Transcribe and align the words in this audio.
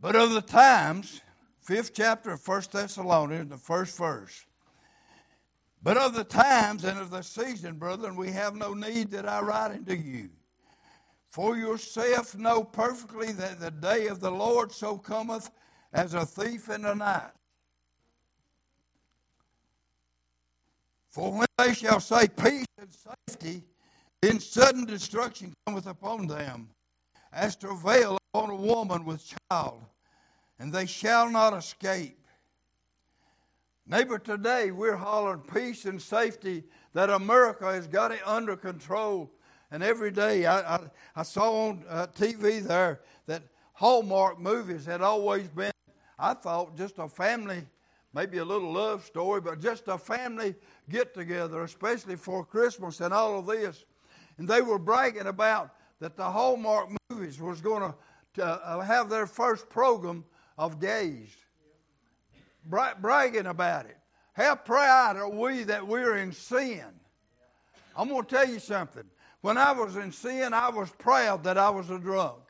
But 0.00 0.16
of 0.16 0.32
the 0.32 0.42
times, 0.42 1.22
fifth 1.60 1.94
chapter 1.94 2.32
of 2.32 2.40
First 2.40 2.72
Thessalonians, 2.72 3.50
the 3.50 3.56
first 3.56 3.96
verse. 3.96 4.44
But 5.82 5.96
of 5.96 6.14
the 6.14 6.24
times 6.24 6.84
and 6.84 6.98
of 6.98 7.10
the 7.10 7.22
season, 7.22 7.76
brethren, 7.76 8.16
we 8.16 8.32
have 8.32 8.56
no 8.56 8.74
need 8.74 9.10
that 9.12 9.28
I 9.28 9.40
write 9.40 9.70
unto 9.72 9.94
you. 9.94 10.30
For 11.30 11.56
yourself 11.56 12.34
know 12.36 12.64
perfectly 12.64 13.32
that 13.32 13.60
the 13.60 13.70
day 13.70 14.06
of 14.06 14.20
the 14.20 14.30
Lord 14.30 14.72
so 14.72 14.96
cometh 14.98 15.50
as 15.92 16.14
a 16.14 16.26
thief 16.26 16.68
in 16.70 16.82
the 16.82 16.94
night. 16.94 17.30
For 21.10 21.32
when 21.32 21.46
they 21.58 21.72
shall 21.72 22.00
say 22.00 22.28
peace 22.28 22.66
and 22.78 22.88
safety, 23.28 23.62
then 24.20 24.40
sudden 24.40 24.84
destruction 24.84 25.54
cometh 25.66 25.86
upon 25.86 26.26
them, 26.26 26.68
as 27.36 27.54
travail 27.54 28.16
upon 28.32 28.50
a 28.50 28.56
woman 28.56 29.04
with 29.04 29.22
child, 29.50 29.84
and 30.58 30.72
they 30.72 30.86
shall 30.86 31.30
not 31.30 31.52
escape. 31.52 32.18
Neighbor, 33.86 34.18
today 34.18 34.70
we're 34.70 34.96
hollering 34.96 35.42
peace 35.42 35.84
and 35.84 36.00
safety 36.00 36.64
that 36.94 37.10
America 37.10 37.66
has 37.66 37.86
got 37.86 38.10
it 38.10 38.20
under 38.26 38.56
control. 38.56 39.30
And 39.70 39.82
every 39.82 40.10
day 40.10 40.46
I, 40.46 40.76
I, 40.76 40.80
I 41.14 41.22
saw 41.22 41.68
on 41.68 41.84
uh, 41.88 42.06
TV 42.16 42.62
there 42.62 43.02
that 43.26 43.42
Hallmark 43.74 44.40
movies 44.40 44.86
had 44.86 45.02
always 45.02 45.46
been, 45.48 45.72
I 46.18 46.34
thought, 46.34 46.76
just 46.76 46.98
a 46.98 47.06
family 47.06 47.64
maybe 48.16 48.38
a 48.38 48.44
little 48.44 48.72
love 48.72 49.04
story, 49.04 49.42
but 49.42 49.60
just 49.60 49.88
a 49.88 49.98
family 49.98 50.54
get 50.88 51.12
together, 51.12 51.62
especially 51.64 52.16
for 52.16 52.46
Christmas 52.46 53.02
and 53.02 53.12
all 53.12 53.38
of 53.38 53.44
this. 53.46 53.84
And 54.38 54.48
they 54.48 54.62
were 54.62 54.78
bragging 54.78 55.26
about 55.26 55.74
that 56.00 56.16
the 56.16 56.24
Hallmark 56.24 56.90
movies 57.10 57.40
was 57.40 57.60
going 57.60 57.92
to 58.34 58.44
uh, 58.44 58.80
have 58.80 59.08
their 59.08 59.26
first 59.26 59.68
program 59.68 60.24
of 60.58 60.80
gays. 60.80 61.34
Bra- 62.66 62.94
bragging 63.00 63.46
about 63.46 63.86
it. 63.86 63.96
How 64.32 64.54
proud 64.54 65.16
are 65.16 65.28
we 65.28 65.64
that 65.64 65.86
we're 65.86 66.18
in 66.18 66.32
sin? 66.32 66.84
I'm 67.96 68.08
going 68.08 68.24
to 68.24 68.28
tell 68.28 68.48
you 68.48 68.58
something. 68.58 69.04
When 69.40 69.56
I 69.56 69.72
was 69.72 69.96
in 69.96 70.12
sin, 70.12 70.52
I 70.52 70.68
was 70.68 70.90
proud 70.98 71.44
that 71.44 71.56
I 71.56 71.70
was 71.70 71.88
a 71.90 71.98
drunk. 71.98 72.40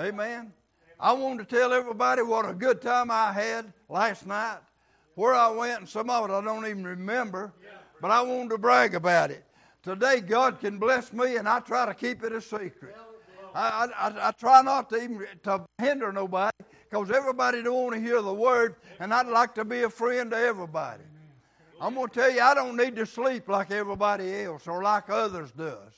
Amen. 0.00 0.52
I 1.00 1.12
wanted 1.12 1.48
to 1.48 1.56
tell 1.56 1.72
everybody 1.72 2.22
what 2.22 2.48
a 2.48 2.52
good 2.52 2.82
time 2.82 3.10
I 3.10 3.32
had 3.32 3.72
last 3.88 4.26
night, 4.26 4.58
where 5.14 5.34
I 5.34 5.48
went, 5.48 5.80
and 5.80 5.88
some 5.88 6.10
of 6.10 6.28
it 6.28 6.32
I 6.32 6.40
don't 6.42 6.66
even 6.66 6.84
remember, 6.84 7.52
but 8.00 8.10
I 8.10 8.22
wanted 8.22 8.50
to 8.50 8.58
brag 8.58 8.94
about 8.94 9.30
it. 9.30 9.44
Today, 9.84 10.20
God 10.20 10.60
can 10.60 10.78
bless 10.78 11.12
me, 11.12 11.36
and 11.36 11.46
I 11.46 11.60
try 11.60 11.84
to 11.84 11.92
keep 11.92 12.24
it 12.24 12.32
a 12.32 12.40
secret. 12.40 12.96
I, 13.54 13.88
I, 13.96 14.28
I 14.28 14.30
try 14.32 14.62
not 14.62 14.88
to 14.90 14.96
even 14.96 15.26
to 15.42 15.66
hinder 15.78 16.10
nobody 16.10 16.56
because 16.88 17.10
everybody 17.10 17.62
don't 17.62 17.84
want 17.84 17.94
to 17.94 18.00
hear 18.00 18.22
the 18.22 18.32
word, 18.32 18.76
and 18.98 19.12
I'd 19.12 19.26
like 19.26 19.54
to 19.56 19.64
be 19.64 19.82
a 19.82 19.90
friend 19.90 20.30
to 20.30 20.38
everybody. 20.38 21.02
I'm 21.80 21.94
going 21.94 22.08
to 22.08 22.14
tell 22.14 22.30
you, 22.30 22.40
I 22.40 22.54
don't 22.54 22.78
need 22.78 22.96
to 22.96 23.04
sleep 23.04 23.46
like 23.46 23.70
everybody 23.70 24.42
else 24.42 24.66
or 24.66 24.82
like 24.82 25.10
others 25.10 25.52
does. 25.52 25.92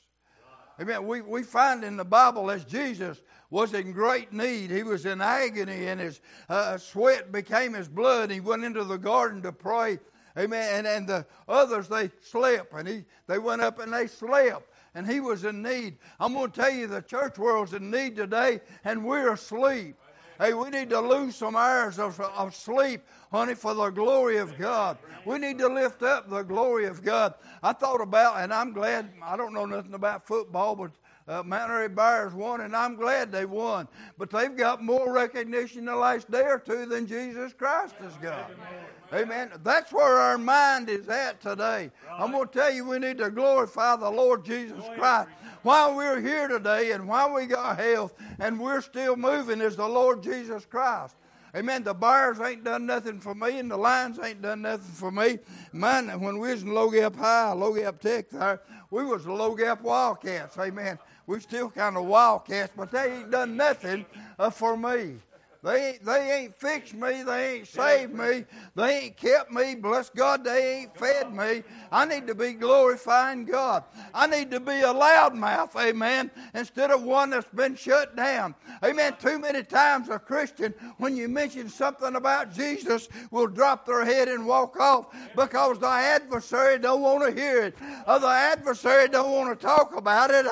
Amen. 0.80 1.06
We, 1.06 1.20
we 1.20 1.44
find 1.44 1.84
in 1.84 1.96
the 1.96 2.04
Bible 2.04 2.50
as 2.50 2.64
Jesus 2.64 3.22
was 3.50 3.72
in 3.72 3.92
great 3.92 4.32
need. 4.32 4.70
He 4.70 4.82
was 4.82 5.06
in 5.06 5.20
agony, 5.20 5.86
and 5.86 6.00
his 6.00 6.20
uh, 6.48 6.76
sweat 6.76 7.30
became 7.30 7.72
his 7.72 7.88
blood. 7.88 8.32
He 8.32 8.40
went 8.40 8.64
into 8.64 8.82
the 8.82 8.98
garden 8.98 9.42
to 9.42 9.52
pray. 9.52 10.00
Amen. 10.38 10.78
And, 10.78 10.86
and 10.86 11.08
the 11.08 11.26
others, 11.48 11.88
they 11.88 12.10
slept, 12.20 12.72
and 12.72 12.86
he, 12.86 13.04
they 13.26 13.38
went 13.38 13.62
up 13.62 13.78
and 13.78 13.92
they 13.92 14.06
slept. 14.06 14.70
And 14.94 15.06
he 15.06 15.20
was 15.20 15.44
in 15.44 15.62
need. 15.62 15.98
I'm 16.18 16.32
going 16.32 16.50
to 16.50 16.60
tell 16.60 16.70
you, 16.70 16.86
the 16.86 17.02
church 17.02 17.38
world's 17.38 17.74
in 17.74 17.90
need 17.90 18.16
today, 18.16 18.60
and 18.84 19.04
we're 19.04 19.32
asleep. 19.32 19.96
Hey, 20.38 20.52
we 20.52 20.68
need 20.68 20.90
to 20.90 21.00
lose 21.00 21.34
some 21.36 21.56
hours 21.56 21.98
of, 21.98 22.20
of 22.20 22.54
sleep, 22.54 23.02
honey, 23.30 23.54
for 23.54 23.72
the 23.72 23.88
glory 23.88 24.36
of 24.36 24.58
God. 24.58 24.98
We 25.24 25.38
need 25.38 25.58
to 25.58 25.68
lift 25.68 26.02
up 26.02 26.28
the 26.28 26.42
glory 26.42 26.86
of 26.86 27.02
God. 27.02 27.34
I 27.62 27.72
thought 27.72 28.02
about, 28.02 28.40
and 28.40 28.52
I'm 28.52 28.72
glad, 28.72 29.10
I 29.22 29.36
don't 29.36 29.54
know 29.54 29.64
nothing 29.64 29.94
about 29.94 30.26
football, 30.26 30.76
but 30.76 30.92
uh, 31.28 31.42
Mount 31.42 31.70
Airy 31.70 31.88
Bears 31.88 32.34
won, 32.34 32.60
and 32.60 32.76
I'm 32.76 32.96
glad 32.96 33.32
they 33.32 33.46
won. 33.46 33.88
But 34.18 34.30
they've 34.30 34.54
got 34.54 34.82
more 34.82 35.12
recognition 35.12 35.86
the 35.86 35.96
last 35.96 36.30
day 36.30 36.44
or 36.44 36.58
two 36.58 36.86
than 36.86 37.06
Jesus 37.06 37.52
Christ 37.52 37.94
has 37.96 38.14
got. 38.16 38.50
Amen. 39.12 39.50
That's 39.62 39.92
where 39.92 40.18
our 40.18 40.38
mind 40.38 40.88
is 40.88 41.08
at 41.08 41.40
today. 41.40 41.90
I'm 42.10 42.32
going 42.32 42.48
to 42.48 42.52
tell 42.52 42.72
you, 42.72 42.86
we 42.86 42.98
need 42.98 43.18
to 43.18 43.30
glorify 43.30 43.96
the 43.96 44.10
Lord 44.10 44.44
Jesus 44.44 44.84
Christ 44.96 45.28
while 45.62 45.96
we're 45.96 46.20
here 46.20 46.48
today 46.48 46.92
and 46.92 47.08
while 47.08 47.32
we 47.32 47.46
got 47.46 47.78
health 47.78 48.14
and 48.38 48.58
we're 48.58 48.80
still 48.80 49.16
moving 49.16 49.60
is 49.60 49.76
the 49.76 49.86
Lord 49.86 50.22
Jesus 50.22 50.64
Christ. 50.64 51.16
Amen. 51.56 51.84
The 51.84 51.94
Bears 51.94 52.38
ain't 52.38 52.64
done 52.64 52.84
nothing 52.84 53.18
for 53.18 53.34
me, 53.34 53.58
and 53.58 53.70
the 53.70 53.78
Lions 53.78 54.18
ain't 54.22 54.42
done 54.42 54.60
nothing 54.60 54.92
for 54.92 55.10
me. 55.10 55.38
Mine, 55.72 56.08
when 56.20 56.38
we 56.38 56.50
was 56.50 56.62
in 56.62 56.74
Low 56.74 56.90
Gap 56.90 57.16
High, 57.16 57.52
Low 57.52 57.72
Gap 57.74 57.98
Tech 57.98 58.28
there, 58.28 58.60
we 58.90 59.04
was 59.04 59.24
the 59.24 59.32
Low 59.32 59.54
Gap 59.54 59.80
Wildcats. 59.80 60.58
Amen. 60.58 60.98
We 61.26 61.40
still 61.40 61.70
kind 61.70 61.96
of 61.96 62.04
Wildcats, 62.04 62.72
but 62.76 62.90
they 62.90 63.20
ain't 63.20 63.30
done 63.30 63.56
nothing 63.56 64.04
uh, 64.38 64.50
for 64.50 64.76
me. 64.76 65.16
They 65.62 65.90
ain't, 65.90 66.04
they 66.04 66.32
ain't 66.32 66.54
fixed 66.54 66.94
me. 66.94 67.22
They 67.22 67.56
ain't 67.56 67.66
saved 67.66 68.12
me. 68.14 68.44
They 68.74 68.98
ain't 68.98 69.16
kept 69.16 69.50
me. 69.50 69.74
Bless 69.74 70.10
God, 70.10 70.44
they 70.44 70.80
ain't 70.80 70.96
fed 70.96 71.34
me. 71.34 71.62
I 71.90 72.04
need 72.04 72.26
to 72.26 72.34
be 72.34 72.52
glorifying 72.52 73.44
God. 73.44 73.84
I 74.14 74.26
need 74.26 74.50
to 74.50 74.60
be 74.60 74.80
a 74.80 74.92
loudmouth, 74.92 75.74
amen, 75.80 76.30
instead 76.54 76.90
of 76.90 77.02
one 77.02 77.30
that's 77.30 77.46
been 77.54 77.74
shut 77.74 78.16
down. 78.16 78.54
Amen. 78.84 79.14
Too 79.20 79.38
many 79.38 79.62
times 79.62 80.08
a 80.08 80.18
Christian, 80.18 80.74
when 80.98 81.16
you 81.16 81.28
mention 81.28 81.68
something 81.68 82.16
about 82.16 82.52
Jesus, 82.52 83.08
will 83.30 83.46
drop 83.46 83.86
their 83.86 84.04
head 84.04 84.28
and 84.28 84.46
walk 84.46 84.78
off 84.78 85.06
because 85.34 85.78
the 85.78 85.88
adversary 85.88 86.78
don't 86.78 87.02
want 87.02 87.24
to 87.24 87.40
hear 87.40 87.64
it. 87.64 87.74
Or 88.06 88.18
the 88.18 88.28
adversary 88.28 89.08
don't 89.08 89.32
want 89.32 89.58
to 89.58 89.66
talk 89.66 89.96
about 89.96 90.30
it. 90.30 90.46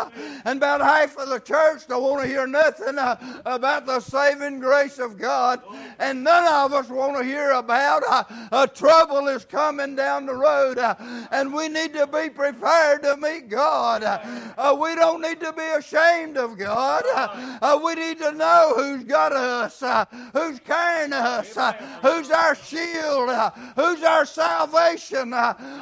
And 0.45 0.59
about 0.59 0.81
half 0.81 1.17
of 1.19 1.29
the 1.29 1.41
church 1.41 1.87
don't 1.87 2.03
want 2.03 2.23
to 2.23 2.29
hear 2.29 2.47
nothing 2.47 2.99
uh, 2.99 3.17
about 3.45 3.87
the 3.87 4.01
saving 4.01 4.61
grace 4.61 4.99
of 5.05 5.19
God, 5.19 5.63
and 5.99 6.25
none 6.25 6.45
of 6.65 6.73
us 6.73 6.89
want 6.89 7.17
to 7.19 7.25
hear 7.25 7.53
about 7.53 8.03
uh, 8.09 8.25
uh, 8.51 8.67
trouble 8.67 9.29
is 9.29 9.45
coming 9.45 9.95
down 9.95 10.27
the 10.27 10.35
road, 10.35 10.79
uh, 10.79 10.95
and 11.31 11.53
we 11.53 11.69
need 11.69 11.93
to 11.93 12.07
be 12.07 12.31
prepared 12.31 13.03
to 13.03 13.17
meet 13.19 13.49
God. 13.49 14.03
Uh, 14.03 14.77
we 14.81 14.95
don't 14.95 15.21
need 15.21 15.41
to 15.41 15.53
be 15.53 15.63
ashamed 15.77 16.37
of 16.37 16.59
God. 16.59 17.05
Uh, 17.15 17.79
we 17.85 17.95
need 17.95 18.19
to 18.19 18.33
know 18.33 18.73
who's 18.77 19.05
got 19.05 19.33
us, 19.33 19.83
uh, 19.83 20.05
who's 20.33 20.59
carrying 20.61 21.13
us, 21.13 21.55
who's 22.03 22.31
our 22.31 22.55
shield, 22.55 23.31
who's 23.77 24.03
our 24.03 24.25
salvation, 24.25 25.33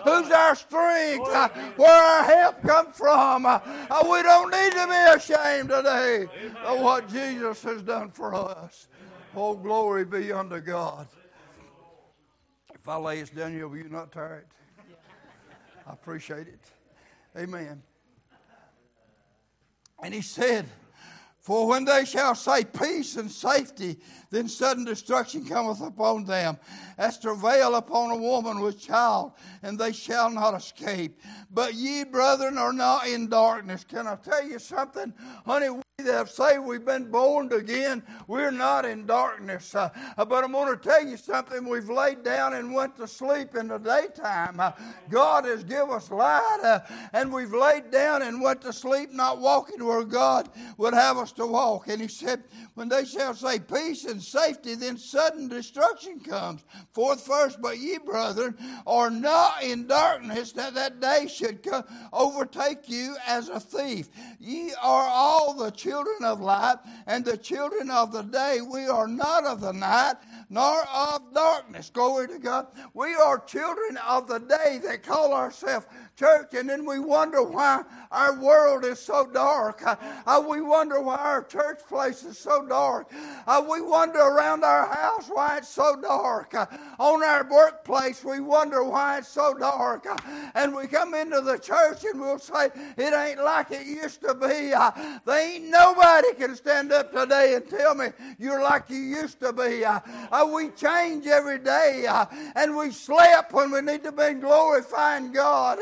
who's 0.05 0.31
our 0.31 0.55
strength, 0.55 1.29
where 1.77 2.03
our 2.03 2.25
help 2.25 2.63
comes 2.63 2.97
from. 2.97 3.45
we 3.45 4.23
don't 4.23 4.51
need 4.51 4.73
to 4.73 4.87
be 4.87 5.17
ashamed 5.17 5.69
today 5.69 6.27
of 6.65 6.81
what 6.81 7.09
Jesus 7.09 7.63
has 7.63 7.83
done 7.83 8.11
for 8.11 8.35
us. 8.35 8.89
Oh, 9.35 9.55
glory 9.55 10.05
be 10.05 10.31
unto 10.31 10.61
God. 10.61 11.09
If 12.75 12.87
I 12.87 12.97
lay 12.97 13.21
this 13.21 13.31
down 13.31 13.53
here, 13.53 13.67
will 13.67 13.79
you 13.79 13.89
not 13.89 14.13
tired? 14.13 14.45
I 15.87 15.93
appreciate 15.93 16.49
it. 16.49 16.61
Amen. 17.37 17.83
And 20.03 20.13
he 20.13 20.21
said, 20.21 20.67
For 21.39 21.67
when 21.67 21.87
they 21.87 22.05
shall 22.05 22.35
say 22.35 22.65
peace 22.65 23.17
and 23.17 23.31
safety, 23.31 24.01
then 24.31 24.49
sudden 24.49 24.85
destruction 24.85 25.47
cometh 25.47 25.81
upon 25.81 26.25
them, 26.25 26.59
as 26.99 27.19
travail 27.19 27.77
upon 27.77 28.11
a 28.11 28.17
woman 28.17 28.61
with 28.61 28.79
child, 28.79 29.33
and 29.63 29.79
they 29.79 29.93
shall 29.93 30.29
not 30.29 30.55
escape. 30.55 31.19
But 31.51 31.75
ye, 31.75 32.05
brethren, 32.05 32.59
are 32.59 32.73
not 32.73 33.07
in 33.07 33.29
darkness. 33.29 33.85
Can 33.85 34.07
I 34.07 34.17
tell 34.17 34.47
you 34.47 34.59
something? 34.59 35.15
Honey, 35.47 35.82
that 36.03 36.29
say 36.29 36.59
we've 36.59 36.85
been 36.85 37.11
born 37.11 37.53
again, 37.53 38.03
we're 38.27 38.51
not 38.51 38.85
in 38.85 39.07
darkness. 39.07 39.75
Uh, 39.75 39.91
but 40.17 40.45
I'm 40.45 40.53
going 40.53 40.77
to 40.77 40.83
tell 40.83 41.05
you 41.05 41.17
something. 41.17 41.69
We've 41.69 41.89
laid 41.89 42.23
down 42.23 42.55
and 42.55 42.75
went 42.75 42.97
to 42.97 43.07
sleep 43.07 43.55
in 43.55 43.69
the 43.69 43.79
daytime. 43.79 44.61
Uh, 44.61 44.73
God 45.11 45.45
has 45.45 45.65
given 45.65 45.91
us 45.91 46.11
light, 46.11 46.61
uh, 46.63 46.81
and 47.13 47.33
we've 47.33 47.55
laid 47.55 47.91
down 47.91 48.23
and 48.23 48.41
went 48.41 48.63
to 48.63 48.73
sleep, 48.73 49.13
not 49.13 49.39
walking 49.39 49.85
where 49.85 50.05
God 50.05 50.49
would 50.77 50.95
have 50.95 51.19
us 51.19 51.33
to 51.33 51.47
walk. 51.47 51.89
And 51.89 52.01
He 52.01 52.09
said, 52.09 52.45
When 52.75 52.89
they 52.89 53.05
shall 53.05 53.35
say 53.35 53.59
peace 53.59 54.05
and 54.05 54.23
safety, 54.23 54.75
then 54.75 54.99
sudden 54.99 55.49
destruction 55.49 56.21
comes. 56.21 56.65
Fourth 56.93 57.27
verse, 57.27 57.57
but 57.61 57.79
ye, 57.79 57.99
brethren, 57.99 58.57
are 58.87 59.11
not 59.11 59.63
in 59.63 59.87
darkness, 59.87 60.53
that 60.53 60.75
that 60.75 61.01
day 61.01 61.27
should 61.29 61.63
come, 61.63 61.85
overtake 62.13 62.89
you 62.89 63.17
as 63.27 63.49
a 63.49 63.61
thief. 63.61 64.09
Ye 64.41 64.73
are 64.83 65.07
all 65.09 65.55
the 65.55 65.71
children 65.71 65.92
children 65.93 66.25
of 66.25 66.41
light 66.41 66.77
and 67.07 67.23
the 67.23 67.37
children 67.37 67.91
of 67.91 68.13
the 68.13 68.23
day. 68.23 68.61
We 68.63 68.87
are 68.87 69.07
not 69.07 69.45
of 69.45 69.61
the 69.61 69.73
night 69.73 70.15
nor 70.49 70.83
of 70.89 71.35
darkness. 71.35 71.91
Glory 71.91 72.29
to 72.29 72.39
God. 72.39 72.69
We 72.95 73.15
are 73.15 73.39
children 73.41 73.99
of 73.99 74.27
the 74.27 74.39
day 74.39 74.81
that 74.85 75.03
call 75.03 75.35
ourselves 75.35 75.85
church, 76.17 76.55
and 76.55 76.69
then 76.69 76.87
we 76.87 76.99
wonder 76.99 77.43
why 77.43 77.83
our 78.11 78.39
world 78.39 78.85
is 78.85 78.99
so 78.99 79.27
dark. 79.27 79.85
Uh, 79.85 79.97
uh, 80.27 80.43
we 80.47 80.61
wonder 80.61 81.01
why 81.01 81.17
our 81.17 81.43
church 81.43 81.81
place 81.89 82.23
is 82.25 82.39
so 82.39 82.67
dark. 82.67 83.11
Uh, 83.47 83.65
we 83.69 83.81
wonder 83.81 84.19
around 84.19 84.65
our 84.65 84.87
house 84.87 85.29
why 85.29 85.59
it's 85.59 85.69
so 85.69 85.97
dark. 86.01 86.55
Uh, 86.55 86.67
on 86.99 87.23
our 87.23 87.49
workplace, 87.51 88.23
we 88.23 88.41
wonder 88.41 88.85
why 88.85 89.19
it's 89.19 89.29
so 89.29 89.55
dark. 89.55 90.07
Uh, 90.07 90.17
and 90.55 90.75
we 90.75 90.87
come 90.87 91.15
into 91.15 91.41
the 91.41 91.59
church 91.59 92.05
and 92.05 92.21
we'll 92.21 92.39
say, 92.39 92.69
it 92.97 93.15
ain't 93.15 93.43
like 93.43 93.71
it 93.71 93.87
used 93.87 94.21
to 94.21 94.35
be. 94.35 94.73
Uh, 94.75 94.91
there 95.25 95.55
ain't 95.55 95.71
nobody 95.71 96.35
can 96.35 96.55
stand 96.55 96.93
up 96.93 97.13
today 97.13 97.55
and 97.55 97.69
tell 97.69 97.95
me 97.95 98.09
you're 98.39 98.63
like 98.63 98.91
you 98.91 98.99
used 98.99 99.41
to 99.41 99.53
be. 99.53 99.85
we 100.53 100.69
change 100.71 101.27
every 101.27 101.59
day, 101.59 102.07
and 102.55 102.77
we 102.77 102.91
slept 102.91 103.53
when 103.53 103.71
we 103.71 103.81
need 103.81 104.03
to 104.03 104.13
be 104.13 104.35
glorifying 104.35 105.33
God 105.33 105.79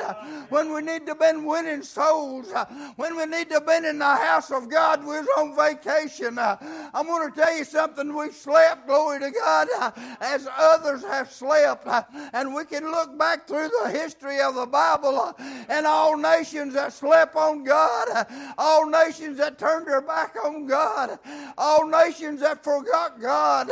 when 0.49 0.73
we 0.73 0.81
need 0.83 1.07
to 1.07 1.15
been 1.15 1.45
winning 1.45 1.83
souls, 1.83 2.51
uh, 2.53 2.65
when 2.97 3.17
we 3.17 3.27
need 3.27 3.51
to 3.51 3.61
been 3.61 3.85
in 3.85 3.99
the 3.99 4.05
house 4.05 4.51
of 4.51 4.69
God, 4.69 5.01
we 5.01 5.19
was 5.19 5.29
on 5.37 5.55
vacation. 5.55 6.39
Uh, 6.39 6.57
I'm 6.95 7.07
going 7.07 7.31
to 7.31 7.37
tell 7.39 7.57
you 7.57 7.65
something. 7.65 8.15
We 8.15 8.31
slept, 8.31 8.87
glory 8.87 9.21
to 9.21 9.31
God, 9.31 9.69
uh, 9.79 9.91
as 10.21 10.49
others 10.59 11.03
have 11.03 11.31
slept. 11.31 11.87
And 12.33 12.55
we 12.55 12.65
can 12.65 12.91
look 12.91 13.17
back 13.19 13.47
through 13.47 13.71
the 13.83 13.91
history 13.91 14.41
of 14.41 14.55
the 14.55 14.67
Bible 14.67 15.35
and 15.69 15.87
all 15.87 16.17
nations 16.17 16.75
that 16.75 16.93
slept 16.93 17.37
on 17.37 17.65
God, 17.65 18.27
all 18.59 18.89
nations 18.89 19.39
that 19.39 19.59
turned 19.59 19.87
their 19.87 20.01
back 20.01 20.37
on 20.45 20.67
God, 20.67 21.19
all 21.59 21.87
nations 21.87 22.41
that 22.41 22.65
forgot 22.65 23.21
God, 23.21 23.71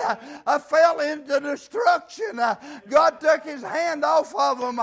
fell 0.69 1.00
into 1.00 1.41
destruction. 1.41 2.41
God 2.89 3.21
took 3.21 3.45
his 3.45 3.62
hand 3.62 4.05
off 4.05 4.35
of 4.35 4.61
them, 4.61 4.79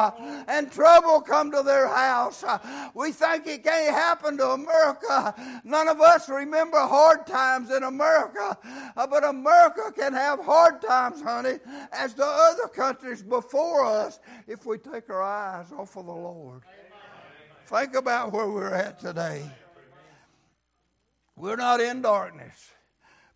and 0.47 0.71
trouble 0.71 1.21
come 1.21 1.51
to 1.55 1.63
their 1.63 1.87
house. 1.87 2.43
Uh, 2.43 2.59
we 2.93 3.11
think 3.11 3.47
it 3.47 3.63
can't 3.63 3.95
happen 3.95 4.37
to 4.37 4.49
America. 4.49 5.61
None 5.63 5.87
of 5.87 6.01
us 6.01 6.29
remember 6.29 6.77
hard 6.77 7.25
times 7.25 7.71
in 7.71 7.83
America, 7.83 8.57
uh, 8.95 9.07
but 9.07 9.23
America 9.23 9.91
can 9.95 10.13
have 10.13 10.39
hard 10.43 10.81
times, 10.81 11.21
honey, 11.21 11.59
as 11.91 12.13
the 12.13 12.25
other 12.25 12.67
countries 12.67 13.23
before 13.23 13.85
us 13.85 14.19
if 14.47 14.65
we 14.65 14.77
take 14.77 15.09
our 15.09 15.23
eyes 15.23 15.71
off 15.71 15.95
of 15.97 16.05
the 16.05 16.11
Lord. 16.11 16.61
Think 17.67 17.95
about 17.95 18.31
where 18.31 18.47
we're 18.47 18.73
at 18.73 18.99
today. 18.99 19.49
We're 21.35 21.55
not 21.55 21.81
in 21.81 22.01
darkness. 22.01 22.71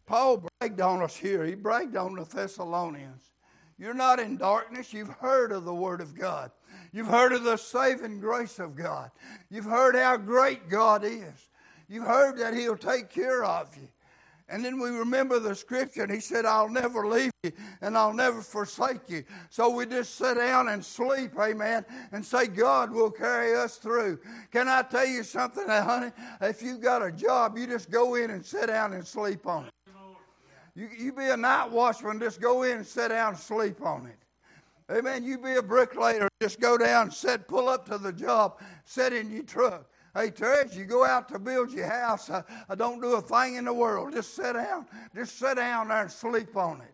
Paul 0.06 0.48
bragged 0.60 0.82
on 0.82 1.02
us 1.02 1.16
here. 1.16 1.46
He 1.46 1.56
bragged 1.56 1.96
on 1.96 2.16
the 2.16 2.24
Thessalonians. 2.24 3.32
You're 3.78 3.94
not 3.94 4.20
in 4.20 4.38
darkness. 4.38 4.94
You've 4.94 5.10
heard 5.10 5.52
of 5.52 5.66
the 5.66 5.74
Word 5.74 6.02
of 6.02 6.18
God. 6.18 6.52
You've 6.92 7.08
heard 7.08 7.34
of 7.34 7.44
the 7.44 7.58
saving 7.58 8.20
grace 8.20 8.60
of 8.60 8.76
God. 8.76 9.12
You've 9.50 9.66
heard 9.66 9.96
how 9.96 10.18
great 10.18 10.70
God 10.70 11.04
is. 11.04 11.50
You've 11.88 12.08
heard 12.08 12.38
that 12.38 12.54
He'll 12.54 12.78
take 12.78 13.10
care 13.10 13.44
of 13.44 13.76
you. 13.76 13.88
And 14.52 14.66
then 14.66 14.80
we 14.80 14.90
remember 14.90 15.40
the 15.40 15.54
scripture, 15.54 16.04
and 16.04 16.12
he 16.12 16.20
said, 16.20 16.44
I'll 16.44 16.70
never 16.70 17.08
leave 17.08 17.32
you 17.44 17.52
and 17.82 17.96
I'll 17.98 18.14
never 18.14 18.42
forsake 18.42 19.08
you. 19.08 19.24
So 19.50 19.70
we 19.70 19.86
just 19.86 20.16
sit 20.16 20.38
down 20.38 20.70
and 20.70 20.84
sleep, 20.84 21.34
amen, 21.40 21.86
and 22.12 22.26
say, 22.26 22.48
God 22.48 22.92
will 22.92 23.12
carry 23.12 23.56
us 23.56 23.78
through. 23.78 24.20
Can 24.52 24.68
I 24.68 24.82
tell 24.82 25.06
you 25.06 25.24
something, 25.24 25.68
honey? 25.68 26.12
If 26.42 26.64
you've 26.64 26.82
got 26.82 27.04
a 27.06 27.12
job, 27.12 27.58
you 27.58 27.68
just 27.68 27.92
go 27.92 28.16
in 28.16 28.32
and 28.32 28.44
sit 28.44 28.68
down 28.68 28.94
and 28.94 29.06
sleep 29.06 29.46
on 29.46 29.66
it. 29.66 29.74
You, 30.76 30.90
you 30.98 31.14
be 31.14 31.26
a 31.26 31.38
night 31.38 31.70
watchman, 31.70 32.20
just 32.20 32.42
go 32.42 32.64
in 32.64 32.78
and 32.78 32.88
sit 32.88 33.10
down 33.10 33.34
and 33.34 33.38
sleep 33.38 33.86
on 33.86 34.08
it. 34.08 34.18
Amen. 34.92 35.24
You 35.24 35.38
be 35.38 35.54
a 35.54 35.62
bricklayer, 35.62 36.28
just 36.42 36.60
go 36.60 36.78
down, 36.78 37.12
sit, 37.12 37.48
pull 37.48 37.70
up 37.70 37.88
to 37.90 37.98
the 37.98 38.12
job, 38.12 38.60
sit 38.86 39.14
in 39.14 39.32
your 39.32 39.44
truck. 39.44 39.86
Hey, 40.16 40.32
Terry, 40.32 40.68
you 40.74 40.86
go 40.86 41.06
out 41.06 41.30
to 41.30 41.38
build 41.38 41.72
your 41.72 41.88
house, 41.88 42.30
I, 42.32 42.44
I 42.68 42.76
don't 42.76 43.00
do 43.00 43.14
a 43.14 43.22
thing 43.22 43.56
in 43.56 43.66
the 43.66 43.74
world. 43.74 44.14
Just 44.14 44.34
sit 44.36 44.54
down. 44.54 44.88
Just 45.16 45.38
sit 45.38 45.58
down 45.58 45.90
there 45.90 46.02
and 46.02 46.12
sleep 46.12 46.58
on 46.58 46.82
it. 46.82 46.94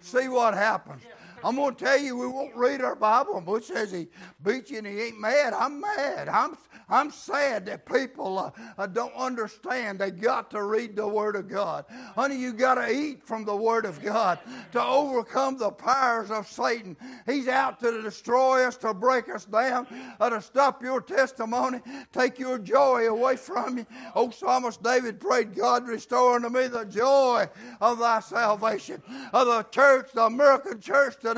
See 0.00 0.28
what 0.28 0.54
happens. 0.54 1.02
I'm 1.44 1.56
going 1.56 1.74
to 1.74 1.84
tell 1.84 2.00
you, 2.00 2.16
we 2.16 2.26
won't 2.26 2.56
read 2.56 2.80
our 2.80 2.96
Bible. 2.96 3.38
Bush 3.42 3.66
says 3.66 3.92
he 3.92 4.08
beat 4.42 4.70
you 4.70 4.78
and 4.78 4.86
he 4.86 4.98
ain't 4.98 5.20
mad. 5.20 5.52
I'm 5.52 5.78
mad. 5.78 6.26
I'm, 6.26 6.56
I'm 6.88 7.10
sad 7.10 7.66
that 7.66 7.84
people 7.84 8.38
uh, 8.38 8.50
uh, 8.78 8.86
don't 8.86 9.14
understand. 9.14 9.98
They 9.98 10.10
got 10.10 10.50
to 10.52 10.62
read 10.62 10.96
the 10.96 11.06
Word 11.06 11.36
of 11.36 11.46
God. 11.48 11.84
Honey, 12.14 12.36
you 12.36 12.54
got 12.54 12.76
to 12.76 12.90
eat 12.90 13.22
from 13.22 13.44
the 13.44 13.54
Word 13.54 13.84
of 13.84 14.02
God 14.02 14.38
to 14.72 14.82
overcome 14.82 15.58
the 15.58 15.70
powers 15.70 16.30
of 16.30 16.48
Satan. 16.48 16.96
He's 17.26 17.46
out 17.46 17.78
to 17.80 18.00
destroy 18.00 18.64
us, 18.66 18.78
to 18.78 18.94
break 18.94 19.28
us 19.28 19.44
down, 19.44 19.86
uh, 20.20 20.30
to 20.30 20.40
stop 20.40 20.82
your 20.82 21.02
testimony, 21.02 21.80
take 22.10 22.38
your 22.38 22.58
joy 22.58 23.06
away 23.06 23.36
from 23.36 23.78
you. 23.78 23.86
Oh, 24.14 24.30
Psalmist 24.30 24.82
David 24.82 25.20
prayed, 25.20 25.54
God, 25.54 25.86
restore 25.86 26.36
unto 26.36 26.48
me 26.48 26.68
the 26.68 26.84
joy 26.84 27.46
of 27.82 27.98
thy 27.98 28.20
salvation. 28.20 29.02
Of 29.34 29.46
the 29.46 29.62
church, 29.64 30.10
the 30.14 30.24
American 30.24 30.80
church 30.80 31.16
today 31.20 31.33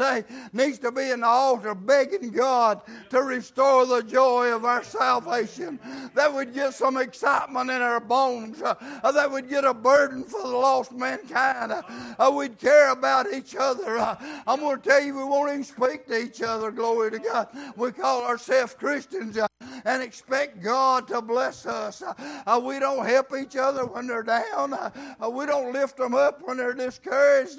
needs 0.53 0.79
to 0.81 0.93
be 0.93 1.11
in 1.11 1.21
the 1.21 1.27
altar 1.27 1.75
begging 1.75 2.31
God 2.31 2.81
to 3.11 3.23
restore 3.23 3.87
the 3.87 4.03
joy 4.03 4.55
of 4.55 4.65
our 4.65 4.83
salvation 4.85 5.79
that 6.15 6.33
would 6.33 6.55
get 6.55 6.75
some 6.75 6.97
excitement 6.97 7.71
in 7.71 7.83
our 7.83 8.01
bones, 8.01 8.63
uh, 8.63 8.75
that 9.13 9.31
would 9.31 9.49
get 9.49 9.65
a 9.65 9.75
burden 9.75 10.25
for 10.25 10.43
the 10.43 10.49
lost 10.49 10.93
mankind. 10.93 11.73
Uh, 11.73 12.33
we'd 12.35 12.59
care 12.59 12.91
about 12.91 13.27
each 13.33 13.55
other. 13.59 13.99
Uh, 13.99 14.17
I'm 14.47 14.61
going 14.61 14.81
to 14.81 14.89
tell 14.89 15.03
you, 15.03 15.17
we 15.17 15.25
won't 15.25 15.51
even 15.51 15.65
speak 15.65 16.07
to 16.07 16.21
each 16.21 16.43
other. 16.43 16.71
Glory 16.71 17.11
to 17.13 17.19
God. 17.19 17.49
We 17.77 17.93
call 17.93 18.25
ourselves 18.25 18.75
Christians 18.75 19.39
uh, 19.39 19.47
and 19.85 20.03
expect 20.03 20.63
God 20.63 21.09
to 21.09 21.21
bless 21.21 21.67
us. 21.67 22.03
Uh, 22.03 22.61
we 22.63 22.79
don't 22.79 23.07
help 23.07 23.33
each 23.39 23.57
other 23.57 23.85
when 23.85 24.07
they're 24.07 24.23
down. 24.23 24.73
Uh, 24.73 24.91
we 25.31 25.47
don't 25.47 25.73
lift 25.73 25.97
them 25.97 26.15
up 26.15 26.41
when 26.45 26.57
they're 26.57 26.75
discouraged. 26.75 27.59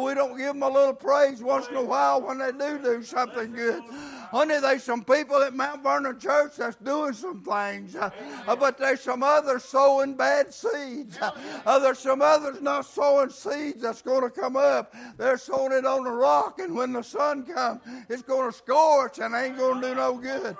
we 0.00 0.14
don't 0.14 0.36
give 0.36 0.48
them 0.48 0.62
a 0.62 0.68
little 0.68 0.94
praise 0.94 1.42
once 1.42 1.63
in 1.68 1.76
a 1.76 1.82
while 1.82 2.20
when 2.20 2.38
they 2.38 2.52
do 2.52 2.78
do 2.78 3.02
something 3.02 3.52
good. 3.52 3.82
Honey, 4.30 4.58
there's 4.58 4.82
some 4.82 5.04
people 5.04 5.42
at 5.42 5.54
Mount 5.54 5.82
Vernon 5.82 6.18
Church 6.18 6.56
that's 6.56 6.76
doing 6.76 7.12
some 7.12 7.42
things, 7.42 7.94
uh, 7.94 8.10
but 8.46 8.78
there's 8.78 9.00
some 9.00 9.22
others 9.22 9.62
sowing 9.64 10.14
bad 10.14 10.52
seeds. 10.52 11.18
Uh, 11.20 11.78
there's 11.78 12.00
some 12.00 12.20
others 12.20 12.60
not 12.60 12.84
sowing 12.84 13.30
seeds 13.30 13.82
that's 13.82 14.02
going 14.02 14.22
to 14.22 14.30
come 14.30 14.56
up. 14.56 14.92
They're 15.16 15.38
sowing 15.38 15.72
it 15.72 15.86
on 15.86 16.04
the 16.04 16.10
rock, 16.10 16.58
and 16.58 16.74
when 16.74 16.92
the 16.92 17.02
sun 17.02 17.44
comes, 17.44 17.80
it's 18.08 18.22
going 18.22 18.50
to 18.50 18.56
scorch 18.56 19.18
and 19.18 19.34
ain't 19.34 19.56
going 19.56 19.80
to 19.80 19.88
do 19.88 19.94
no 19.94 20.14
good. 20.18 20.56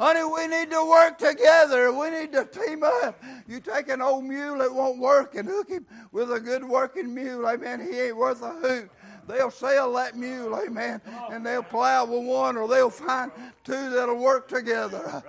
Honey, 0.00 0.24
we 0.24 0.46
need 0.46 0.70
to 0.70 0.88
work 0.88 1.18
together. 1.18 1.92
We 1.92 2.10
need 2.10 2.32
to 2.32 2.44
team 2.46 2.82
up. 2.82 3.22
You 3.46 3.60
take 3.60 3.88
an 3.88 4.00
old 4.00 4.24
mule 4.24 4.58
that 4.58 4.72
won't 4.72 4.98
work 4.98 5.34
and 5.34 5.46
hook 5.46 5.68
him 5.68 5.86
with 6.12 6.32
a 6.32 6.40
good 6.40 6.64
working 6.64 7.14
mule. 7.14 7.46
Amen. 7.46 7.80
He 7.80 7.98
ain't 8.00 8.16
worth 8.16 8.42
a 8.42 8.50
hoot. 8.50 8.90
They'll 9.28 9.50
sell 9.50 9.92
that 9.92 10.16
mule, 10.16 10.58
amen, 10.58 11.02
and 11.30 11.44
they'll 11.44 11.62
plow 11.62 12.06
with 12.06 12.24
one 12.24 12.56
or 12.56 12.66
they'll 12.66 12.88
find 12.88 13.30
two 13.62 13.90
that'll 13.90 14.16
work 14.16 14.48
together. 14.48 15.22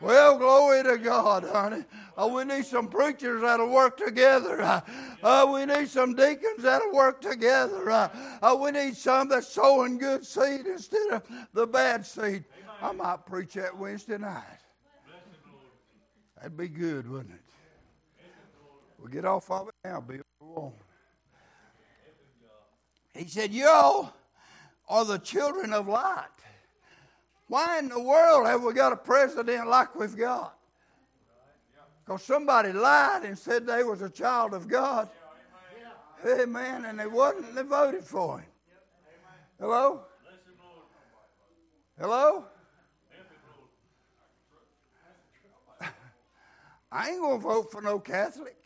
Well, 0.00 0.36
glory 0.36 0.82
to 0.82 0.98
God, 0.98 1.44
honey. 1.44 1.84
Oh, 2.16 2.34
we 2.34 2.44
need 2.44 2.64
some 2.64 2.88
preachers 2.88 3.42
that'll 3.42 3.70
work 3.70 3.96
together. 3.96 4.82
Uh, 5.22 5.50
we 5.52 5.64
need 5.66 5.88
some 5.88 6.14
deacons 6.14 6.62
that'll 6.62 6.92
work 6.92 7.20
together. 7.20 7.90
Uh, 7.90 8.56
we 8.60 8.72
need 8.72 8.96
some 8.96 9.28
that's 9.28 9.48
sowing 9.48 9.98
good 9.98 10.26
seed 10.26 10.66
instead 10.66 11.12
of 11.12 11.22
the 11.52 11.66
bad 11.66 12.04
seed. 12.04 12.44
I 12.82 12.92
might 12.92 13.24
preach 13.24 13.54
that 13.54 13.76
Wednesday 13.78 14.18
night. 14.18 14.42
That'd 16.36 16.56
be 16.56 16.68
good, 16.68 17.08
wouldn't 17.08 17.34
it? 17.34 17.40
We'll 18.98 19.08
get 19.08 19.24
off 19.24 19.50
of 19.50 19.68
it 19.68 19.74
now, 19.84 20.00
Bill. 20.00 20.74
He 23.14 23.28
said, 23.28 23.52
Y'all 23.52 24.12
are 24.88 25.04
the 25.04 25.18
children 25.18 25.72
of 25.72 25.88
light. 25.88 26.26
Why 27.46 27.78
in 27.78 27.88
the 27.88 28.00
world 28.00 28.46
have 28.46 28.62
we 28.62 28.72
got 28.72 28.92
a 28.92 28.96
president 28.96 29.68
like 29.68 29.94
we've 29.94 30.16
got? 30.16 30.56
Because 32.04 32.22
somebody 32.22 32.72
lied 32.72 33.24
and 33.24 33.38
said 33.38 33.66
they 33.66 33.82
was 33.82 34.02
a 34.02 34.10
child 34.10 34.52
of 34.52 34.68
God. 34.68 35.08
Amen. 36.26 36.84
And 36.86 36.98
they 36.98 37.06
wasn't, 37.06 37.54
they 37.54 37.62
voted 37.62 38.04
for 38.04 38.40
him. 38.40 38.48
Hello? 39.60 40.02
Hello? 41.98 42.44
I 46.92 47.10
ain't 47.10 47.20
going 47.20 47.40
to 47.40 47.42
vote 47.42 47.70
for 47.70 47.80
no 47.80 47.98
Catholic. 48.00 48.56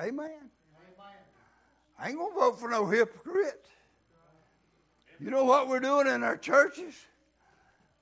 Amen. 0.00 0.50
I 1.98 2.08
ain't 2.08 2.18
going 2.18 2.32
to 2.32 2.38
vote 2.38 2.60
for 2.60 2.68
no 2.68 2.86
hypocrite. 2.86 3.66
You 5.18 5.30
know 5.30 5.44
what 5.44 5.68
we're 5.68 5.80
doing 5.80 6.06
in 6.06 6.22
our 6.22 6.36
churches? 6.36 6.94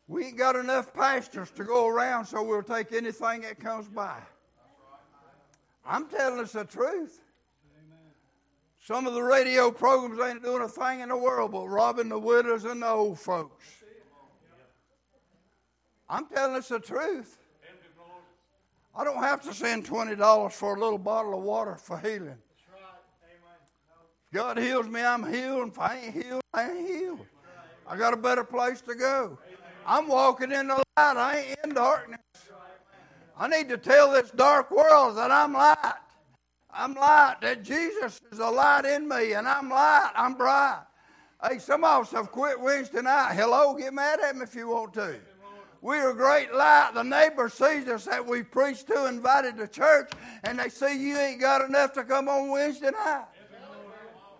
We 0.07 0.27
ain't 0.27 0.37
got 0.37 0.55
enough 0.55 0.93
pastors 0.93 1.51
to 1.53 1.65
go 1.65 1.89
around, 1.89 2.27
so 2.27 2.43
we'll 2.43 2.63
take 2.63 2.93
anything 2.93 3.41
that 3.41 3.59
comes 3.59 3.89
by. 3.89 4.19
I'm 5.85 6.07
telling 6.09 6.41
us 6.41 6.53
the 6.53 6.65
truth. 6.65 7.21
Some 8.85 9.07
of 9.07 9.15
the 9.15 9.23
radio 9.23 9.71
programs 9.71 10.21
ain't 10.21 10.45
doing 10.45 10.63
a 10.63 10.69
thing 10.69 11.01
in 11.01 11.09
the 11.09 11.17
world 11.17 11.53
but 11.53 11.67
robbing 11.67 12.09
the 12.09 12.19
widows 12.19 12.65
and 12.65 12.83
the 12.83 12.89
old 12.89 13.19
folks. 13.19 13.65
I'm 16.09 16.27
telling 16.27 16.55
us 16.55 16.69
the 16.69 16.79
truth. 16.79 17.39
I 18.97 19.05
don't 19.05 19.23
have 19.23 19.43
to 19.43 19.53
send 19.53 19.87
$20 19.87 20.53
for 20.53 20.75
a 20.75 20.81
little 20.81 20.99
bottle 20.99 21.35
of 21.35 21.43
water 21.43 21.77
for 21.77 21.99
healing. 21.99 22.39
If 24.29 24.33
God 24.33 24.59
heals 24.59 24.89
me, 24.89 25.03
I'm 25.03 25.31
healed. 25.31 25.69
If 25.69 25.79
I 25.79 25.99
ain't 25.99 26.25
healed, 26.25 26.43
I 26.55 26.71
ain't 26.71 26.89
healed. 26.89 27.27
I 27.87 27.97
got 27.97 28.15
a 28.15 28.17
better 28.17 28.43
place 28.43 28.81
to 28.83 28.95
go. 28.95 29.39
I'm 29.87 30.09
walking 30.09 30.51
in 30.51 30.69
the 30.69 30.75
light. 30.75 30.85
I 30.97 31.39
ain't 31.39 31.59
in 31.65 31.75
darkness. 31.75 32.21
I 33.39 33.49
need 33.49 33.69
to 33.69 33.77
tell 33.77 34.13
this 34.13 34.31
dark 34.31 34.71
world 34.71 35.19
that 35.19 35.31
I'm 35.31 35.53
light. 35.53 35.95
I'm 36.71 36.95
light, 36.95 37.37
that 37.41 37.63
Jesus 37.63 38.21
is 38.31 38.39
a 38.39 38.49
light 38.49 38.85
in 38.85 39.09
me, 39.09 39.33
and 39.33 39.49
I'm 39.49 39.71
light, 39.71 40.11
I'm 40.15 40.35
bright. 40.35 40.83
Hey, 41.43 41.59
some 41.59 41.85
of 41.85 42.03
us 42.03 42.13
have 42.13 42.31
quit 42.31 42.61
Wednesday 42.61 43.03
night. 43.03 43.35
Hello, 43.35 43.75
get 43.75 43.95
mad 43.95 44.21
at 44.21 44.37
me 44.37 44.43
if 44.43 44.55
you 44.55 44.69
want 44.69 44.93
to. 44.95 45.17
We're 45.87 46.11
a 46.11 46.15
great 46.17 46.53
light. 46.53 46.95
The 46.95 47.05
neighbor 47.05 47.49
sees 47.49 47.87
us 47.87 48.07
that 48.07 48.27
we 48.27 48.43
preached 48.43 48.89
to, 48.89 49.07
invited 49.07 49.57
to 49.59 49.69
church, 49.69 50.11
and 50.43 50.59
they 50.59 50.69
see 50.69 50.99
you 50.99 51.17
ain't 51.17 51.41
got 51.41 51.65
enough 51.65 51.93
to 51.93 52.03
come 52.03 52.29
on 52.29 52.51
Wednesday 52.51 52.91
night. 52.91 53.27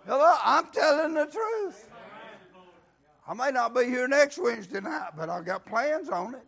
Hello, 0.09 0.35
I'm 0.45 0.67
telling 0.73 1.15
the 1.15 1.27
truth. 1.27 1.89
I 3.29 3.35
may 3.35 3.53
not 3.53 3.77
be 3.77 3.85
here 3.85 4.09
next 4.09 4.39
Wednesday 4.39 4.81
night, 4.81 5.11
but 5.17 5.31
I've 5.31 5.45
got 5.45 5.65
plans 5.65 6.09
on 6.09 6.35
it. 6.35 6.43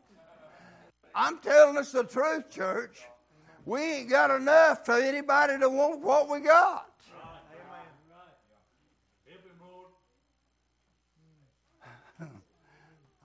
I'm 1.15 1.39
telling 1.39 1.77
us 1.77 1.93
the 1.93 2.03
truth, 2.03 2.51
church. 2.51 2.99
We 3.67 3.81
ain't 3.81 4.11
got 4.11 4.33
enough 4.33 4.85
for 4.85 4.99
anybody 4.99 5.61
to 5.61 5.69
want 5.69 6.01
what 6.01 6.29
we 6.29 6.41
got. 6.41 6.88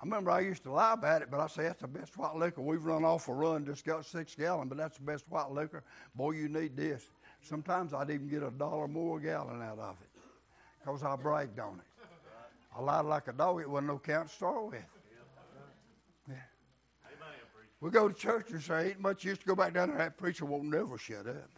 I 0.04 0.06
remember 0.06 0.32
I 0.32 0.42
used 0.42 0.64
to 0.64 0.72
lie 0.74 0.92
about 0.92 1.22
it, 1.22 1.32
but 1.32 1.40
I 1.40 1.48
say 1.48 1.64
that's 1.64 1.80
the 1.80 1.88
best 1.88 2.18
white 2.18 2.36
liquor. 2.36 2.62
We've 2.62 2.84
run 2.84 3.06
off 3.06 3.30
a 3.30 3.34
run, 3.34 3.66
just 3.66 3.86
got 3.86 4.06
six 4.06 4.36
gallon, 4.36 4.68
but 4.68 4.78
that's 4.78 4.98
the 4.98 5.04
best 5.04 5.24
white 5.30 5.50
liquor. 5.50 5.82
Boy, 6.14 6.32
you 6.32 6.50
need 6.50 6.76
this. 6.76 7.06
Sometimes 7.42 7.94
I'd 7.94 8.10
even 8.10 8.28
get 8.28 8.44
a 8.44 8.52
dollar 8.52 8.90
more 8.90 9.18
a 9.18 9.22
gallon 9.22 9.62
out 9.62 9.80
of 9.80 9.96
it 10.02 10.22
because 10.84 11.04
I 11.04 11.16
bragged 11.16 11.58
on 11.58 11.76
it. 11.76 12.06
I 12.76 12.82
lied 12.82 13.06
like 13.06 13.30
a 13.30 13.32
dog. 13.32 13.62
It 13.62 13.70
wasn't 13.70 13.88
no 13.88 13.98
count 13.98 14.28
to 14.28 14.36
start 14.36 14.72
with. 14.72 14.82
We 17.80 17.90
go 17.90 18.10
to 18.10 18.14
church 18.14 18.52
and 18.52 18.62
say, 18.62 18.90
ain't 18.90 19.00
much 19.00 19.24
used 19.24 19.40
to 19.42 19.48
go 19.48 19.56
back 19.56 19.74
down 19.74 19.88
there. 19.88 20.00
That 20.00 20.18
preacher 20.18 20.44
won't 20.44 20.66
never 20.66 20.98
shut 20.98 21.28
up. 21.28 21.50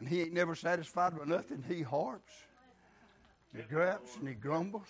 And 0.00 0.08
he 0.08 0.22
ain't 0.22 0.32
never 0.32 0.56
satisfied 0.56 1.16
with 1.16 1.28
nothing. 1.28 1.62
He 1.68 1.82
harps, 1.82 2.32
he 3.54 3.62
grabs, 3.62 4.16
and 4.18 4.26
he 4.26 4.34
grumbles. 4.34 4.88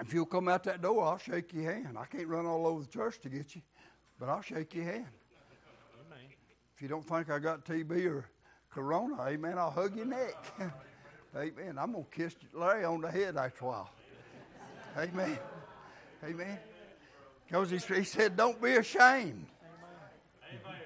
If 0.00 0.12
you'll 0.12 0.26
come 0.26 0.48
out 0.48 0.64
that 0.64 0.82
door, 0.82 1.04
I'll 1.04 1.18
shake 1.18 1.52
your 1.52 1.72
hand. 1.72 1.96
I 1.98 2.04
can't 2.04 2.28
run 2.28 2.46
all 2.46 2.66
over 2.66 2.82
the 2.82 2.88
church 2.88 3.20
to 3.20 3.28
get 3.28 3.54
you, 3.54 3.62
but 4.18 4.28
I'll 4.28 4.42
shake 4.42 4.74
your 4.74 4.84
hand. 4.84 5.06
Amen. 6.06 6.26
If 6.74 6.82
you 6.82 6.88
don't 6.88 7.06
think 7.06 7.30
I 7.30 7.38
got 7.38 7.64
TB 7.64 8.06
or 8.06 8.28
corona, 8.70 9.22
amen, 9.22 9.58
I'll 9.58 9.70
hug 9.70 9.96
your 9.96 10.06
neck. 10.06 10.34
amen. 11.36 11.78
I'm 11.78 11.92
going 11.92 12.04
to 12.04 12.10
kiss 12.10 12.36
Larry 12.52 12.84
on 12.84 13.00
the 13.00 13.10
head 13.10 13.36
after 13.36 13.64
a 13.64 13.68
while. 13.68 13.90
Amen. 14.98 15.38
Amen. 16.24 16.58
Because 17.46 17.70
he, 17.70 17.94
he 17.94 18.04
said, 18.04 18.36
don't 18.36 18.60
be 18.60 18.72
ashamed. 18.72 19.46
Amen. 20.42 20.80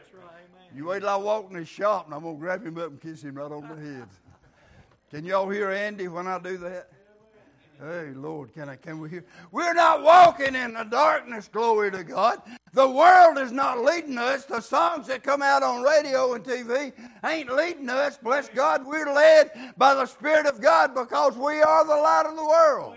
You 0.74 0.86
wait 0.86 1.00
till 1.00 1.08
I 1.08 1.16
walk 1.16 1.50
in 1.50 1.56
his 1.56 1.68
shop 1.68 2.06
and 2.06 2.14
I'm 2.14 2.22
going 2.22 2.36
to 2.36 2.40
grab 2.40 2.64
him 2.64 2.78
up 2.78 2.90
and 2.90 3.00
kiss 3.00 3.22
him 3.22 3.34
right 3.34 3.50
on 3.50 3.62
the 3.62 3.74
head. 3.74 4.08
Can 5.10 5.24
y'all 5.24 5.48
hear 5.48 5.70
Andy 5.70 6.06
when 6.06 6.28
I 6.28 6.38
do 6.38 6.56
that? 6.58 6.90
Hey, 7.80 8.10
Lord, 8.14 8.52
can 8.52 8.68
I 8.68 8.76
can 8.76 9.00
we 9.00 9.08
hear? 9.08 9.24
We're 9.52 9.72
not 9.72 10.02
walking 10.02 10.54
in 10.54 10.74
the 10.74 10.84
darkness, 10.84 11.48
glory 11.50 11.90
to 11.92 12.04
God. 12.04 12.42
The 12.74 12.88
world 12.88 13.38
is 13.38 13.52
not 13.52 13.82
leading 13.82 14.18
us. 14.18 14.44
The 14.44 14.60
songs 14.60 15.06
that 15.06 15.22
come 15.22 15.40
out 15.40 15.62
on 15.62 15.82
radio 15.82 16.34
and 16.34 16.44
TV 16.44 16.92
ain't 17.24 17.50
leading 17.50 17.88
us. 17.88 18.18
Bless 18.18 18.50
God, 18.50 18.84
we're 18.84 19.10
led 19.10 19.50
by 19.78 19.94
the 19.94 20.04
Spirit 20.04 20.44
of 20.44 20.60
God 20.60 20.94
because 20.94 21.38
we 21.38 21.62
are 21.62 21.86
the 21.86 21.96
light 21.96 22.26
of 22.28 22.36
the 22.36 22.44
world. 22.44 22.96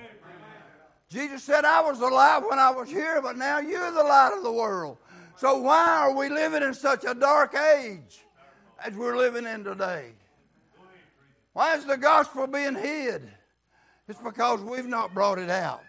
Jesus 1.08 1.44
said, 1.44 1.64
I 1.64 1.80
was 1.80 2.00
the 2.00 2.08
light 2.08 2.42
when 2.50 2.60
I 2.60 2.72
was 2.72 2.90
here, 2.90 3.22
but 3.22 3.38
now 3.38 3.60
you're 3.60 3.92
the 3.92 4.04
light 4.04 4.34
of 4.36 4.44
the 4.44 4.52
world. 4.52 4.98
So 5.38 5.60
why 5.60 5.86
are 5.86 6.14
we 6.14 6.28
living 6.28 6.62
in 6.62 6.74
such 6.74 7.06
a 7.06 7.14
dark 7.14 7.56
age 7.56 8.26
as 8.84 8.96
we're 8.96 9.16
living 9.16 9.46
in 9.46 9.64
today? 9.64 10.12
Why 11.54 11.76
is 11.76 11.86
the 11.86 11.98
gospel 11.98 12.48
being 12.48 12.76
hid? 12.76 13.32
It's 14.08 14.20
because 14.20 14.62
we've 14.62 14.88
not 14.88 15.14
brought 15.14 15.40
it 15.40 15.50
out. 15.50 15.82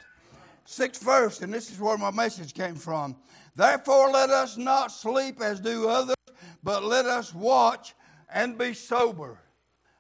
Sixth 0.65 1.03
verse, 1.03 1.41
and 1.41 1.53
this 1.53 1.71
is 1.71 1.81
where 1.81 1.99
my 1.99 2.11
message 2.11 2.55
came 2.55 2.77
from. 2.77 3.17
Therefore, 3.57 4.11
let 4.11 4.31
us 4.31 4.57
not 4.57 4.93
sleep 4.93 5.41
as 5.41 5.61
do 5.61 5.89
others, 5.89 6.15
but 6.63 6.85
let 6.85 7.07
us 7.07 7.35
watch 7.35 7.95
and 8.33 8.57
be 8.57 8.73
sober. 8.73 9.39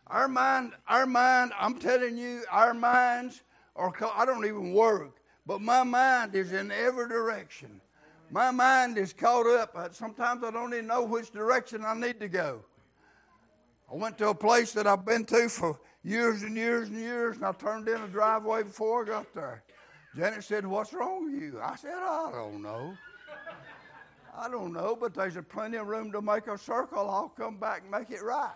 Our 0.06 0.28
mind, 0.28 0.72
our 0.86 1.06
mind, 1.06 1.52
I'm 1.58 1.78
telling 1.78 2.16
you, 2.16 2.44
our 2.50 2.72
minds 2.72 3.42
or 3.74 3.92
I 4.14 4.24
don't 4.24 4.44
even 4.44 4.72
work, 4.72 5.20
but 5.46 5.60
my 5.60 5.82
mind 5.82 6.34
is 6.34 6.52
in 6.52 6.70
every 6.70 7.08
direction. 7.08 7.80
My 8.30 8.50
mind 8.50 8.96
is 8.96 9.12
caught 9.12 9.46
up. 9.46 9.76
Sometimes 9.94 10.44
I 10.44 10.50
don't 10.50 10.72
even 10.72 10.86
know 10.86 11.02
which 11.02 11.30
direction 11.30 11.84
I 11.84 11.94
need 11.94 12.20
to 12.20 12.28
go. 12.28 12.60
I 13.90 13.96
went 13.96 14.18
to 14.18 14.28
a 14.28 14.34
place 14.34 14.72
that 14.72 14.86
I've 14.86 15.04
been 15.04 15.24
to 15.26 15.48
for 15.48 15.78
years 16.04 16.42
and 16.42 16.56
years 16.56 16.88
and 16.88 16.98
years, 16.98 17.36
and 17.36 17.44
I 17.44 17.52
turned 17.52 17.88
in 17.88 18.00
a 18.00 18.08
driveway 18.08 18.62
before 18.62 19.04
I 19.04 19.08
got 19.08 19.34
there. 19.34 19.62
Janet 20.14 20.44
said, 20.44 20.66
What's 20.66 20.92
wrong 20.92 21.24
with 21.24 21.42
you? 21.42 21.58
I 21.60 21.74
said, 21.76 21.94
I 21.94 22.30
don't 22.32 22.62
know. 22.62 22.96
I 24.36 24.48
don't 24.48 24.72
know, 24.72 24.96
but 25.00 25.14
there's 25.14 25.36
plenty 25.48 25.76
of 25.76 25.86
room 25.86 26.10
to 26.12 26.20
make 26.20 26.46
a 26.48 26.58
circle. 26.58 27.08
I'll 27.08 27.28
come 27.28 27.56
back 27.56 27.82
and 27.82 27.90
make 27.90 28.10
it 28.10 28.22
right. 28.22 28.50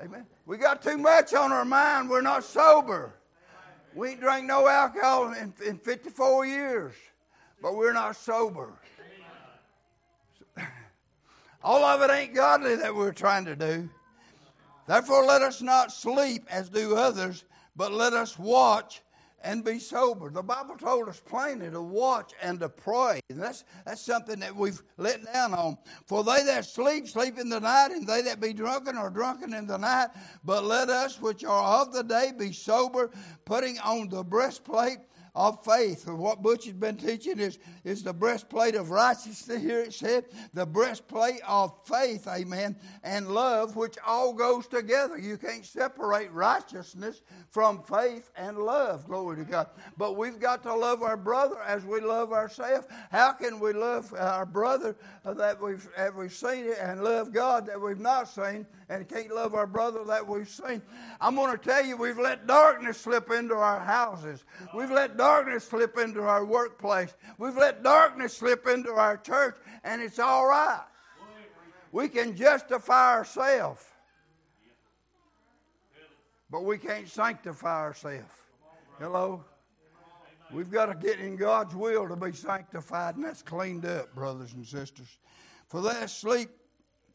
Amen. 0.00 0.26
We 0.46 0.58
got 0.58 0.82
too 0.82 0.98
much 0.98 1.34
on 1.34 1.52
our 1.52 1.64
mind. 1.64 2.08
We're 2.08 2.20
not 2.20 2.44
sober. 2.44 3.14
We 3.94 4.10
ain't 4.10 4.20
drank 4.20 4.46
no 4.46 4.66
alcohol 4.68 5.32
in, 5.32 5.52
in 5.64 5.78
54 5.78 6.46
years, 6.46 6.94
but 7.62 7.76
we're 7.76 7.92
not 7.92 8.16
sober. 8.16 8.72
All 11.62 11.84
of 11.84 12.02
it 12.02 12.12
ain't 12.12 12.34
godly 12.34 12.74
that 12.76 12.94
we're 12.94 13.12
trying 13.12 13.44
to 13.44 13.54
do. 13.54 13.88
Therefore, 14.86 15.24
let 15.24 15.42
us 15.42 15.62
not 15.62 15.92
sleep 15.92 16.46
as 16.50 16.68
do 16.68 16.96
others, 16.96 17.44
but 17.76 17.92
let 17.92 18.12
us 18.12 18.38
watch 18.38 19.02
and 19.44 19.62
be 19.62 19.78
sober. 19.78 20.30
The 20.30 20.42
Bible 20.42 20.76
told 20.76 21.08
us 21.08 21.20
plainly 21.20 21.70
to 21.70 21.82
watch 21.82 22.32
and 22.42 22.58
to 22.60 22.68
pray. 22.68 23.20
And 23.28 23.40
that's, 23.40 23.64
that's 23.84 24.00
something 24.00 24.40
that 24.40 24.56
we've 24.56 24.82
let 24.96 25.24
down 25.32 25.52
on. 25.52 25.76
For 26.06 26.24
they 26.24 26.42
that 26.44 26.64
sleep, 26.64 27.06
sleep 27.06 27.38
in 27.38 27.50
the 27.50 27.60
night, 27.60 27.90
and 27.92 28.06
they 28.06 28.22
that 28.22 28.40
be 28.40 28.54
drunken 28.54 28.96
are 28.96 29.10
drunken 29.10 29.52
in 29.52 29.66
the 29.66 29.76
night. 29.76 30.08
But 30.44 30.64
let 30.64 30.88
us 30.88 31.20
which 31.20 31.44
are 31.44 31.82
of 31.82 31.92
the 31.92 32.02
day 32.02 32.32
be 32.36 32.52
sober, 32.52 33.10
putting 33.44 33.78
on 33.80 34.08
the 34.08 34.24
breastplate 34.24 34.98
of 35.34 35.64
faith. 35.64 36.08
What 36.08 36.42
Butch 36.42 36.64
has 36.66 36.74
been 36.74 36.96
teaching 36.96 37.38
is, 37.38 37.58
is 37.82 38.02
the 38.02 38.12
breastplate 38.12 38.76
of 38.76 38.90
righteousness. 38.90 39.60
Here 39.60 39.80
it 39.80 39.92
said, 39.92 40.26
the 40.52 40.64
breastplate 40.64 41.40
of 41.46 41.74
faith, 41.84 42.28
amen, 42.28 42.76
and 43.02 43.28
love, 43.28 43.74
which 43.74 43.96
all 44.06 44.32
goes 44.32 44.66
together. 44.68 45.18
You 45.18 45.36
can't 45.36 45.64
separate 45.64 46.30
righteousness 46.32 47.22
from 47.50 47.82
faith 47.82 48.30
and 48.36 48.58
love. 48.58 49.06
Glory 49.06 49.38
to 49.38 49.44
God. 49.44 49.68
But 49.96 50.16
we've 50.16 50.38
got 50.38 50.62
to 50.62 50.74
love 50.74 51.02
our 51.02 51.16
brother 51.16 51.60
as 51.66 51.84
we 51.84 52.00
love 52.00 52.32
ourselves. 52.32 52.86
How 53.10 53.32
can 53.32 53.58
we 53.58 53.72
love 53.72 54.14
our 54.16 54.46
brother 54.46 54.96
that 55.24 55.60
we've, 55.60 55.88
that 55.96 56.14
we've 56.14 56.32
seen 56.32 56.66
it 56.66 56.78
and 56.80 57.02
love 57.02 57.32
God 57.32 57.66
that 57.66 57.80
we've 57.80 57.98
not 57.98 58.28
seen 58.28 58.66
and 58.94 59.08
can't 59.08 59.34
love 59.34 59.54
our 59.54 59.66
brother 59.66 60.04
that 60.04 60.26
we've 60.26 60.48
seen? 60.48 60.80
I'm 61.20 61.34
going 61.34 61.50
to 61.50 61.58
tell 61.62 61.84
you, 61.84 61.96
we've 61.96 62.18
let 62.18 62.46
darkness 62.46 62.98
slip 62.98 63.30
into 63.30 63.54
our 63.54 63.80
houses. 63.80 64.44
We've 64.74 64.90
let 64.90 65.16
darkness 65.16 65.64
slip 65.64 65.98
into 65.98 66.22
our 66.22 66.44
workplace. 66.44 67.14
We've 67.38 67.56
let 67.56 67.82
darkness 67.82 68.36
slip 68.36 68.66
into 68.66 68.92
our 68.92 69.16
church, 69.16 69.56
and 69.82 70.00
it's 70.00 70.18
all 70.18 70.46
right. 70.46 70.84
We 71.92 72.08
can 72.08 72.36
justify 72.36 73.12
ourselves, 73.12 73.84
but 76.50 76.64
we 76.64 76.78
can't 76.78 77.08
sanctify 77.08 77.82
ourselves. 77.82 78.32
Hello? 78.98 79.44
We've 80.52 80.70
got 80.70 80.86
to 80.86 80.94
get 80.94 81.18
in 81.18 81.36
God's 81.36 81.74
will 81.74 82.08
to 82.08 82.16
be 82.16 82.32
sanctified, 82.32 83.16
and 83.16 83.24
that's 83.24 83.42
cleaned 83.42 83.86
up, 83.86 84.14
brothers 84.14 84.52
and 84.52 84.64
sisters. 84.64 85.18
For 85.68 85.80
that 85.82 86.10
sleep, 86.10 86.50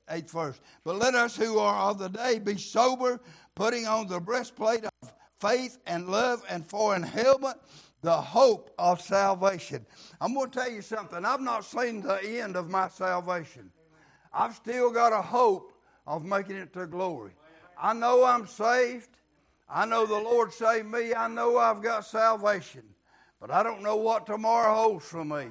eighth 0.10 0.32
verse. 0.32 0.60
But 0.84 0.98
let 0.98 1.16
us 1.16 1.36
who 1.36 1.60
are 1.60 1.90
of 1.90 2.00
the 2.00 2.10
day 2.10 2.40
be 2.40 2.58
sober, 2.58 3.20
putting 3.56 3.88
on 3.88 4.08
the 4.08 4.20
breastplate 4.20 4.86
of 4.86 5.14
faith 5.40 5.78
and 5.88 6.08
love, 6.08 6.44
and 6.50 6.66
for 6.68 6.96
an 6.96 7.04
helmet 7.04 7.58
the 8.02 8.12
hope 8.12 8.74
of 8.80 9.02
salvation. 9.02 9.86
I'm 10.22 10.34
going 10.34 10.50
to 10.50 10.60
tell 10.60 10.72
you 10.72 10.82
something. 10.82 11.26
I've 11.26 11.42
not 11.42 11.66
seen 11.66 12.02
the 12.02 12.20
end 12.24 12.56
of 12.56 12.70
my 12.70 12.88
salvation. 12.88 13.72
I've 14.34 14.56
still 14.56 14.92
got 14.92 15.12
a 15.12 15.22
hope 15.22 15.74
of 16.08 16.24
making 16.24 16.58
it 16.58 16.74
to 16.74 16.88
glory. 16.88 17.32
I 17.82 17.94
know 17.94 18.24
I'm 18.24 18.48
saved. 18.48 19.10
I 19.70 19.86
know 19.86 20.06
the 20.06 20.16
Lord 20.16 20.54
saved 20.54 20.88
me. 20.88 21.14
I 21.14 21.28
know 21.28 21.58
I've 21.58 21.82
got 21.82 22.06
salvation. 22.06 22.84
But 23.40 23.52
I 23.52 23.64
don't 23.64 23.82
know 23.82 23.96
what 23.96 24.26
tomorrow 24.26 24.74
holds 24.74 25.06
for 25.06 25.24
me. 25.24 25.48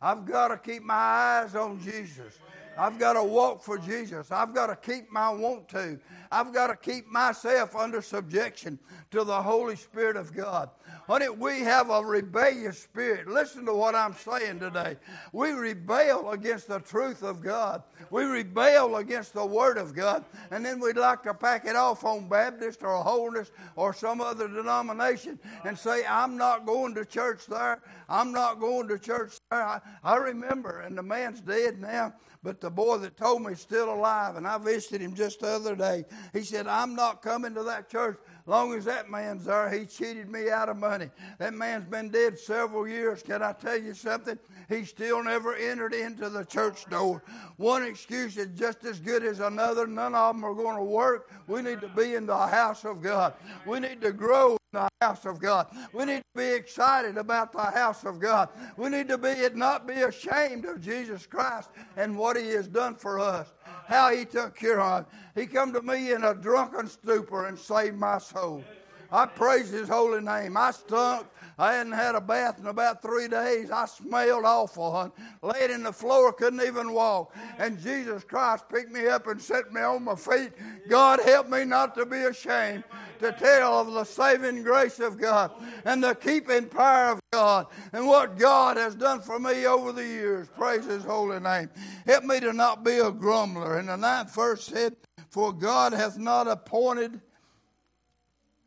I've 0.00 0.24
got 0.24 0.48
to 0.48 0.58
keep 0.58 0.82
my 0.82 0.94
eyes 0.94 1.54
on 1.54 1.80
Jesus. 1.80 2.38
I've 2.76 2.98
got 2.98 3.14
to 3.14 3.22
walk 3.22 3.62
for 3.62 3.78
Jesus. 3.78 4.30
I've 4.30 4.54
got 4.54 4.68
to 4.68 4.76
keep 4.76 5.10
my 5.10 5.30
want 5.30 5.68
to. 5.70 5.98
I've 6.30 6.54
got 6.54 6.68
to 6.68 6.76
keep 6.76 7.06
myself 7.06 7.76
under 7.76 8.00
subjection 8.00 8.78
to 9.10 9.24
the 9.24 9.42
Holy 9.42 9.76
Spirit 9.76 10.16
of 10.16 10.34
God. 10.34 10.70
Honey, 11.06 11.28
we 11.28 11.60
have 11.60 11.90
a 11.90 12.02
rebellious 12.02 12.78
spirit. 12.78 13.28
Listen 13.28 13.66
to 13.66 13.74
what 13.74 13.94
I'm 13.94 14.14
saying 14.14 14.60
today. 14.60 14.96
We 15.32 15.50
rebel 15.50 16.30
against 16.30 16.68
the 16.68 16.78
truth 16.80 17.22
of 17.22 17.42
God. 17.42 17.82
We 18.10 18.24
rebel 18.24 18.96
against 18.96 19.34
the 19.34 19.44
Word 19.44 19.76
of 19.76 19.94
God. 19.94 20.24
And 20.50 20.64
then 20.64 20.80
we'd 20.80 20.96
like 20.96 21.22
to 21.24 21.34
pack 21.34 21.66
it 21.66 21.76
off 21.76 22.04
on 22.04 22.28
Baptist 22.28 22.82
or 22.82 23.02
Holiness 23.02 23.50
or 23.76 23.92
some 23.92 24.22
other 24.22 24.48
denomination 24.48 25.38
and 25.64 25.78
say, 25.78 26.04
I'm 26.06 26.38
not 26.38 26.64
going 26.64 26.94
to 26.94 27.04
church 27.04 27.46
there. 27.46 27.82
I'm 28.08 28.32
not 28.32 28.60
going 28.60 28.88
to 28.88 28.98
church. 28.98 29.32
I, 29.54 29.80
I 30.02 30.16
remember, 30.16 30.80
and 30.80 30.96
the 30.96 31.02
man's 31.02 31.40
dead 31.40 31.80
now. 31.80 32.14
But 32.42 32.60
the 32.60 32.70
boy 32.70 32.98
that 32.98 33.16
told 33.16 33.42
me 33.42 33.52
is 33.52 33.60
still 33.60 33.92
alive, 33.92 34.34
and 34.34 34.48
I 34.48 34.58
visited 34.58 35.00
him 35.00 35.14
just 35.14 35.40
the 35.40 35.48
other 35.48 35.76
day. 35.76 36.04
He 36.32 36.42
said, 36.42 36.66
I'm 36.66 36.96
not 36.96 37.22
coming 37.22 37.54
to 37.54 37.62
that 37.62 37.88
church 37.88 38.18
long 38.46 38.74
as 38.74 38.84
that 38.86 39.08
man's 39.08 39.44
there. 39.44 39.70
He 39.70 39.86
cheated 39.86 40.28
me 40.28 40.50
out 40.50 40.68
of 40.68 40.76
money. 40.76 41.10
That 41.38 41.54
man's 41.54 41.84
been 41.84 42.10
dead 42.10 42.38
several 42.38 42.88
years. 42.88 43.22
Can 43.22 43.42
I 43.42 43.52
tell 43.52 43.78
you 43.78 43.94
something? 43.94 44.38
He 44.68 44.84
still 44.84 45.22
never 45.22 45.54
entered 45.54 45.94
into 45.94 46.28
the 46.28 46.44
church 46.44 46.88
door. 46.90 47.22
One 47.58 47.84
excuse 47.84 48.36
is 48.36 48.58
just 48.58 48.84
as 48.84 48.98
good 48.98 49.22
as 49.24 49.38
another. 49.38 49.86
None 49.86 50.14
of 50.14 50.34
them 50.34 50.44
are 50.44 50.54
going 50.54 50.76
to 50.76 50.82
work. 50.82 51.30
We 51.46 51.62
need 51.62 51.80
to 51.80 51.88
be 51.88 52.14
in 52.14 52.26
the 52.26 52.36
house 52.36 52.84
of 52.84 53.02
God. 53.02 53.34
We 53.66 53.78
need 53.78 54.00
to 54.00 54.12
grow 54.12 54.56
the 54.72 54.88
house 55.00 55.26
of 55.26 55.38
God. 55.38 55.68
We 55.92 56.06
need 56.06 56.22
to 56.34 56.38
be 56.38 56.52
excited 56.52 57.18
about 57.18 57.52
the 57.52 57.62
house 57.62 58.04
of 58.04 58.18
God. 58.18 58.48
We 58.76 58.88
need 58.88 59.08
to 59.08 59.18
be 59.18 59.34
not 59.54 59.86
be 59.86 59.94
ashamed 59.94 60.64
of 60.64 60.80
Jesus 60.80 61.26
Christ 61.26 61.70
and 61.96 62.16
what 62.16 62.36
He 62.36 62.48
has 62.50 62.68
done 62.68 62.94
for 62.94 63.20
us. 63.20 63.52
How 63.86 64.10
He 64.10 64.24
took 64.24 64.56
care 64.56 64.80
of. 64.80 65.06
He 65.34 65.46
come 65.46 65.72
to 65.72 65.82
me 65.82 66.12
in 66.12 66.24
a 66.24 66.34
drunken 66.34 66.88
stupor 66.88 67.46
and 67.46 67.58
saved 67.58 67.96
my 67.96 68.18
soul. 68.18 68.64
I 69.12 69.26
praise 69.26 69.68
His 69.68 69.88
holy 69.88 70.22
name. 70.22 70.56
I 70.56 70.70
stunk. 70.70 71.26
I 71.58 71.74
hadn't 71.74 71.92
had 71.92 72.14
a 72.14 72.20
bath 72.20 72.58
in 72.58 72.66
about 72.66 73.02
three 73.02 73.28
days. 73.28 73.70
I 73.70 73.84
smelled 73.84 74.46
awful. 74.46 75.14
Laid 75.42 75.70
in 75.70 75.82
the 75.82 75.92
floor, 75.92 76.32
couldn't 76.32 76.62
even 76.62 76.92
walk. 76.92 77.36
And 77.58 77.78
Jesus 77.78 78.24
Christ 78.24 78.64
picked 78.72 78.90
me 78.90 79.06
up 79.06 79.26
and 79.26 79.40
set 79.40 79.70
me 79.70 79.82
on 79.82 80.04
my 80.04 80.14
feet. 80.14 80.52
God 80.88 81.20
help 81.20 81.50
me 81.50 81.64
not 81.64 81.94
to 81.96 82.06
be 82.06 82.16
ashamed 82.16 82.84
to 83.20 83.32
tell 83.32 83.80
of 83.80 83.92
the 83.92 84.04
saving 84.04 84.62
grace 84.62 84.98
of 84.98 85.20
God 85.20 85.52
and 85.84 86.02
the 86.02 86.14
keeping 86.14 86.66
power 86.66 87.12
of 87.12 87.20
God 87.32 87.66
and 87.92 88.06
what 88.06 88.38
God 88.38 88.78
has 88.78 88.94
done 88.94 89.20
for 89.20 89.38
me 89.38 89.66
over 89.66 89.92
the 89.92 90.06
years. 90.06 90.48
Praise 90.56 90.86
His 90.86 91.04
holy 91.04 91.38
name. 91.38 91.68
Help 92.06 92.24
me 92.24 92.40
to 92.40 92.54
not 92.54 92.82
be 92.82 92.98
a 92.98 93.10
grumbler. 93.10 93.78
And 93.78 93.90
the 93.90 93.96
ninth 93.96 94.34
verse 94.34 94.64
said, 94.64 94.96
For 95.28 95.52
God 95.52 95.92
hath 95.92 96.18
not 96.18 96.48
appointed 96.48 97.20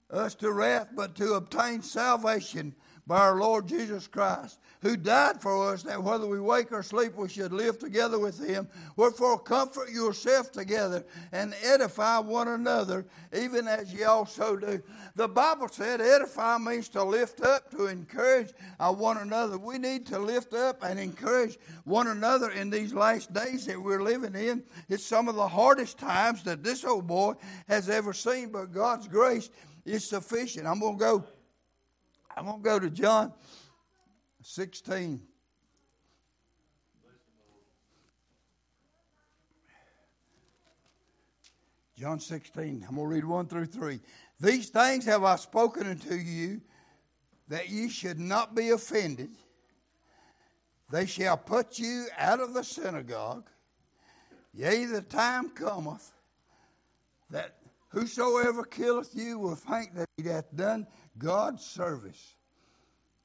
us 0.10 0.36
to 0.36 0.52
wrath, 0.52 0.90
but 0.96 1.16
to 1.16 1.34
obtain 1.34 1.82
salvation 1.82 2.76
by 3.08 3.20
our 3.20 3.40
Lord 3.40 3.68
Jesus 3.68 4.08
Christ, 4.08 4.60
who 4.82 4.98
died 4.98 5.40
for 5.40 5.72
us, 5.72 5.84
that 5.84 6.02
whether 6.02 6.28
we 6.28 6.40
wake 6.40 6.72
or 6.72 6.82
sleep, 6.82 7.16
we 7.16 7.30
should 7.30 7.54
live 7.54 7.78
together 7.78 8.18
with 8.18 8.44
him. 8.44 8.68
Wherefore, 8.96 9.38
comfort 9.38 9.92
yourself 9.92 10.52
together 10.52 11.06
and 11.32 11.56
edify 11.64 12.18
one 12.20 12.48
another, 12.48 13.06
even 13.36 13.68
as 13.68 13.94
ye 13.94 14.04
also 14.04 14.56
do. 14.56 14.82
The 15.16 15.28
Bible 15.28 15.68
said 15.68 16.02
edify 16.02 16.58
means 16.58 16.90
to 16.90 17.04
lift 17.04 17.42
up, 17.42 17.70
to 17.72 17.88
encourage 17.88 18.54
uh, 18.80 18.92
one 18.92 19.18
another. 19.18 19.60
We 19.60 19.78
need 19.78 20.08
to 20.08 20.20
lift 20.20 20.54
up 20.54 20.84
and 20.84 21.00
encourage 21.00 21.60
one 21.84 22.08
another 22.08 22.50
in 22.52 22.72
these 22.72 22.94
last 22.94 23.34
days 23.34 23.68
that 23.68 23.82
we're 23.82 24.04
living 24.04 24.34
in. 24.34 24.64
It's 24.90 25.06
some 25.06 25.28
of 25.28 25.36
the 25.36 25.48
hardest 25.48 26.00
times 26.00 26.44
that 26.44 26.64
this 26.64 26.84
old 26.84 27.06
boy 27.06 27.34
has 27.68 27.88
ever 27.88 28.14
seen, 28.14 28.52
but 28.52 28.72
God's 28.72 29.08
grace 29.08 29.52
is 29.86 30.04
sufficient. 30.04 30.68
I'm 30.68 30.80
going 30.80 30.98
to 30.98 31.00
go. 31.00 31.24
I'm 32.36 32.46
going 32.46 32.58
to 32.58 32.64
go 32.64 32.80
to 32.80 32.90
John 32.90 33.32
16. 34.42 35.22
John 41.98 42.20
16. 42.20 42.86
I'm 42.88 42.96
going 42.96 43.08
to 43.08 43.16
read 43.16 43.26
1 43.26 43.48
through 43.48 43.68
3. 43.68 44.00
These 44.42 44.70
things 44.70 45.06
have 45.06 45.24
I 45.24 45.38
spoken 45.38 45.88
unto 45.88 46.16
you, 46.16 46.60
that 47.48 47.70
ye 47.70 47.88
should 47.88 48.20
not 48.20 48.54
be 48.54 48.72
offended. 48.72 49.30
They 50.92 51.06
shall 51.06 51.38
put 51.38 51.80
you 51.80 52.08
out 52.18 52.42
of 52.42 52.54
the 52.54 52.64
synagogue. 52.64 53.48
Yea, 54.54 54.86
the 54.86 55.02
time 55.02 55.50
cometh 55.50 56.12
that 57.30 57.56
Whosoever 57.96 58.66
killeth 58.66 59.16
you 59.16 59.40
will 59.40 59.56
think 59.56 59.96
that 59.96 60.10
he 60.18 60.28
hath 60.28 60.54
done 60.54 60.86
God's 61.18 61.64
service. 61.64 62.36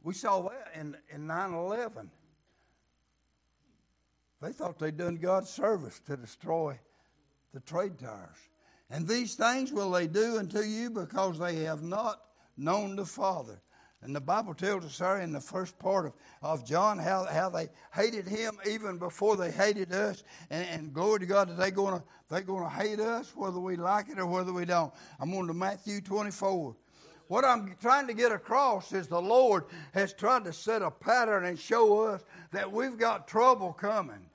We 0.05 0.15
saw 0.15 0.43
that 0.43 0.71
in, 0.79 0.97
in 1.13 1.27
9 1.27 1.55
11. 1.55 2.09
They 4.41 4.53
thought 4.53 4.79
they'd 4.79 4.97
done 4.97 5.17
God's 5.17 5.51
service 5.51 6.01
to 6.07 6.17
destroy 6.17 6.79
the 7.53 7.59
trade 7.59 7.99
towers. 7.99 8.37
And 8.91 9.09
these 9.09 9.35
things 9.35 9.73
will 9.73 9.91
they 9.91 10.07
do 10.07 10.39
unto 10.39 10.61
you 10.61 10.89
because 10.89 11.37
they 11.41 11.65
have 11.65 11.83
not 11.83 12.21
known 12.57 12.95
the 12.95 13.05
Father. 13.05 13.61
And 14.03 14.17
the 14.17 14.21
Bible 14.21 14.55
tells 14.55 14.85
us 14.85 14.99
there 14.99 15.21
in 15.21 15.33
the 15.33 15.41
first 15.41 15.79
part 15.79 16.07
of, 16.07 16.13
of 16.43 16.67
John 16.67 16.99
how, 16.99 17.27
how 17.27 17.51
they 17.51 17.69
hated 17.93 18.27
him 18.27 18.59
even 18.67 18.97
before 18.97 19.37
they 19.37 19.51
hated 19.51 19.93
us. 19.93 20.25
And, 20.49 20.67
and 20.71 20.95
glory 20.95 21.21
to 21.21 21.27
God 21.27 21.49
that 21.49 21.59
they're 21.59 21.71
going 21.71 21.99
to 21.99 22.05
they're 22.31 22.41
gonna 22.43 22.71
hate 22.71 23.01
us 23.01 23.35
whether 23.35 23.59
we 23.59 23.77
like 23.77 24.09
it 24.09 24.19
or 24.19 24.27
whether 24.27 24.53
we 24.53 24.65
don't. 24.65 24.93
I'm 25.19 25.33
going 25.33 25.49
to 25.49 25.55
Matthew 25.55 26.01
24. 26.01 26.77
What 27.27 27.45
I'm 27.45 27.75
trying 27.81 28.07
to 28.07 28.15
get 28.15 28.33
across 28.33 28.93
is 28.93 29.07
the 29.07 29.21
Lord 29.21 29.65
has 29.93 30.13
tried 30.13 30.45
to 30.45 30.53
set 30.53 30.81
a 30.81 30.91
pattern 30.91 31.45
and 31.45 31.59
show 31.59 32.05
us 32.05 32.25
that 32.53 32.71
we've 32.71 32.97
got 32.97 33.29
trouble 33.29 33.73
coming 33.73 34.30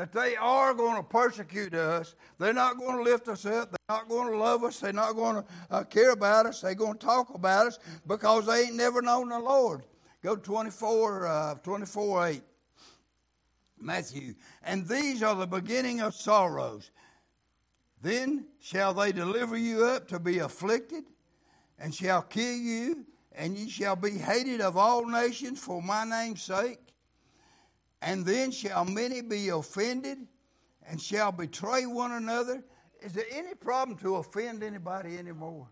that 0.00 0.14
they 0.14 0.34
are 0.34 0.72
going 0.72 0.96
to 0.96 1.02
persecute 1.02 1.74
us. 1.74 2.14
They're 2.38 2.54
not 2.54 2.78
going 2.78 2.96
to 2.96 3.02
lift 3.02 3.28
us 3.28 3.44
up. 3.44 3.70
They're 3.70 3.98
not 3.98 4.08
going 4.08 4.32
to 4.32 4.38
love 4.38 4.64
us. 4.64 4.80
They're 4.80 4.94
not 4.94 5.14
going 5.14 5.36
to 5.36 5.44
uh, 5.70 5.84
care 5.84 6.12
about 6.12 6.46
us. 6.46 6.62
They're 6.62 6.74
going 6.74 6.94
to 6.94 7.06
talk 7.06 7.34
about 7.34 7.66
us 7.66 7.78
because 8.06 8.46
they 8.46 8.62
ain't 8.62 8.76
never 8.76 9.02
known 9.02 9.28
the 9.28 9.38
Lord. 9.38 9.84
Go 10.22 10.36
24, 10.36 11.26
uh, 11.26 11.54
24 11.56 12.28
8. 12.28 12.42
Matthew. 13.78 14.36
And 14.62 14.88
these 14.88 15.22
are 15.22 15.34
the 15.34 15.46
beginning 15.46 16.00
of 16.00 16.14
sorrows. 16.14 16.92
Then 18.00 18.46
shall 18.58 18.94
they 18.94 19.12
deliver 19.12 19.58
you 19.58 19.84
up 19.84 20.08
to 20.08 20.18
be 20.18 20.38
afflicted, 20.38 21.04
and 21.78 21.94
shall 21.94 22.22
kill 22.22 22.56
you, 22.56 23.04
and 23.32 23.54
ye 23.54 23.68
shall 23.68 23.96
be 23.96 24.12
hated 24.12 24.62
of 24.62 24.78
all 24.78 25.04
nations 25.04 25.58
for 25.58 25.82
my 25.82 26.06
name's 26.06 26.40
sake. 26.40 26.89
And 28.02 28.24
then 28.24 28.50
shall 28.50 28.84
many 28.84 29.20
be 29.20 29.50
offended 29.50 30.18
and 30.86 31.00
shall 31.00 31.32
betray 31.32 31.86
one 31.86 32.12
another. 32.12 32.64
Is 33.02 33.12
there 33.12 33.26
any 33.30 33.54
problem 33.54 33.98
to 33.98 34.16
offend 34.16 34.62
anybody 34.62 35.18
anymore? 35.18 35.68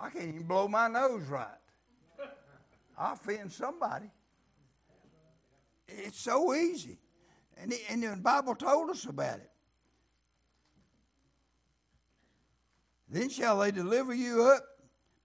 I 0.00 0.10
can't 0.10 0.28
even 0.28 0.44
blow 0.44 0.68
my 0.68 0.88
nose 0.88 1.24
right. 1.24 1.46
I 2.96 3.12
offend 3.12 3.52
somebody. 3.52 4.10
It's 5.86 6.20
so 6.20 6.54
easy. 6.54 6.98
And, 7.60 7.72
the, 7.72 7.78
and 7.90 8.02
the 8.02 8.16
Bible 8.16 8.54
told 8.54 8.90
us 8.90 9.04
about 9.06 9.38
it. 9.38 9.50
Then 13.08 13.28
shall 13.30 13.58
they 13.60 13.70
deliver 13.70 14.14
you 14.14 14.44
up 14.44 14.64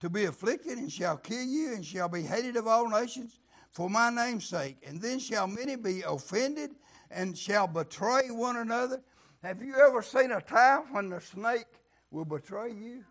to 0.00 0.08
be 0.08 0.24
afflicted, 0.24 0.78
and 0.78 0.90
shall 0.90 1.16
kill 1.16 1.44
you, 1.44 1.74
and 1.74 1.84
shall 1.84 2.08
be 2.08 2.22
hated 2.22 2.56
of 2.56 2.66
all 2.66 2.88
nations 2.88 3.38
for 3.74 3.90
my 3.90 4.08
name's 4.08 4.46
sake. 4.46 4.78
And 4.86 5.02
then 5.02 5.18
shall 5.18 5.46
many 5.46 5.76
be 5.76 6.02
offended 6.02 6.70
and 7.10 7.36
shall 7.36 7.66
betray 7.66 8.30
one 8.30 8.56
another. 8.56 9.02
Have 9.42 9.62
you 9.62 9.74
ever 9.76 10.00
seen 10.00 10.30
a 10.30 10.40
time 10.40 10.92
when 10.92 11.10
the 11.10 11.20
snake 11.20 11.66
will 12.10 12.24
betray 12.24 12.72
you? 12.72 13.04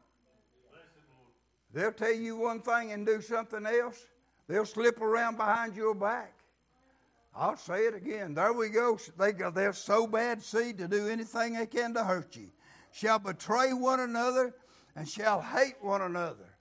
They'll 1.74 1.92
tell 1.92 2.14
you 2.14 2.38
one 2.38 2.62
thing 2.62 2.92
and 2.92 3.06
do 3.06 3.22
something 3.22 3.66
else. 3.66 4.00
They'll 4.48 4.66
slip 4.66 5.02
around 5.02 5.38
behind 5.38 5.76
your 5.76 5.94
back. 5.94 6.34
I'll 7.36 7.58
say 7.58 7.86
it 7.86 7.96
again. 7.96 8.34
There 8.34 8.54
we 8.54 8.70
go. 8.70 8.98
They, 9.18 9.32
they're 9.32 9.74
so 9.74 10.08
bad 10.08 10.42
seed 10.42 10.78
to 10.78 10.88
do 10.88 11.08
anything 11.08 11.54
they 11.54 11.66
can 11.66 11.94
to 11.96 12.04
hurt 12.04 12.36
you. 12.36 12.52
Shall 12.92 13.20
betray 13.20 13.74
one 13.74 14.00
another 14.00 14.54
and 14.96 15.10
shall 15.10 15.42
hate 15.42 15.76
one 15.82 16.04
another. 16.04 16.58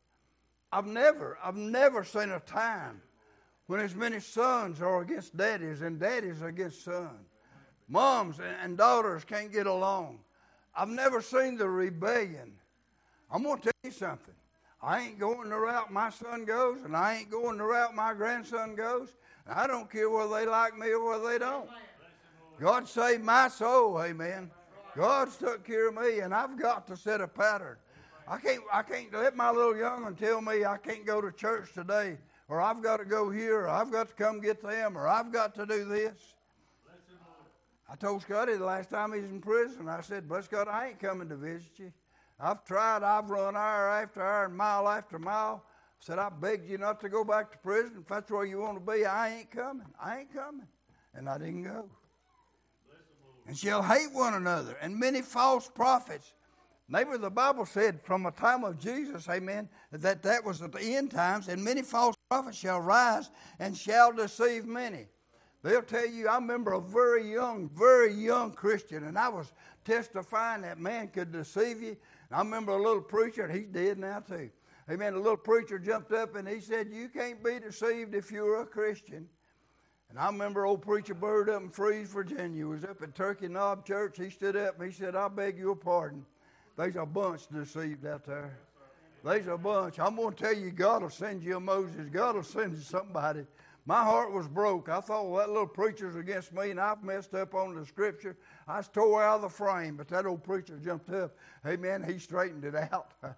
I've 0.72 0.86
never, 0.86 1.38
I've 1.44 1.56
never 1.56 2.02
seen 2.04 2.30
a 2.30 2.40
time 2.40 3.02
when 3.72 3.80
as 3.80 3.94
many 3.94 4.20
sons 4.20 4.82
are 4.82 5.00
against 5.00 5.34
daddies 5.34 5.80
and 5.80 5.98
daddies 5.98 6.42
against 6.42 6.84
sons. 6.84 7.26
Moms 7.88 8.36
and 8.62 8.76
daughters 8.76 9.24
can't 9.24 9.50
get 9.50 9.66
along. 9.66 10.18
I've 10.76 10.90
never 10.90 11.22
seen 11.22 11.56
the 11.56 11.66
rebellion. 11.66 12.52
I'm 13.30 13.42
going 13.42 13.60
to 13.60 13.62
tell 13.62 13.72
you 13.82 13.90
something. 13.90 14.34
I 14.82 15.00
ain't 15.00 15.18
going 15.18 15.48
the 15.48 15.56
route 15.56 15.90
my 15.90 16.10
son 16.10 16.44
goes, 16.44 16.82
and 16.84 16.94
I 16.94 17.14
ain't 17.14 17.30
going 17.30 17.56
the 17.56 17.64
route 17.64 17.94
my 17.94 18.12
grandson 18.12 18.74
goes. 18.74 19.14
I 19.48 19.66
don't 19.66 19.90
care 19.90 20.10
whether 20.10 20.34
they 20.34 20.44
like 20.44 20.76
me 20.76 20.90
or 20.90 21.08
whether 21.08 21.30
they 21.30 21.38
don't. 21.38 21.70
God 22.60 22.86
saved 22.86 23.24
my 23.24 23.48
soul, 23.48 24.02
amen. 24.02 24.50
God's 24.94 25.38
took 25.38 25.64
care 25.66 25.88
of 25.88 25.94
me, 25.94 26.18
and 26.18 26.34
I've 26.34 26.60
got 26.60 26.86
to 26.88 26.96
set 26.98 27.22
a 27.22 27.26
pattern. 27.26 27.78
I 28.28 28.36
can't, 28.36 28.60
I 28.70 28.82
can't 28.82 29.10
let 29.14 29.34
my 29.34 29.50
little 29.50 29.74
young 29.74 30.02
one 30.02 30.14
tell 30.14 30.42
me 30.42 30.62
I 30.66 30.76
can't 30.76 31.06
go 31.06 31.22
to 31.22 31.32
church 31.32 31.72
today, 31.72 32.18
or 32.52 32.60
I've 32.60 32.82
got 32.82 32.98
to 32.98 33.06
go 33.06 33.30
here, 33.30 33.60
or 33.60 33.68
I've 33.70 33.90
got 33.90 34.08
to 34.08 34.14
come 34.14 34.38
get 34.38 34.62
them, 34.62 34.98
or 34.98 35.08
I've 35.08 35.32
got 35.32 35.54
to 35.54 35.64
do 35.64 35.86
this. 35.86 36.34
I 37.88 37.96
told 37.96 38.20
Scotty 38.20 38.56
the 38.56 38.64
last 38.66 38.90
time 38.90 39.14
he 39.14 39.20
was 39.20 39.30
in 39.30 39.40
prison, 39.40 39.88
I 39.88 40.02
said, 40.02 40.28
Bless 40.28 40.48
God, 40.48 40.68
I 40.68 40.88
ain't 40.88 41.00
coming 41.00 41.30
to 41.30 41.36
visit 41.36 41.70
you. 41.78 41.90
I've 42.38 42.62
tried, 42.66 43.02
I've 43.02 43.30
run 43.30 43.56
hour 43.56 43.88
after 43.88 44.22
hour 44.22 44.44
and 44.44 44.54
mile 44.54 44.86
after 44.86 45.18
mile. 45.18 45.64
I 45.66 46.04
said, 46.04 46.18
I 46.18 46.28
begged 46.28 46.68
you 46.68 46.76
not 46.76 47.00
to 47.00 47.08
go 47.08 47.24
back 47.24 47.52
to 47.52 47.58
prison. 47.58 48.00
If 48.02 48.08
that's 48.08 48.30
where 48.30 48.44
you 48.44 48.58
want 48.58 48.84
to 48.84 48.92
be, 48.92 49.06
I 49.06 49.34
ain't 49.34 49.50
coming. 49.50 49.86
I 49.98 50.18
ain't 50.18 50.34
coming. 50.34 50.66
And 51.14 51.30
I 51.30 51.38
didn't 51.38 51.62
go. 51.62 51.88
And 53.46 53.56
shall 53.56 53.82
hate 53.82 54.12
one 54.12 54.34
another, 54.34 54.76
and 54.82 54.94
many 54.94 55.22
false 55.22 55.70
prophets 55.74 56.34
Maybe 56.88 57.16
the 57.16 57.30
Bible 57.30 57.64
said 57.64 58.00
from 58.02 58.24
the 58.24 58.30
time 58.30 58.64
of 58.64 58.78
Jesus, 58.78 59.28
amen, 59.28 59.68
that 59.92 60.22
that 60.22 60.44
was 60.44 60.60
at 60.60 60.72
the 60.72 60.96
end 60.96 61.10
times, 61.10 61.48
and 61.48 61.62
many 61.62 61.82
false 61.82 62.16
prophets 62.28 62.58
shall 62.58 62.80
rise 62.80 63.30
and 63.58 63.76
shall 63.76 64.12
deceive 64.12 64.66
many. 64.66 65.06
They'll 65.62 65.82
tell 65.82 66.06
you, 66.06 66.28
I 66.28 66.34
remember 66.34 66.72
a 66.72 66.80
very 66.80 67.32
young, 67.32 67.70
very 67.70 68.12
young 68.12 68.52
Christian, 68.52 69.04
and 69.04 69.16
I 69.16 69.28
was 69.28 69.52
testifying 69.84 70.62
that 70.62 70.78
man 70.78 71.08
could 71.08 71.32
deceive 71.32 71.80
you. 71.80 71.96
And 72.30 72.36
I 72.36 72.38
remember 72.38 72.72
a 72.72 72.82
little 72.82 73.00
preacher, 73.02 73.44
and 73.44 73.54
he's 73.54 73.68
dead 73.68 73.98
now 73.98 74.20
too. 74.20 74.50
Amen. 74.90 75.14
A 75.14 75.18
little 75.18 75.36
preacher 75.36 75.78
jumped 75.78 76.12
up 76.12 76.34
and 76.34 76.48
he 76.48 76.60
said, 76.60 76.88
You 76.92 77.08
can't 77.08 77.42
be 77.42 77.60
deceived 77.60 78.14
if 78.14 78.32
you're 78.32 78.62
a 78.62 78.66
Christian. 78.66 79.28
And 80.10 80.18
I 80.18 80.26
remember 80.26 80.66
old 80.66 80.82
preacher 80.82 81.14
Bird 81.14 81.48
up 81.48 81.62
in 81.62 81.70
Fries, 81.70 82.08
Virginia, 82.08 82.66
was 82.66 82.84
up 82.84 83.00
at 83.00 83.14
Turkey 83.14 83.48
Knob 83.48 83.86
Church. 83.86 84.18
He 84.18 84.28
stood 84.28 84.56
up 84.56 84.78
and 84.78 84.90
he 84.90 84.92
said, 84.92 85.14
I 85.14 85.28
beg 85.28 85.56
your 85.56 85.76
pardon. 85.76 86.26
There's 86.76 86.96
a 86.96 87.06
bunch 87.06 87.46
deceived 87.48 88.06
out 88.06 88.24
there. 88.24 88.58
There's 89.24 89.46
a 89.46 89.56
bunch. 89.56 89.98
I'm 90.00 90.16
going 90.16 90.34
to 90.34 90.42
tell 90.42 90.54
you, 90.54 90.70
God 90.70 91.02
will 91.02 91.10
send 91.10 91.44
you 91.44 91.56
a 91.56 91.60
Moses. 91.60 92.08
God 92.10 92.34
will 92.34 92.42
send 92.42 92.74
you 92.74 92.80
somebody. 92.82 93.46
My 93.84 94.02
heart 94.02 94.32
was 94.32 94.46
broke. 94.46 94.88
I 94.88 95.00
thought, 95.00 95.28
well, 95.28 95.38
that 95.38 95.48
little 95.48 95.66
preacher's 95.66 96.16
against 96.16 96.52
me, 96.52 96.70
and 96.70 96.80
I've 96.80 97.02
messed 97.02 97.34
up 97.34 97.54
on 97.54 97.74
the 97.74 97.84
scripture. 97.84 98.36
I 98.66 98.78
was 98.78 98.88
tore 98.88 99.22
out 99.22 99.36
of 99.36 99.42
the 99.42 99.48
frame, 99.48 99.96
but 99.96 100.08
that 100.08 100.24
old 100.24 100.44
preacher 100.44 100.78
jumped 100.78 101.10
up. 101.10 101.36
Amen. 101.66 102.04
He 102.06 102.18
straightened 102.18 102.64
it 102.64 102.74
out. 102.74 103.12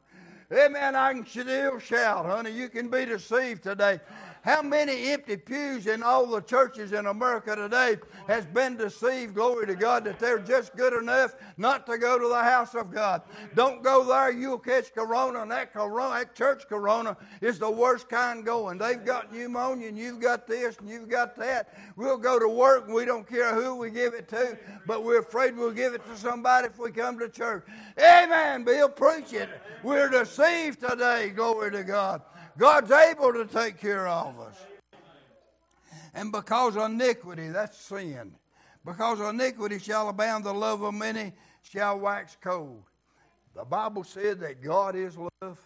Amen. 0.52 0.94
I 0.94 1.14
can 1.14 1.26
still 1.26 1.78
shout, 1.78 2.26
honey. 2.26 2.50
You 2.50 2.68
can 2.68 2.88
be 2.88 3.06
deceived 3.06 3.62
today. 3.62 4.00
How 4.44 4.60
many 4.60 5.10
empty 5.10 5.38
pews 5.38 5.86
in 5.86 6.02
all 6.02 6.26
the 6.26 6.42
churches 6.42 6.92
in 6.92 7.06
America 7.06 7.56
today 7.56 7.96
has 8.28 8.44
been 8.44 8.76
deceived, 8.76 9.34
glory 9.34 9.66
to 9.66 9.74
God, 9.74 10.04
that 10.04 10.18
they're 10.18 10.38
just 10.38 10.76
good 10.76 10.92
enough 10.92 11.34
not 11.56 11.86
to 11.86 11.96
go 11.96 12.18
to 12.18 12.28
the 12.28 12.42
house 12.42 12.74
of 12.74 12.92
God. 12.92 13.22
Don't 13.54 13.82
go 13.82 14.04
there, 14.04 14.30
you'll 14.30 14.58
catch 14.58 14.92
corona, 14.92 15.40
and 15.40 15.50
that 15.50 15.72
corona, 15.72 16.18
that 16.18 16.34
church 16.34 16.68
corona 16.68 17.16
is 17.40 17.58
the 17.58 17.70
worst 17.70 18.10
kind 18.10 18.44
going. 18.44 18.76
They've 18.76 19.02
got 19.02 19.32
pneumonia, 19.32 19.88
and 19.88 19.96
you've 19.96 20.20
got 20.20 20.46
this, 20.46 20.76
and 20.76 20.90
you've 20.90 21.08
got 21.08 21.36
that. 21.36 21.72
We'll 21.96 22.18
go 22.18 22.38
to 22.38 22.48
work, 22.48 22.84
and 22.84 22.94
we 22.94 23.06
don't 23.06 23.26
care 23.26 23.54
who 23.54 23.76
we 23.76 23.90
give 23.90 24.12
it 24.12 24.28
to, 24.28 24.58
but 24.86 25.04
we're 25.04 25.20
afraid 25.20 25.56
we'll 25.56 25.70
give 25.70 25.94
it 25.94 26.04
to 26.04 26.18
somebody 26.18 26.66
if 26.66 26.78
we 26.78 26.90
come 26.90 27.18
to 27.18 27.30
church. 27.30 27.64
Amen, 27.98 28.62
Bill, 28.62 28.90
preach 28.90 29.32
it. 29.32 29.48
We're 29.82 30.10
deceived 30.10 30.86
today, 30.86 31.30
glory 31.30 31.70
to 31.70 31.82
God. 31.82 32.20
God's 32.56 32.90
able 32.90 33.32
to 33.32 33.46
take 33.46 33.80
care 33.80 34.06
of 34.06 34.38
us. 34.40 34.56
And 36.14 36.30
because 36.30 36.76
iniquity, 36.76 37.48
that's 37.48 37.76
sin. 37.76 38.34
Because 38.84 39.20
iniquity 39.20 39.78
shall 39.78 40.08
abound, 40.08 40.44
the 40.44 40.52
love 40.52 40.82
of 40.82 40.94
many 40.94 41.32
shall 41.62 41.98
wax 41.98 42.36
cold. 42.40 42.84
The 43.54 43.64
Bible 43.64 44.04
said 44.04 44.40
that 44.40 44.62
God 44.62 44.94
is 44.94 45.16
love. 45.16 45.58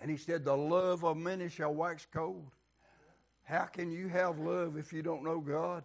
And 0.00 0.10
He 0.10 0.16
said, 0.16 0.44
the 0.44 0.56
love 0.56 1.04
of 1.04 1.16
many 1.16 1.48
shall 1.48 1.74
wax 1.74 2.06
cold. 2.12 2.50
How 3.44 3.64
can 3.64 3.92
you 3.92 4.08
have 4.08 4.38
love 4.38 4.76
if 4.76 4.92
you 4.92 5.02
don't 5.02 5.22
know 5.22 5.38
God? 5.38 5.84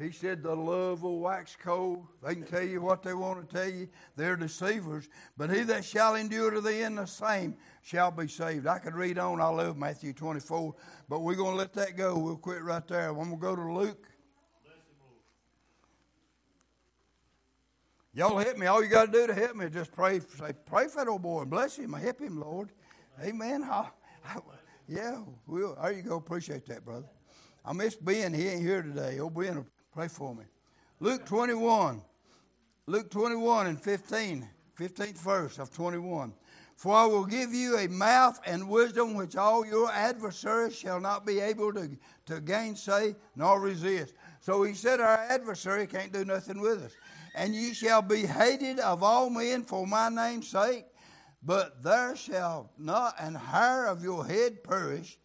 He 0.00 0.12
said 0.12 0.42
the 0.42 0.54
love 0.54 1.02
will 1.02 1.18
wax 1.18 1.56
cold. 1.62 2.06
They 2.26 2.34
can 2.34 2.44
tell 2.44 2.62
you 2.62 2.80
what 2.80 3.02
they 3.02 3.12
want 3.12 3.46
to 3.46 3.54
tell 3.54 3.68
you. 3.68 3.88
They're 4.16 4.36
deceivers. 4.36 5.08
But 5.36 5.50
he 5.50 5.62
that 5.64 5.84
shall 5.84 6.14
endure 6.14 6.50
to 6.50 6.60
the 6.62 6.74
end, 6.74 6.96
the 6.96 7.06
same 7.06 7.56
shall 7.82 8.10
be 8.10 8.26
saved. 8.26 8.66
I 8.66 8.78
could 8.78 8.94
read 8.94 9.18
on. 9.18 9.42
I 9.42 9.48
love 9.48 9.76
Matthew 9.76 10.14
24, 10.14 10.74
but 11.08 11.20
we're 11.20 11.34
going 11.34 11.52
to 11.52 11.58
let 11.58 11.74
that 11.74 11.98
go. 11.98 12.16
We'll 12.18 12.36
quit 12.36 12.62
right 12.62 12.86
there. 12.88 13.10
I'm 13.10 13.16
going 13.16 13.30
to 13.30 13.36
go 13.36 13.54
to 13.54 13.72
Luke. 13.72 14.06
Y'all 18.14 18.38
help 18.38 18.56
me. 18.56 18.66
All 18.66 18.82
you 18.82 18.88
got 18.88 19.06
to 19.06 19.12
do 19.12 19.26
to 19.26 19.34
help 19.34 19.54
me 19.54 19.66
is 19.66 19.72
just 19.72 19.92
pray. 19.92 20.20
Say, 20.20 20.52
pray 20.66 20.88
for 20.88 21.04
that 21.04 21.08
old 21.08 21.22
boy 21.22 21.42
and 21.42 21.50
bless 21.50 21.76
him. 21.76 21.92
Help 21.92 22.20
him, 22.20 22.40
Lord. 22.40 22.70
Amen. 23.22 23.64
I, 23.64 23.88
I, 24.24 24.38
yeah, 24.88 25.20
we'll, 25.46 25.76
there 25.80 25.92
you 25.92 26.02
go. 26.02 26.16
Appreciate 26.16 26.66
that, 26.66 26.84
brother. 26.84 27.06
I 27.64 27.74
miss 27.74 27.94
Ben. 27.96 28.32
He 28.32 28.48
ain't 28.48 28.62
here 28.62 28.82
today. 28.82 29.20
Old 29.20 29.34
Ben 29.34 29.64
Pray 30.00 30.08
for 30.08 30.34
me. 30.34 30.44
Luke 31.00 31.26
21. 31.26 32.00
Luke 32.86 33.10
21 33.10 33.66
and 33.66 33.78
15. 33.78 34.48
15th 34.78 35.18
verse 35.18 35.58
of 35.58 35.70
21. 35.74 36.32
For 36.74 36.94
I 36.94 37.04
will 37.04 37.26
give 37.26 37.52
you 37.52 37.76
a 37.76 37.86
mouth 37.86 38.40
and 38.46 38.66
wisdom 38.66 39.12
which 39.12 39.36
all 39.36 39.66
your 39.66 39.92
adversaries 39.92 40.74
shall 40.74 41.00
not 41.02 41.26
be 41.26 41.38
able 41.38 41.74
to, 41.74 41.90
to 42.24 42.40
gainsay 42.40 43.14
nor 43.36 43.60
resist. 43.60 44.14
So 44.40 44.62
he 44.62 44.72
said, 44.72 45.00
Our 45.00 45.18
adversary 45.18 45.86
can't 45.86 46.14
do 46.14 46.24
nothing 46.24 46.62
with 46.62 46.82
us. 46.82 46.92
And 47.34 47.54
ye 47.54 47.74
shall 47.74 48.00
be 48.00 48.24
hated 48.24 48.78
of 48.78 49.02
all 49.02 49.28
men 49.28 49.64
for 49.64 49.86
my 49.86 50.08
name's 50.08 50.48
sake, 50.48 50.86
but 51.42 51.82
there 51.82 52.16
shall 52.16 52.70
not 52.78 53.16
an 53.18 53.34
hair 53.34 53.84
of 53.84 54.02
your 54.02 54.24
head 54.24 54.64
perish. 54.64 55.18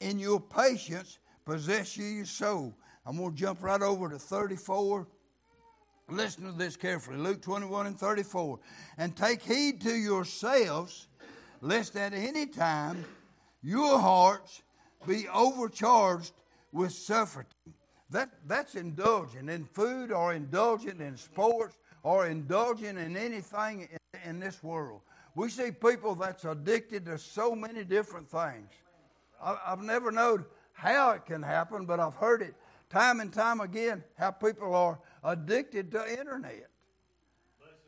In 0.00 0.18
your 0.18 0.40
patience 0.40 1.20
possess 1.44 1.96
ye 1.96 2.14
your 2.14 2.24
soul. 2.24 2.74
I'm 3.06 3.16
going 3.16 3.32
to 3.32 3.36
jump 3.36 3.62
right 3.62 3.80
over 3.80 4.08
to 4.08 4.18
34. 4.18 5.06
Listen 6.10 6.44
to 6.44 6.52
this 6.52 6.76
carefully 6.76 7.16
Luke 7.16 7.40
21 7.40 7.86
and 7.86 7.98
34. 7.98 8.58
And 8.98 9.16
take 9.16 9.42
heed 9.42 9.80
to 9.82 9.94
yourselves, 9.94 11.08
lest 11.60 11.96
at 11.96 12.12
any 12.12 12.46
time 12.46 13.04
your 13.62 13.98
hearts 13.98 14.62
be 15.06 15.28
overcharged 15.28 16.32
with 16.72 16.92
surfeiting. 16.92 17.74
That, 18.10 18.30
that's 18.46 18.74
indulging 18.74 19.48
in 19.48 19.64
food 19.64 20.10
or 20.10 20.34
indulging 20.34 21.00
in 21.00 21.16
sports 21.16 21.78
or 22.02 22.26
indulging 22.26 22.98
in 22.98 23.16
anything 23.16 23.88
in, 23.92 24.20
in 24.28 24.40
this 24.40 24.62
world. 24.62 25.00
We 25.36 25.48
see 25.48 25.70
people 25.70 26.16
that's 26.16 26.44
addicted 26.44 27.06
to 27.06 27.18
so 27.18 27.54
many 27.54 27.84
different 27.84 28.28
things. 28.28 28.68
I, 29.40 29.56
I've 29.64 29.82
never 29.82 30.10
known 30.10 30.44
how 30.72 31.12
it 31.12 31.24
can 31.24 31.42
happen, 31.42 31.86
but 31.86 32.00
I've 32.00 32.14
heard 32.14 32.42
it 32.42 32.54
time 32.90 33.20
and 33.20 33.32
time 33.32 33.60
again 33.60 34.04
how 34.18 34.32
people 34.32 34.74
are 34.74 34.98
addicted 35.24 35.90
to 35.92 36.18
internet. 36.18 36.68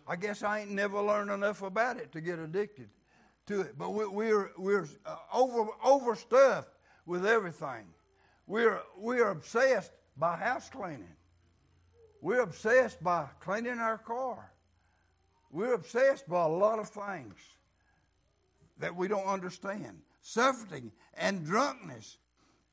I 0.07 0.17
guess 0.17 0.43
I 0.43 0.61
ain't 0.61 0.71
never 0.71 1.01
learned 1.01 1.31
enough 1.31 1.63
about 1.63 1.99
it 1.99 2.13
to 2.13 2.21
get 2.21 2.39
addicted 2.39 2.89
to 3.47 3.61
it. 3.63 3.79
But 3.79 3.91
we, 3.91 4.07
we're 4.07 4.51
we're 4.57 4.89
uh, 5.05 5.17
over 5.33 5.71
overstuffed 5.85 6.71
with 7.07 7.27
everything. 7.27 7.87
We're 8.47 8.81
we're 8.97 9.29
obsessed 9.29 9.93
by 10.17 10.37
house 10.37 10.71
cleaning. 10.71 11.17
We're 12.21 12.41
obsessed 12.41 13.03
by 13.03 13.27
cleaning 13.41 13.79
our 13.79 13.99
car. 13.99 14.53
We're 15.51 15.75
obsessed 15.75 16.29
by 16.29 16.45
a 16.45 16.49
lot 16.49 16.79
of 16.79 16.89
things 16.89 17.35
that 18.79 18.95
we 18.95 19.09
don't 19.09 19.27
understand. 19.27 20.01
Surfeiting 20.23 20.93
and 21.15 21.45
drunkenness 21.45 22.17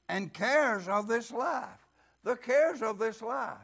and 0.07 0.33
cares 0.33 0.87
of 0.87 1.07
this 1.07 1.31
life 1.31 1.88
the 2.29 2.35
cares 2.35 2.81
of 2.83 2.99
this 2.99 3.21
life. 3.21 3.57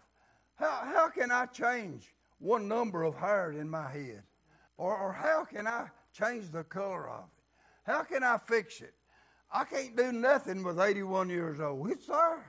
How, 0.55 0.81
how 0.85 1.09
can 1.09 1.31
I 1.31 1.45
change 1.45 2.15
one 2.39 2.67
number 2.67 3.03
of 3.03 3.15
hairs 3.15 3.57
in 3.57 3.69
my 3.69 3.89
head? 3.89 4.23
Or, 4.77 4.97
or 4.97 5.13
how 5.13 5.45
can 5.45 5.67
I 5.67 5.87
change 6.11 6.51
the 6.51 6.63
color 6.63 7.09
of 7.09 7.25
it? 7.25 7.91
How 7.91 8.01
can 8.03 8.23
I 8.23 8.37
fix 8.37 8.81
it? 8.81 8.93
I 9.51 9.63
can't 9.65 9.95
do 9.95 10.11
nothing 10.11 10.63
with 10.63 10.79
81 10.79 11.29
years 11.29 11.59
old. 11.59 11.91
It's 11.91 12.07
there. 12.07 12.43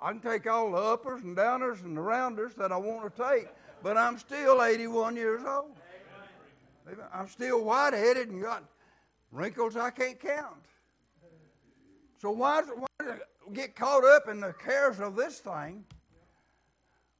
I 0.00 0.10
can 0.10 0.20
take 0.20 0.48
all 0.48 0.72
the 0.72 0.78
uppers 0.78 1.22
and 1.22 1.36
downers 1.36 1.84
and 1.84 1.96
the 1.96 2.00
rounders 2.00 2.54
that 2.54 2.72
I 2.72 2.76
want 2.76 3.14
to 3.14 3.22
take, 3.22 3.48
but 3.82 3.96
I'm 3.96 4.18
still 4.18 4.62
81 4.62 5.14
years 5.14 5.42
old. 5.46 5.76
I'm 7.12 7.28
still 7.28 7.62
white 7.64 7.92
headed 7.92 8.30
and 8.30 8.42
got 8.42 8.64
Wrinkles 9.30 9.76
I 9.76 9.90
can't 9.90 10.18
count. 10.18 10.64
So 12.20 12.30
why, 12.30 12.62
why 12.62 13.18
get 13.52 13.76
caught 13.76 14.04
up 14.04 14.28
in 14.28 14.40
the 14.40 14.52
cares 14.52 15.00
of 15.00 15.16
this 15.16 15.38
thing 15.38 15.84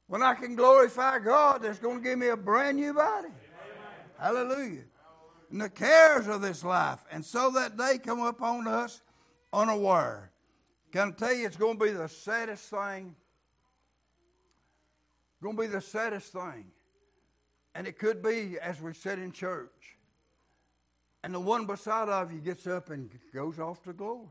when 0.07 0.23
I 0.23 0.35
can 0.35 0.55
glorify 0.55 1.19
God 1.19 1.63
that's 1.63 1.79
going 1.79 1.99
to 1.99 2.03
give 2.03 2.19
me 2.19 2.29
a 2.29 2.37
brand 2.37 2.77
new 2.79 2.95
body? 2.95 3.29
Hallelujah. 4.19 4.85
And 5.51 5.61
the 5.61 5.69
cares 5.69 6.29
of 6.29 6.41
this 6.41 6.65
life. 6.65 7.05
And 7.11 7.25
so 7.25 7.51
that 7.51 7.77
day 7.77 7.99
come 7.99 8.23
upon 8.23 8.67
us 8.67 9.03
unaware. 9.53 10.31
Can 10.93 11.09
I 11.09 11.11
tell 11.13 11.35
you 11.35 11.47
it's 11.47 11.57
going 11.57 11.79
to 11.79 11.85
be 11.85 11.91
the 11.91 12.09
saddest 12.09 12.65
thing? 12.71 13.15
Going 15.43 15.57
to 15.57 15.63
be 15.63 15.69
the 15.69 15.81
saddest 15.81 16.33
thing. 16.33 16.67
And 17.75 17.87
it 17.87 17.99
could 17.99 18.23
be 18.23 18.59
as 18.61 18.81
we 18.81 18.93
sit 18.93 19.19
in 19.19 19.33
church. 19.33 19.97
And 21.25 21.35
the 21.35 21.41
one 21.41 21.67
beside 21.67 22.09
of 22.09 22.33
you 22.33 22.41
gets 22.41 22.67
up 22.67 22.91
and 22.91 23.11
goes 23.35 23.59
off 23.59 23.83
to 23.85 23.93
glory. 23.93 24.29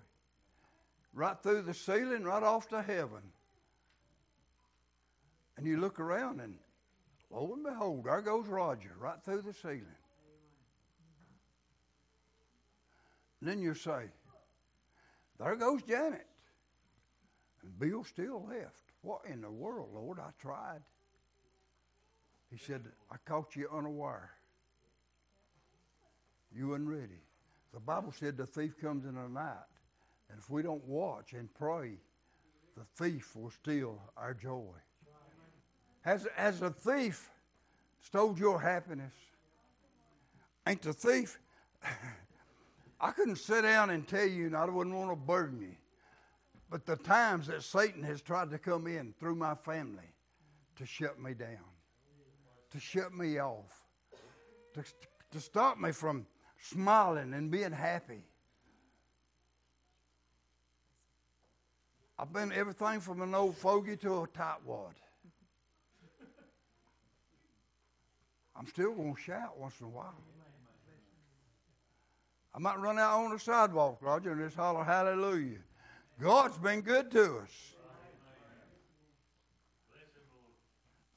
Right 1.13 1.35
through 1.41 1.63
the 1.63 1.73
ceiling, 1.73 2.23
right 2.23 2.43
off 2.43 2.69
to 2.69 2.81
heaven. 2.81 3.21
And 5.57 5.65
you 5.65 5.77
look 5.77 5.99
around 5.99 6.39
and 6.39 6.55
lo 7.29 7.51
and 7.53 7.63
behold, 7.63 8.05
there 8.05 8.21
goes 8.21 8.47
Roger 8.47 8.91
right 8.99 9.21
through 9.23 9.41
the 9.41 9.53
ceiling. 9.53 9.85
And 13.39 13.49
then 13.49 13.59
you 13.59 13.73
say, 13.73 14.05
there 15.39 15.55
goes 15.55 15.81
Janet. 15.83 16.27
And 17.63 17.79
Bill 17.79 18.03
still 18.03 18.45
left. 18.47 18.83
What 19.01 19.21
in 19.25 19.41
the 19.41 19.49
world, 19.49 19.89
Lord? 19.93 20.19
I 20.19 20.29
tried. 20.39 20.81
He 22.51 22.57
said, 22.57 22.83
I 23.11 23.15
caught 23.25 23.55
you 23.55 23.67
unaware. 23.73 24.31
You 26.55 26.69
weren't 26.69 26.87
ready. 26.87 27.21
The 27.73 27.79
Bible 27.79 28.11
said 28.11 28.37
the 28.37 28.45
thief 28.45 28.79
comes 28.79 29.05
in 29.05 29.15
the 29.15 29.27
night. 29.27 29.55
And 30.31 30.39
if 30.39 30.49
we 30.49 30.63
don't 30.63 30.83
watch 30.87 31.33
and 31.33 31.53
pray, 31.53 31.97
the 32.77 32.85
thief 33.03 33.35
will 33.35 33.51
steal 33.51 34.01
our 34.15 34.33
joy. 34.33 34.73
Has, 36.01 36.27
has 36.35 36.61
the 36.61 36.71
thief 36.71 37.29
stole 37.99 38.35
your 38.37 38.59
happiness? 38.59 39.13
Ain't 40.65 40.81
the 40.81 40.93
thief? 40.93 41.37
I 43.01 43.11
couldn't 43.11 43.37
sit 43.37 43.63
down 43.63 43.89
and 43.89 44.07
tell 44.07 44.25
you, 44.25 44.45
and 44.45 44.55
I 44.55 44.65
wouldn't 44.65 44.95
want 44.95 45.09
to 45.09 45.15
burden 45.15 45.59
you. 45.59 45.75
But 46.69 46.85
the 46.85 46.95
times 46.95 47.47
that 47.47 47.63
Satan 47.63 48.01
has 48.03 48.21
tried 48.21 48.49
to 48.51 48.57
come 48.57 48.87
in 48.87 49.13
through 49.19 49.35
my 49.35 49.55
family 49.55 50.13
to 50.77 50.85
shut 50.85 51.19
me 51.19 51.33
down, 51.33 51.57
to 52.71 52.79
shut 52.79 53.13
me 53.13 53.39
off, 53.39 53.83
to, 54.75 54.83
to 55.31 55.39
stop 55.41 55.77
me 55.77 55.91
from 55.91 56.25
smiling 56.61 57.33
and 57.33 57.51
being 57.51 57.71
happy. 57.71 58.23
I've 62.21 62.31
been 62.31 62.51
everything 62.51 62.99
from 62.99 63.23
an 63.23 63.33
old 63.33 63.57
fogey 63.57 63.97
to 63.97 64.17
a 64.17 64.27
tightwad. 64.27 64.93
I'm 68.55 68.67
still 68.67 68.93
going 68.93 69.15
to 69.15 69.19
shout 69.19 69.57
once 69.57 69.73
in 69.79 69.87
a 69.87 69.89
while. 69.89 70.13
I 72.53 72.59
might 72.59 72.77
run 72.77 72.99
out 72.99 73.23
on 73.23 73.31
the 73.31 73.39
sidewalk, 73.39 73.97
Roger, 74.01 74.33
and 74.33 74.41
just 74.41 74.55
holler 74.55 74.83
hallelujah. 74.83 75.57
God's 76.21 76.59
been 76.59 76.81
good 76.81 77.09
to 77.09 77.39
us. 77.39 77.73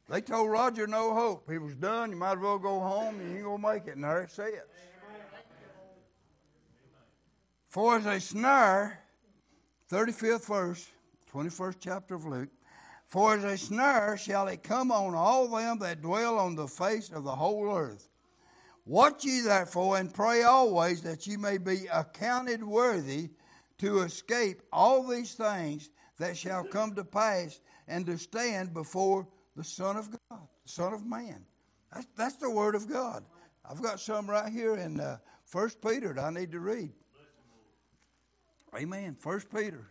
They 0.09 0.23
told 0.23 0.51
Roger 0.51 0.87
no 0.87 1.12
hope. 1.12 1.51
He 1.51 1.59
was 1.59 1.75
done. 1.75 2.12
You 2.12 2.17
might 2.17 2.33
as 2.33 2.38
well 2.38 2.59
go 2.59 2.81
home. 2.81 3.21
You 3.21 3.37
ain't 3.37 3.45
going 3.45 3.61
to 3.61 3.73
make 3.73 3.87
it. 3.88 3.97
And 3.97 4.05
there 4.05 4.23
it 4.23 4.31
sits. 4.31 4.57
For 7.69 7.99
as 7.99 8.07
a 8.07 8.21
snare, 8.21 9.01
35th 9.90 10.47
verse, 10.47 10.87
21st 11.35 11.77
chapter 11.81 12.14
of 12.14 12.27
Luke, 12.27 12.51
for 13.07 13.35
as 13.35 13.42
a 13.42 13.59
snare 13.59 14.16
shall 14.16 14.47
it 14.47 14.62
come 14.62 14.92
on 14.92 15.14
all 15.14 15.49
them 15.49 15.79
that 15.81 16.01
dwell 16.01 16.38
on 16.38 16.55
the 16.55 16.68
face 16.68 17.11
of 17.11 17.25
the 17.25 17.35
whole 17.35 17.77
earth. 17.77 18.09
Watch 18.87 19.25
ye 19.25 19.40
therefore 19.40 19.97
and 19.99 20.12
pray 20.12 20.42
always 20.42 21.03
that 21.03 21.27
ye 21.27 21.37
may 21.37 21.59
be 21.59 21.87
accounted 21.92 22.62
worthy 22.62 23.31
to 23.79 24.01
escape 24.01 24.62
all 24.73 25.03
these 25.03 25.35
things 25.35 25.90
that 26.18 26.37
shall 26.37 26.62
come 26.62 26.94
to 26.94 27.05
pass 27.05 27.61
and 27.88 28.07
to 28.07 28.16
stand 28.16 28.73
before 28.73 29.27
the 29.57 29.64
Son 29.64 29.97
of 29.97 30.11
God, 30.11 30.47
the 30.64 30.70
Son 30.70 30.92
of 30.92 31.05
Man. 31.05 31.44
That's, 31.92 32.07
that's 32.16 32.37
the 32.37 32.51
Word 32.51 32.75
of 32.75 32.88
God. 32.88 33.25
I've 33.68 33.83
got 33.83 33.99
some 33.99 34.31
right 34.31 34.53
here 34.53 34.77
in 34.77 35.01
uh, 35.01 35.16
1 35.51 35.70
Peter 35.85 36.12
that 36.12 36.23
I 36.23 36.31
need 36.31 36.53
to 36.53 36.61
read. 36.61 36.92
Amen. 38.77 39.16
1 39.23 39.40
Peter. 39.55 39.85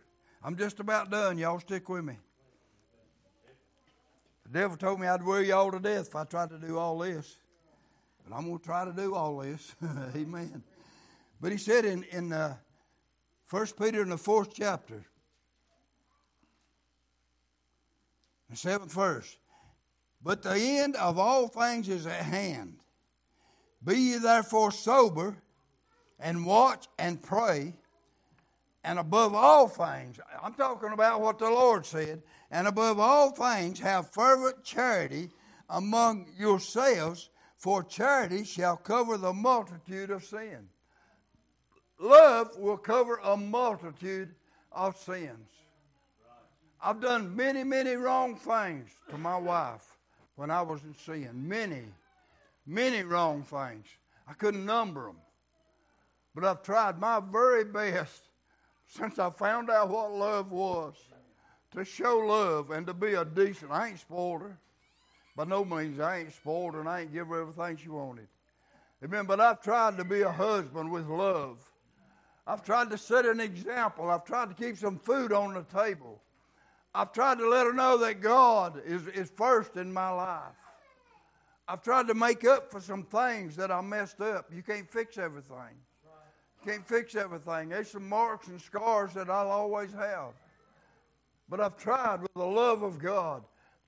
I'm 0.46 0.56
just 0.56 0.78
about 0.78 1.10
done. 1.10 1.38
Y'all 1.38 1.58
stick 1.58 1.88
with 1.88 2.04
me. 2.04 2.18
The 4.44 4.58
devil 4.60 4.76
told 4.76 5.00
me 5.00 5.06
I'd 5.06 5.24
wear 5.24 5.42
y'all 5.42 5.70
to 5.70 5.80
death 5.80 6.08
if 6.08 6.14
I 6.14 6.24
tried 6.24 6.50
to 6.50 6.58
do 6.58 6.76
all 6.78 6.98
this. 6.98 7.38
But 8.28 8.36
I'm 8.36 8.44
going 8.44 8.58
to 8.58 8.64
try 8.64 8.84
to 8.84 8.92
do 8.92 9.14
all 9.14 9.38
this. 9.38 9.74
Amen. 10.14 10.62
But 11.40 11.50
he 11.50 11.56
said 11.56 11.86
in, 11.86 12.04
in 12.04 12.30
uh, 12.30 12.56
1 13.48 13.66
Peter 13.80 14.02
in 14.02 14.10
the 14.10 14.18
fourth 14.18 14.52
chapter, 14.54 15.06
the 18.50 18.56
seventh 18.56 18.92
verse, 18.92 19.38
but 20.22 20.42
the 20.42 20.54
end 20.54 20.94
of 20.96 21.18
all 21.18 21.48
things 21.48 21.88
is 21.88 22.06
at 22.06 22.22
hand. 22.22 22.76
Be 23.82 23.96
ye 23.96 24.18
therefore 24.18 24.72
sober 24.72 25.36
and 26.18 26.44
watch 26.44 26.86
and 26.98 27.22
pray. 27.22 27.74
And 28.84 28.98
above 28.98 29.34
all 29.34 29.66
things, 29.66 30.20
I'm 30.42 30.52
talking 30.52 30.92
about 30.92 31.22
what 31.22 31.38
the 31.38 31.48
Lord 31.48 31.86
said, 31.86 32.22
and 32.50 32.68
above 32.68 33.00
all 33.00 33.30
things, 33.30 33.80
have 33.80 34.10
fervent 34.10 34.62
charity 34.62 35.30
among 35.70 36.26
yourselves 36.38 37.30
for 37.56 37.82
charity 37.82 38.44
shall 38.44 38.76
cover 38.76 39.16
the 39.16 39.32
multitude 39.32 40.10
of 40.10 40.22
sin. 40.22 40.68
Love 41.98 42.50
will 42.58 42.76
cover 42.76 43.20
a 43.24 43.34
multitude 43.38 44.34
of 44.70 44.98
sins. 44.98 45.48
I've 46.82 47.00
done 47.00 47.34
many, 47.34 47.64
many 47.64 47.94
wrong 47.94 48.36
things 48.36 48.90
to 49.08 49.16
my 49.16 49.38
wife 49.38 49.96
when 50.36 50.50
I 50.50 50.60
was 50.60 50.82
in 50.82 50.94
sin. 50.94 51.30
Many, 51.32 51.84
many 52.66 53.02
wrong 53.02 53.44
things. 53.44 53.86
I 54.28 54.34
couldn't 54.34 54.66
number 54.66 55.06
them. 55.06 55.16
But 56.34 56.44
I've 56.44 56.62
tried 56.62 56.98
my 56.98 57.20
very 57.20 57.64
best 57.64 58.28
since 58.96 59.18
I 59.18 59.30
found 59.30 59.70
out 59.70 59.88
what 59.90 60.12
love 60.12 60.52
was 60.52 60.94
to 61.72 61.84
show 61.84 62.18
love 62.18 62.70
and 62.70 62.86
to 62.86 62.94
be 62.94 63.14
a 63.14 63.24
decent. 63.24 63.72
I 63.72 63.88
ain't 63.88 63.98
spoiled 63.98 64.42
her. 64.42 64.58
By 65.36 65.44
no 65.44 65.64
means, 65.64 65.98
I 65.98 66.18
ain't 66.18 66.32
spoiled 66.32 66.74
her 66.74 66.80
and 66.80 66.88
I 66.88 67.00
ain't 67.00 67.12
give 67.12 67.26
her 67.28 67.40
everything 67.40 67.76
she 67.76 67.88
wanted. 67.88 68.28
Amen. 69.02 69.26
But 69.26 69.40
I've 69.40 69.60
tried 69.60 69.96
to 69.98 70.04
be 70.04 70.22
a 70.22 70.30
husband 70.30 70.90
with 70.90 71.08
love. 71.08 71.58
I've 72.46 72.62
tried 72.64 72.90
to 72.90 72.98
set 72.98 73.26
an 73.26 73.40
example. 73.40 74.10
I've 74.10 74.24
tried 74.24 74.50
to 74.50 74.54
keep 74.54 74.76
some 74.76 74.98
food 74.98 75.32
on 75.32 75.54
the 75.54 75.62
table. 75.62 76.20
I've 76.94 77.12
tried 77.12 77.38
to 77.38 77.48
let 77.48 77.66
her 77.66 77.72
know 77.72 77.96
that 77.98 78.20
God 78.20 78.80
is, 78.86 79.08
is 79.08 79.32
first 79.34 79.76
in 79.76 79.92
my 79.92 80.10
life. 80.10 80.54
I've 81.66 81.82
tried 81.82 82.06
to 82.08 82.14
make 82.14 82.44
up 82.44 82.70
for 82.70 82.80
some 82.80 83.02
things 83.02 83.56
that 83.56 83.72
I 83.72 83.80
messed 83.80 84.20
up. 84.20 84.50
You 84.54 84.62
can't 84.62 84.88
fix 84.88 85.18
everything. 85.18 85.74
Can't 86.64 86.86
fix 86.86 87.14
everything. 87.14 87.68
There's 87.68 87.90
some 87.90 88.08
marks 88.08 88.48
and 88.48 88.60
scars 88.60 89.12
that 89.14 89.28
I'll 89.28 89.50
always 89.50 89.92
have. 89.92 90.32
But 91.48 91.60
I've 91.60 91.76
tried 91.76 92.22
with 92.22 92.32
the 92.34 92.46
love 92.46 92.82
of 92.82 92.98
God 92.98 93.42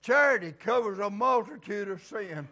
Charity 0.07 0.53
covers 0.53 1.01
a 1.01 1.11
multitude 1.11 1.89
of 1.89 2.01
sin. 2.01 2.47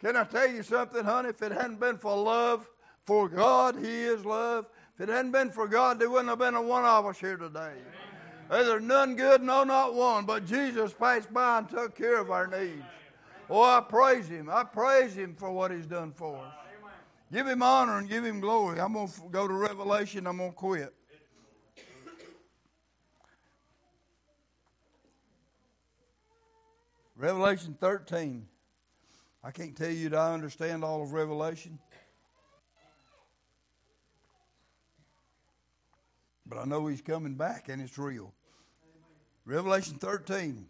Can 0.00 0.16
I 0.16 0.22
tell 0.22 0.48
you 0.48 0.62
something, 0.62 1.04
honey? 1.04 1.30
If 1.30 1.42
it 1.42 1.50
hadn't 1.50 1.80
been 1.80 1.98
for 1.98 2.16
love, 2.16 2.68
for 3.06 3.28
God, 3.28 3.76
He 3.76 4.04
is 4.04 4.24
love. 4.24 4.66
If 4.94 5.08
it 5.08 5.12
hadn't 5.12 5.32
been 5.32 5.50
for 5.50 5.66
God, 5.66 5.98
there 5.98 6.08
wouldn't 6.08 6.28
have 6.28 6.38
been 6.38 6.54
a 6.54 6.62
one 6.62 6.84
of 6.84 7.06
us 7.06 7.18
here 7.18 7.36
today. 7.36 7.72
There's 8.48 8.82
none 8.82 9.16
good, 9.16 9.42
no, 9.42 9.64
not 9.64 9.94
one. 9.94 10.26
But 10.26 10.46
Jesus 10.46 10.92
passed 10.92 11.32
by 11.34 11.58
and 11.58 11.68
took 11.68 11.96
care 11.96 12.20
of 12.20 12.30
our 12.30 12.46
needs. 12.46 12.84
Oh, 13.50 13.62
I 13.62 13.80
praise 13.80 14.28
Him. 14.28 14.48
I 14.48 14.62
praise 14.62 15.16
Him 15.16 15.34
for 15.34 15.50
what 15.50 15.72
He's 15.72 15.86
done 15.86 16.12
for 16.12 16.36
us. 16.36 16.63
Give 17.32 17.46
Him 17.46 17.62
honor 17.62 17.98
and 17.98 18.08
give 18.08 18.24
Him 18.24 18.40
glory. 18.40 18.80
I'm 18.80 18.92
going 18.92 19.08
to 19.08 19.20
go 19.30 19.48
to 19.48 19.54
Revelation. 19.54 20.26
I'm 20.26 20.38
going 20.38 20.50
to 20.50 20.56
quit. 20.56 20.94
Revelation 27.16 27.76
13. 27.80 28.46
I 29.42 29.50
can't 29.50 29.76
tell 29.76 29.90
you 29.90 30.08
that 30.08 30.18
I 30.18 30.34
understand 30.34 30.84
all 30.84 31.02
of 31.02 31.12
Revelation. 31.12 31.78
But 36.46 36.58
I 36.58 36.64
know 36.64 36.86
he's 36.86 37.02
coming 37.02 37.34
back 37.34 37.68
and 37.68 37.80
it's 37.80 37.98
real. 37.98 38.32
Revelation 39.46 39.94
13. 39.94 40.66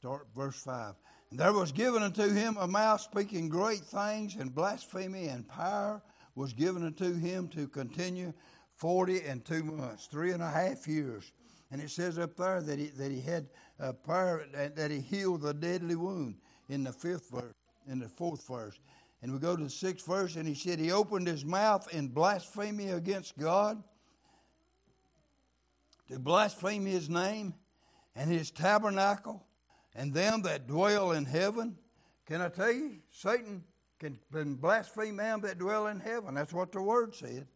Start 0.00 0.28
verse 0.34 0.56
5. 0.62 0.94
There 1.32 1.52
was 1.52 1.72
given 1.72 2.02
unto 2.02 2.26
him 2.26 2.56
a 2.58 2.66
mouth 2.66 3.02
speaking 3.02 3.50
great 3.50 3.80
things, 3.80 4.34
and 4.34 4.54
blasphemy 4.54 5.28
and 5.28 5.46
power 5.46 6.00
was 6.34 6.54
given 6.54 6.86
unto 6.86 7.14
him 7.14 7.48
to 7.48 7.68
continue 7.68 8.32
forty 8.76 9.20
and 9.20 9.44
two 9.44 9.62
months, 9.62 10.06
three 10.06 10.32
and 10.32 10.42
a 10.42 10.50
half 10.50 10.88
years. 10.88 11.32
And 11.70 11.82
it 11.82 11.90
says 11.90 12.18
up 12.18 12.34
there 12.38 12.62
that 12.62 12.78
he 12.78 12.86
that 12.86 13.12
he 13.12 13.20
had 13.20 13.48
a 13.78 13.92
power 13.92 14.46
that 14.54 14.90
he 14.90 15.00
healed 15.00 15.42
the 15.42 15.52
deadly 15.52 15.96
wound 15.96 16.36
in 16.70 16.82
the 16.82 16.92
fifth 16.94 17.28
verse, 17.30 17.52
in 17.86 17.98
the 17.98 18.08
fourth 18.08 18.48
verse. 18.48 18.80
And 19.20 19.30
we 19.30 19.38
go 19.38 19.54
to 19.54 19.64
the 19.64 19.68
sixth 19.68 20.06
verse, 20.06 20.36
and 20.36 20.48
he 20.48 20.54
said 20.54 20.78
he 20.78 20.92
opened 20.92 21.26
his 21.26 21.44
mouth 21.44 21.92
in 21.92 22.08
blasphemy 22.08 22.88
against 22.88 23.36
God, 23.36 23.82
to 26.08 26.18
blaspheme 26.18 26.86
his 26.86 27.10
name 27.10 27.52
and 28.16 28.30
his 28.30 28.50
tabernacle 28.50 29.44
and 29.94 30.12
them 30.14 30.42
that 30.42 30.66
dwell 30.66 31.12
in 31.12 31.24
heaven. 31.24 31.76
Can 32.26 32.40
I 32.40 32.48
tell 32.48 32.72
you, 32.72 32.98
Satan 33.10 33.64
can, 33.98 34.18
blaspheme 34.54 35.16
them 35.16 35.40
that 35.42 35.58
dwell 35.58 35.88
in 35.88 36.00
heaven. 36.00 36.34
That's 36.34 36.52
what 36.52 36.72
the 36.72 36.80
word 36.80 37.14
said. 37.14 37.46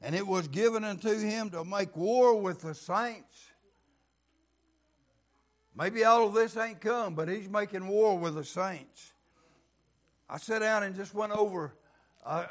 And 0.00 0.14
it 0.14 0.26
was 0.26 0.48
given 0.48 0.84
unto 0.84 1.18
him 1.18 1.50
to 1.50 1.64
make 1.64 1.96
war 1.96 2.40
with 2.40 2.60
the 2.60 2.74
saints. 2.74 3.50
Maybe 5.76 6.04
all 6.04 6.26
of 6.26 6.34
this 6.34 6.56
ain't 6.56 6.80
come, 6.80 7.14
but 7.14 7.28
he's 7.28 7.48
making 7.48 7.86
war 7.86 8.18
with 8.18 8.34
the 8.34 8.44
saints. 8.44 9.12
I 10.28 10.38
sat 10.38 10.60
down 10.60 10.82
and 10.82 10.94
just 10.94 11.14
went 11.14 11.32
over 11.32 11.74
uh, 12.24 12.44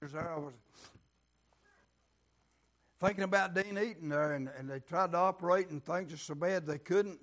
there. 0.00 0.30
I 0.30 0.38
was 0.38 0.52
thinking 3.00 3.24
about 3.24 3.54
Dean 3.54 3.78
Eaton 3.78 4.08
there, 4.08 4.32
and, 4.32 4.50
and 4.58 4.68
they 4.68 4.80
tried 4.80 5.12
to 5.12 5.18
operate, 5.18 5.68
and 5.68 5.84
things 5.84 6.12
are 6.12 6.16
so 6.16 6.34
bad 6.34 6.66
they 6.66 6.78
couldn't. 6.78 7.20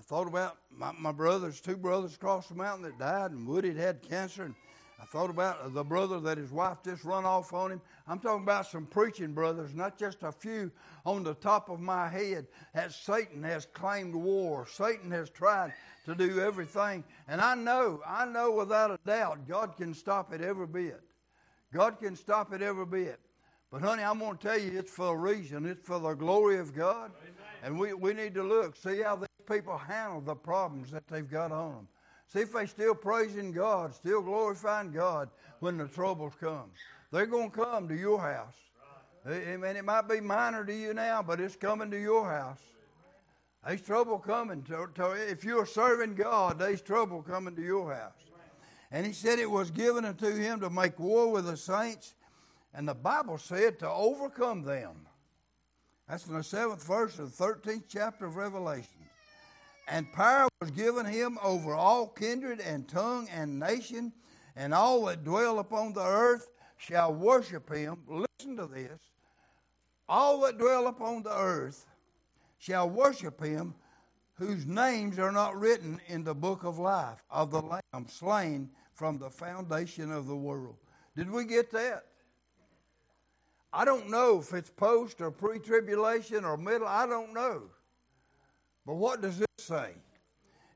I 0.00 0.02
thought 0.02 0.28
about 0.28 0.56
my, 0.74 0.92
my 0.98 1.12
brothers, 1.12 1.60
two 1.60 1.76
brothers 1.76 2.14
across 2.14 2.48
the 2.48 2.54
mountain 2.54 2.84
that 2.84 2.98
died, 2.98 3.32
and 3.32 3.46
Woody 3.46 3.74
had 3.74 4.00
cancer. 4.00 4.44
And 4.44 4.54
I 4.98 5.04
thought 5.04 5.28
about 5.28 5.74
the 5.74 5.84
brother 5.84 6.18
that 6.20 6.38
his 6.38 6.50
wife 6.50 6.78
just 6.82 7.04
run 7.04 7.26
off 7.26 7.52
on 7.52 7.72
him. 7.72 7.82
I'm 8.08 8.18
talking 8.18 8.42
about 8.42 8.66
some 8.66 8.86
preaching 8.86 9.34
brothers, 9.34 9.74
not 9.74 9.98
just 9.98 10.22
a 10.22 10.32
few 10.32 10.72
on 11.04 11.22
the 11.22 11.34
top 11.34 11.68
of 11.68 11.80
my 11.80 12.08
head. 12.08 12.46
As 12.72 12.96
Satan 12.96 13.42
has 13.42 13.66
claimed 13.66 14.14
war, 14.14 14.66
Satan 14.66 15.10
has 15.10 15.28
tried 15.28 15.74
to 16.06 16.14
do 16.14 16.40
everything. 16.40 17.04
And 17.28 17.38
I 17.38 17.54
know, 17.54 18.00
I 18.06 18.24
know 18.24 18.52
without 18.52 18.90
a 18.90 18.98
doubt, 19.04 19.46
God 19.46 19.76
can 19.76 19.92
stop 19.92 20.32
it 20.32 20.40
every 20.40 20.66
bit. 20.66 21.02
God 21.74 22.00
can 22.00 22.16
stop 22.16 22.54
it 22.54 22.62
every 22.62 22.86
bit. 22.86 23.20
But, 23.70 23.82
honey, 23.82 24.02
I'm 24.02 24.18
going 24.18 24.38
to 24.38 24.48
tell 24.48 24.58
you 24.58 24.78
it's 24.78 24.90
for 24.90 25.14
a 25.14 25.16
reason. 25.16 25.66
It's 25.66 25.86
for 25.86 25.98
the 25.98 26.14
glory 26.14 26.56
of 26.56 26.74
God. 26.74 27.10
Amen. 27.20 27.34
And 27.62 27.78
we, 27.78 27.92
we 27.92 28.14
need 28.14 28.32
to 28.32 28.42
look, 28.42 28.76
see 28.76 29.02
how 29.02 29.16
these 29.16 29.29
people 29.50 29.76
handle 29.76 30.20
the 30.20 30.34
problems 30.34 30.90
that 30.90 31.06
they've 31.08 31.30
got 31.30 31.52
on 31.52 31.72
them. 31.72 31.88
See 32.28 32.40
if 32.40 32.52
they're 32.52 32.66
still 32.66 32.94
praising 32.94 33.50
God, 33.50 33.94
still 33.94 34.22
glorifying 34.22 34.92
God 34.92 35.28
when 35.58 35.76
the 35.76 35.88
troubles 35.88 36.34
come. 36.38 36.70
They're 37.10 37.26
going 37.26 37.50
to 37.50 37.56
come 37.56 37.88
to 37.88 37.96
your 37.96 38.20
house. 38.20 38.54
Amen. 39.26 39.76
It 39.76 39.84
might 39.84 40.08
be 40.08 40.20
minor 40.20 40.64
to 40.64 40.74
you 40.74 40.94
now, 40.94 41.22
but 41.22 41.40
it's 41.40 41.56
coming 41.56 41.90
to 41.90 42.00
your 42.00 42.24
house. 42.24 42.60
There's 43.66 43.82
trouble 43.82 44.18
coming. 44.18 44.62
To, 44.64 44.88
to, 44.94 45.10
if 45.12 45.44
you're 45.44 45.66
serving 45.66 46.14
God, 46.14 46.58
there's 46.58 46.80
trouble 46.80 47.22
coming 47.22 47.54
to 47.56 47.62
your 47.62 47.92
house. 47.94 48.12
And 48.90 49.06
he 49.06 49.12
said 49.12 49.38
it 49.38 49.50
was 49.50 49.70
given 49.70 50.04
unto 50.04 50.34
him 50.34 50.60
to 50.60 50.70
make 50.70 50.98
war 50.98 51.30
with 51.30 51.46
the 51.46 51.56
saints, 51.56 52.14
and 52.74 52.88
the 52.88 52.94
Bible 52.94 53.38
said 53.38 53.78
to 53.80 53.90
overcome 53.90 54.62
them. 54.62 55.06
That's 56.08 56.26
in 56.26 56.34
the 56.34 56.42
seventh 56.42 56.84
verse 56.84 57.18
of 57.18 57.36
the 57.36 57.44
13th 57.44 57.84
chapter 57.88 58.26
of 58.26 58.36
Revelation. 58.36 58.99
And 59.90 60.10
power 60.12 60.48
was 60.60 60.70
given 60.70 61.04
him 61.04 61.36
over 61.42 61.74
all 61.74 62.06
kindred 62.06 62.60
and 62.60 62.88
tongue 62.88 63.28
and 63.28 63.58
nation, 63.58 64.12
and 64.54 64.72
all 64.72 65.04
that 65.06 65.24
dwell 65.24 65.58
upon 65.58 65.92
the 65.92 66.04
earth 66.04 66.48
shall 66.76 67.12
worship 67.12 67.68
him. 67.74 67.98
Listen 68.06 68.56
to 68.56 68.66
this. 68.66 69.00
All 70.08 70.40
that 70.42 70.58
dwell 70.58 70.86
upon 70.86 71.24
the 71.24 71.36
earth 71.36 71.86
shall 72.58 72.88
worship 72.88 73.42
him 73.42 73.74
whose 74.34 74.64
names 74.64 75.18
are 75.18 75.32
not 75.32 75.58
written 75.58 76.00
in 76.06 76.22
the 76.24 76.34
book 76.34 76.62
of 76.62 76.78
life 76.78 77.24
of 77.30 77.50
the 77.50 77.60
Lamb 77.60 78.06
slain 78.08 78.70
from 78.94 79.18
the 79.18 79.28
foundation 79.28 80.12
of 80.12 80.26
the 80.26 80.36
world. 80.36 80.76
Did 81.16 81.30
we 81.30 81.44
get 81.44 81.70
that? 81.72 82.06
I 83.72 83.84
don't 83.84 84.08
know 84.08 84.38
if 84.38 84.52
it's 84.54 84.70
post 84.70 85.20
or 85.20 85.30
pre 85.30 85.58
tribulation 85.58 86.44
or 86.44 86.56
middle, 86.56 86.86
I 86.86 87.06
don't 87.06 87.34
know. 87.34 87.62
But 88.90 88.96
what 88.96 89.22
does 89.22 89.40
it 89.40 89.48
say? 89.56 89.92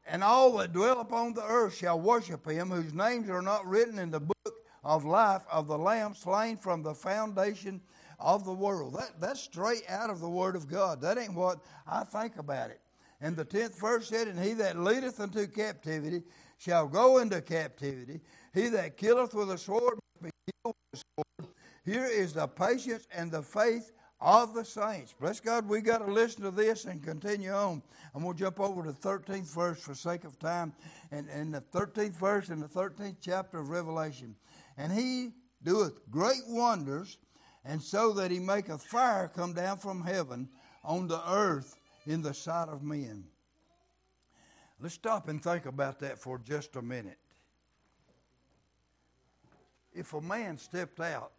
And 0.06 0.22
all 0.22 0.56
that 0.58 0.72
dwell 0.72 1.00
upon 1.00 1.34
the 1.34 1.42
earth 1.42 1.74
shall 1.74 1.98
worship 1.98 2.48
him, 2.48 2.70
whose 2.70 2.94
names 2.94 3.28
are 3.28 3.42
not 3.42 3.66
written 3.66 3.98
in 3.98 4.12
the 4.12 4.20
book 4.20 4.54
of 4.84 5.04
life 5.04 5.42
of 5.50 5.66
the 5.66 5.76
Lamb 5.76 6.14
slain 6.14 6.56
from 6.56 6.84
the 6.84 6.94
foundation 6.94 7.80
of 8.20 8.44
the 8.44 8.52
world. 8.52 8.94
That, 8.94 9.20
that's 9.20 9.40
straight 9.40 9.82
out 9.88 10.10
of 10.10 10.20
the 10.20 10.28
Word 10.28 10.54
of 10.54 10.70
God. 10.70 11.00
That 11.00 11.18
ain't 11.18 11.34
what 11.34 11.58
I 11.88 12.04
think 12.04 12.36
about 12.36 12.70
it. 12.70 12.80
And 13.20 13.36
the 13.36 13.44
tenth 13.44 13.80
verse 13.80 14.10
said, 14.10 14.28
And 14.28 14.38
he 14.38 14.52
that 14.52 14.78
leadeth 14.78 15.18
unto 15.18 15.48
captivity 15.48 16.22
shall 16.58 16.86
go 16.86 17.18
into 17.18 17.40
captivity. 17.40 18.20
He 18.52 18.68
that 18.68 18.96
killeth 18.96 19.34
with 19.34 19.50
a 19.50 19.58
sword 19.58 19.98
must 20.22 20.22
be 20.22 20.52
killed 20.62 20.76
with 20.92 21.00
a 21.00 21.04
sword. 21.16 21.52
Here 21.84 22.06
is 22.06 22.34
the 22.34 22.46
patience 22.46 23.08
and 23.12 23.32
the 23.32 23.42
faith 23.42 23.90
of 24.24 24.54
the 24.54 24.64
saints. 24.64 25.14
Bless 25.20 25.38
God, 25.38 25.68
we 25.68 25.82
got 25.82 25.98
to 25.98 26.10
listen 26.10 26.42
to 26.42 26.50
this 26.50 26.86
and 26.86 27.04
continue 27.04 27.52
on. 27.52 27.82
I'm 28.14 28.22
going 28.22 28.34
to 28.34 28.40
jump 28.40 28.58
over 28.58 28.82
to 28.82 28.92
the 28.92 28.98
13th 28.98 29.54
verse 29.54 29.80
for 29.80 29.94
sake 29.94 30.24
of 30.24 30.38
time. 30.38 30.72
And, 31.12 31.28
and 31.28 31.52
the 31.52 31.60
13th 31.60 32.16
verse 32.16 32.48
in 32.48 32.58
the 32.58 32.66
13th 32.66 33.16
chapter 33.20 33.58
of 33.58 33.68
Revelation. 33.68 34.34
And 34.78 34.90
he 34.90 35.32
doeth 35.62 36.00
great 36.10 36.42
wonders 36.48 37.18
and 37.66 37.80
so 37.80 38.12
that 38.12 38.30
he 38.30 38.38
maketh 38.38 38.82
fire 38.82 39.28
come 39.28 39.52
down 39.52 39.76
from 39.76 40.02
heaven 40.02 40.48
on 40.82 41.06
the 41.06 41.20
earth 41.30 41.76
in 42.06 42.22
the 42.22 42.32
sight 42.32 42.68
of 42.68 42.82
men. 42.82 43.24
Let's 44.80 44.94
stop 44.94 45.28
and 45.28 45.42
think 45.42 45.66
about 45.66 45.98
that 46.00 46.18
for 46.18 46.38
just 46.38 46.76
a 46.76 46.82
minute. 46.82 47.18
If 49.92 50.14
a 50.14 50.20
man 50.20 50.56
stepped 50.58 51.00
out 51.00 51.32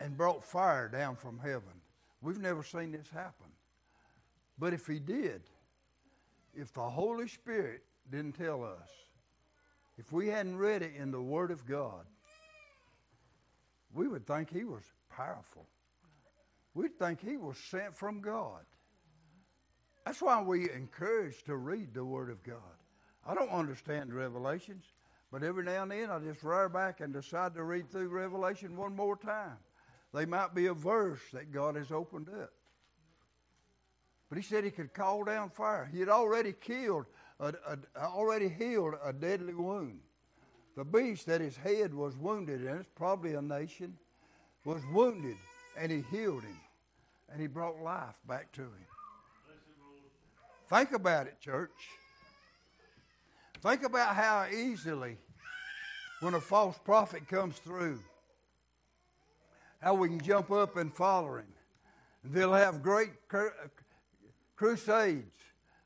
and 0.00 0.16
brought 0.16 0.44
fire 0.44 0.88
down 0.88 1.16
from 1.16 1.38
heaven, 1.38 1.80
we've 2.20 2.40
never 2.40 2.62
seen 2.62 2.92
this 2.92 3.08
happen. 3.12 3.46
But 4.58 4.72
if 4.72 4.86
he 4.86 4.98
did, 4.98 5.42
if 6.54 6.72
the 6.72 6.88
Holy 6.88 7.28
Spirit 7.28 7.82
didn't 8.10 8.36
tell 8.36 8.64
us, 8.64 8.88
if 9.98 10.12
we 10.12 10.28
hadn't 10.28 10.58
read 10.58 10.82
it 10.82 10.92
in 10.96 11.10
the 11.10 11.20
Word 11.20 11.50
of 11.50 11.66
God, 11.66 12.04
we 13.94 14.08
would 14.08 14.26
think 14.26 14.50
he 14.50 14.64
was 14.64 14.82
powerful. 15.08 15.66
We'd 16.74 16.98
think 16.98 17.20
he 17.20 17.36
was 17.36 17.56
sent 17.56 17.96
from 17.96 18.20
God. 18.20 18.64
That's 20.04 20.20
why 20.20 20.42
we 20.42 20.70
encourage 20.70 21.44
to 21.44 21.56
read 21.56 21.94
the 21.94 22.04
Word 22.04 22.28
of 22.28 22.42
God. 22.42 22.56
I 23.26 23.34
don't 23.34 23.50
understand 23.50 24.12
Revelations, 24.12 24.84
but 25.32 25.42
every 25.42 25.64
now 25.64 25.82
and 25.84 25.92
then 25.92 26.10
I 26.10 26.18
just 26.18 26.42
rear 26.42 26.68
back 26.68 27.00
and 27.00 27.12
decide 27.12 27.54
to 27.54 27.62
read 27.62 27.90
through 27.90 28.08
Revelation 28.08 28.76
one 28.76 28.94
more 28.94 29.16
time. 29.16 29.56
They 30.14 30.26
might 30.26 30.54
be 30.54 30.66
a 30.66 30.74
verse 30.74 31.20
that 31.32 31.52
God 31.52 31.74
has 31.74 31.90
opened 31.90 32.28
up. 32.28 32.52
But 34.28 34.38
he 34.38 34.42
said 34.42 34.62
he 34.62 34.70
could 34.70 34.94
call 34.94 35.24
down 35.24 35.50
fire. 35.50 35.90
He 35.92 35.98
had 35.98 36.08
already 36.08 36.52
killed, 36.52 37.06
a, 37.40 37.52
a, 37.66 37.78
already 37.96 38.48
healed 38.48 38.94
a 39.04 39.12
deadly 39.12 39.54
wound. 39.54 39.98
The 40.76 40.84
beast 40.84 41.26
that 41.26 41.40
his 41.40 41.56
head 41.56 41.92
was 41.92 42.16
wounded, 42.16 42.60
and 42.60 42.78
it's 42.78 42.88
probably 42.94 43.34
a 43.34 43.42
nation, 43.42 43.98
was 44.64 44.82
wounded, 44.92 45.36
and 45.76 45.90
he 45.90 46.04
healed 46.10 46.44
him, 46.44 46.60
and 47.30 47.40
he 47.40 47.48
brought 47.48 47.82
life 47.82 48.16
back 48.26 48.52
to 48.52 48.62
him. 48.62 48.86
Think 50.68 50.92
about 50.92 51.26
it, 51.26 51.40
church. 51.40 51.70
Think 53.60 53.82
about 53.82 54.14
how 54.14 54.46
easily, 54.52 55.18
when 56.20 56.34
a 56.34 56.40
false 56.40 56.78
prophet 56.84 57.28
comes 57.28 57.56
through, 57.58 58.00
how 59.84 59.92
we 59.92 60.08
can 60.08 60.20
jump 60.20 60.50
up 60.50 60.78
and 60.78 60.92
follow 60.94 61.36
him. 61.36 61.44
They'll 62.24 62.54
have 62.54 62.82
great 62.82 63.10
crusades. 64.56 65.30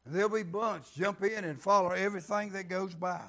There'll 0.07 0.29
be 0.29 0.45
bunch 0.45 0.95
jump 0.95 1.25
in 1.25 1.45
and 1.45 1.61
follow 1.61 1.91
everything 1.91 2.51
that 2.51 2.69
goes 2.69 2.95
by. 2.95 3.25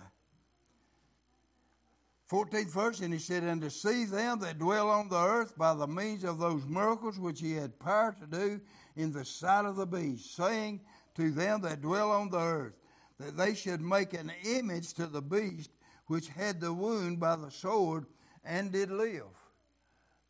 14th 2.31 2.71
verse, 2.71 2.99
and 2.99 3.11
he 3.11 3.19
said, 3.19 3.41
And 3.41 3.59
to 3.61 3.71
see 3.71 4.05
them 4.05 4.39
that 4.41 4.59
dwell 4.59 4.91
on 4.91 5.09
the 5.09 5.17
earth 5.17 5.57
by 5.57 5.73
the 5.73 5.87
means 5.87 6.23
of 6.23 6.37
those 6.37 6.63
miracles 6.67 7.17
which 7.17 7.41
he 7.41 7.53
had 7.53 7.79
power 7.79 8.15
to 8.19 8.27
do 8.27 8.61
in 8.95 9.11
the 9.11 9.25
sight 9.25 9.65
of 9.65 9.75
the 9.75 9.87
beast, 9.87 10.35
saying 10.35 10.81
to 11.15 11.31
them 11.31 11.61
that 11.61 11.81
dwell 11.81 12.11
on 12.11 12.29
the 12.29 12.37
earth, 12.37 12.73
that 13.19 13.35
they 13.35 13.55
should 13.55 13.81
make 13.81 14.13
an 14.13 14.31
image 14.45 14.93
to 14.93 15.07
the 15.07 15.21
beast 15.21 15.71
which 16.05 16.27
had 16.27 16.61
the 16.61 16.71
wound 16.71 17.19
by 17.19 17.35
the 17.35 17.49
sword 17.49 18.05
and 18.45 18.71
did 18.71 18.91
live. 18.91 19.38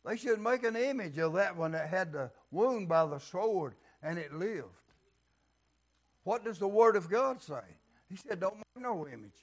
They 0.04 0.16
should 0.16 0.40
make 0.40 0.64
an 0.64 0.76
image 0.76 1.18
of 1.18 1.34
that 1.34 1.56
one 1.56 1.72
that 1.72 1.88
had 1.88 2.12
the 2.12 2.30
wound 2.50 2.88
by 2.88 3.06
the 3.06 3.18
sword 3.18 3.74
and 4.02 4.18
it 4.18 4.32
lived. 4.32 4.68
What 6.24 6.44
does 6.44 6.58
the 6.58 6.68
Word 6.68 6.96
of 6.96 7.10
God 7.10 7.42
say? 7.42 7.60
He 8.08 8.16
said, 8.16 8.40
Don't 8.40 8.56
make 8.56 8.82
no 8.82 9.06
images. 9.06 9.34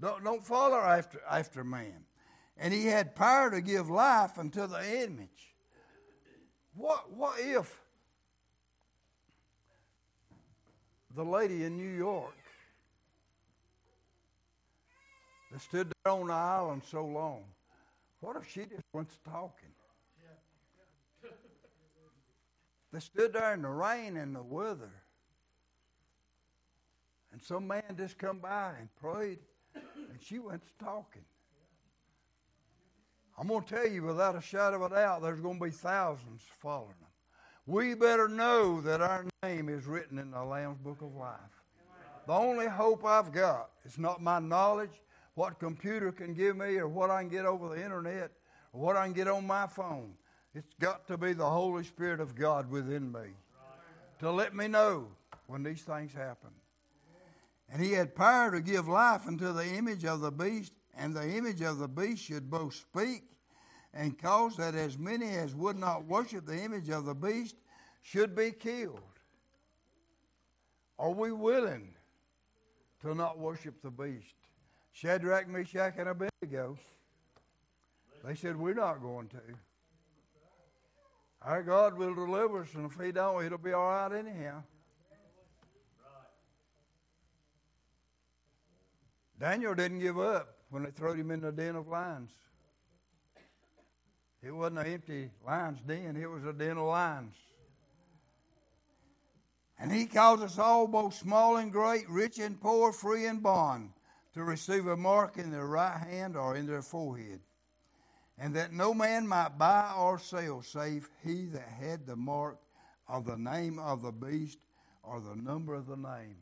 Don't, 0.00 0.22
don't 0.22 0.44
follow 0.44 0.78
after, 0.78 1.20
after 1.28 1.64
man. 1.64 2.04
And 2.56 2.72
he 2.72 2.86
had 2.86 3.14
power 3.14 3.50
to 3.50 3.60
give 3.60 3.88
life 3.88 4.38
unto 4.38 4.66
the 4.66 5.04
image. 5.04 5.54
What, 6.74 7.12
what 7.12 7.38
if 7.40 7.80
the 11.14 11.24
lady 11.24 11.64
in 11.64 11.76
New 11.76 11.96
York 11.96 12.34
that 15.50 15.60
stood 15.60 15.92
there 16.04 16.12
on 16.12 16.28
the 16.28 16.32
island 16.32 16.82
so 16.88 17.04
long, 17.04 17.44
what 18.20 18.36
if 18.36 18.50
she 18.50 18.60
just 18.60 18.84
wants 18.92 19.18
talking? 19.24 19.70
They 22.92 23.00
stood 23.00 23.34
there 23.34 23.52
in 23.54 23.62
the 23.62 23.68
rain 23.68 24.16
and 24.16 24.34
the 24.34 24.42
weather. 24.42 24.92
And 27.32 27.42
some 27.42 27.66
man 27.66 27.82
just 27.96 28.18
come 28.18 28.38
by 28.38 28.72
and 28.78 28.88
prayed, 28.96 29.38
and 29.74 30.18
she 30.20 30.38
went 30.38 30.62
talking. 30.82 31.24
I'm 33.38 33.46
going 33.46 33.62
to 33.62 33.74
tell 33.74 33.86
you 33.86 34.02
without 34.02 34.34
a 34.34 34.40
shadow 34.40 34.82
of 34.82 34.90
a 34.90 34.94
doubt, 34.94 35.22
there's 35.22 35.40
going 35.40 35.58
to 35.58 35.64
be 35.64 35.70
thousands 35.70 36.42
following 36.58 36.88
them. 36.88 37.08
We 37.66 37.94
better 37.94 38.28
know 38.28 38.80
that 38.80 39.02
our 39.02 39.26
name 39.42 39.68
is 39.68 39.86
written 39.86 40.18
in 40.18 40.30
the 40.30 40.42
Lamb's 40.42 40.78
Book 40.78 41.02
of 41.02 41.14
Life. 41.14 41.38
The 42.26 42.32
only 42.32 42.66
hope 42.66 43.04
I've 43.04 43.30
got 43.30 43.70
is 43.84 43.98
not 43.98 44.22
my 44.22 44.38
knowledge, 44.38 45.02
what 45.38 45.60
computer 45.60 46.10
can 46.10 46.34
give 46.34 46.56
me, 46.56 46.78
or 46.78 46.88
what 46.88 47.10
I 47.10 47.20
can 47.20 47.30
get 47.30 47.46
over 47.46 47.68
the 47.68 47.80
internet, 47.80 48.32
or 48.72 48.80
what 48.80 48.96
I 48.96 49.04
can 49.04 49.12
get 49.12 49.28
on 49.28 49.46
my 49.46 49.68
phone. 49.68 50.14
It's 50.52 50.74
got 50.80 51.06
to 51.06 51.16
be 51.16 51.32
the 51.32 51.48
Holy 51.48 51.84
Spirit 51.84 52.18
of 52.18 52.34
God 52.34 52.68
within 52.68 53.12
me 53.12 53.28
to 54.18 54.32
let 54.32 54.52
me 54.52 54.66
know 54.66 55.06
when 55.46 55.62
these 55.62 55.82
things 55.82 56.12
happen. 56.12 56.50
And 57.70 57.80
he 57.80 57.92
had 57.92 58.16
power 58.16 58.50
to 58.50 58.60
give 58.60 58.88
life 58.88 59.28
unto 59.28 59.52
the 59.52 59.64
image 59.64 60.04
of 60.04 60.20
the 60.22 60.32
beast, 60.32 60.72
and 60.96 61.14
the 61.14 61.28
image 61.28 61.62
of 61.62 61.78
the 61.78 61.86
beast 61.86 62.24
should 62.24 62.50
both 62.50 62.74
speak 62.74 63.22
and 63.94 64.18
cause 64.18 64.56
that 64.56 64.74
as 64.74 64.98
many 64.98 65.28
as 65.36 65.54
would 65.54 65.78
not 65.78 66.04
worship 66.04 66.46
the 66.46 66.60
image 66.64 66.90
of 66.90 67.04
the 67.04 67.14
beast 67.14 67.54
should 68.02 68.34
be 68.34 68.50
killed. 68.50 68.98
Are 70.98 71.12
we 71.12 71.30
willing 71.30 71.94
to 73.02 73.14
not 73.14 73.38
worship 73.38 73.80
the 73.82 73.90
beast? 73.92 74.34
Shadrach, 75.00 75.46
Meshach, 75.48 75.94
and 75.96 76.08
Abednego, 76.08 76.76
they 78.24 78.34
said, 78.34 78.56
We're 78.56 78.74
not 78.74 79.00
going 79.00 79.28
to. 79.28 79.38
Our 81.40 81.62
God 81.62 81.96
will 81.96 82.16
deliver 82.16 82.62
us, 82.62 82.74
and 82.74 82.90
if 82.90 82.98
He 83.00 83.12
don't, 83.12 83.44
it'll 83.44 83.58
be 83.58 83.72
all 83.72 83.88
right 83.88 84.12
anyhow. 84.12 84.64
Daniel 89.38 89.72
didn't 89.76 90.00
give 90.00 90.18
up 90.18 90.56
when 90.70 90.82
they 90.82 90.90
threw 90.90 91.12
him 91.12 91.30
in 91.30 91.42
the 91.42 91.52
den 91.52 91.76
of 91.76 91.86
lions. 91.86 92.32
It 94.42 94.50
wasn't 94.50 94.80
an 94.80 94.92
empty 94.94 95.30
lion's 95.46 95.80
den, 95.82 96.16
it 96.16 96.28
was 96.28 96.44
a 96.44 96.52
den 96.52 96.76
of 96.76 96.86
lions. 96.88 97.34
And 99.78 99.92
he 99.92 100.06
calls 100.06 100.40
us 100.40 100.58
all, 100.58 100.88
both 100.88 101.14
small 101.14 101.56
and 101.58 101.70
great, 101.70 102.10
rich 102.10 102.40
and 102.40 102.60
poor, 102.60 102.92
free 102.92 103.26
and 103.26 103.40
bond, 103.40 103.90
to 104.38 104.44
receive 104.44 104.86
a 104.86 104.96
mark 104.96 105.36
in 105.36 105.50
their 105.50 105.66
right 105.66 105.98
hand 105.98 106.36
or 106.36 106.56
in 106.56 106.66
their 106.66 106.82
forehead 106.82 107.40
and 108.38 108.54
that 108.54 108.72
no 108.72 108.94
man 108.94 109.26
might 109.26 109.58
buy 109.58 109.92
or 109.98 110.18
sell 110.18 110.62
save 110.62 111.08
he 111.24 111.46
that 111.46 111.68
had 111.68 112.06
the 112.06 112.16
mark 112.16 112.58
of 113.08 113.26
the 113.26 113.36
name 113.36 113.78
of 113.78 114.02
the 114.02 114.12
beast 114.12 114.58
or 115.02 115.20
the 115.20 115.34
number 115.34 115.74
of 115.74 115.86
the 115.86 115.96
name. 115.96 116.36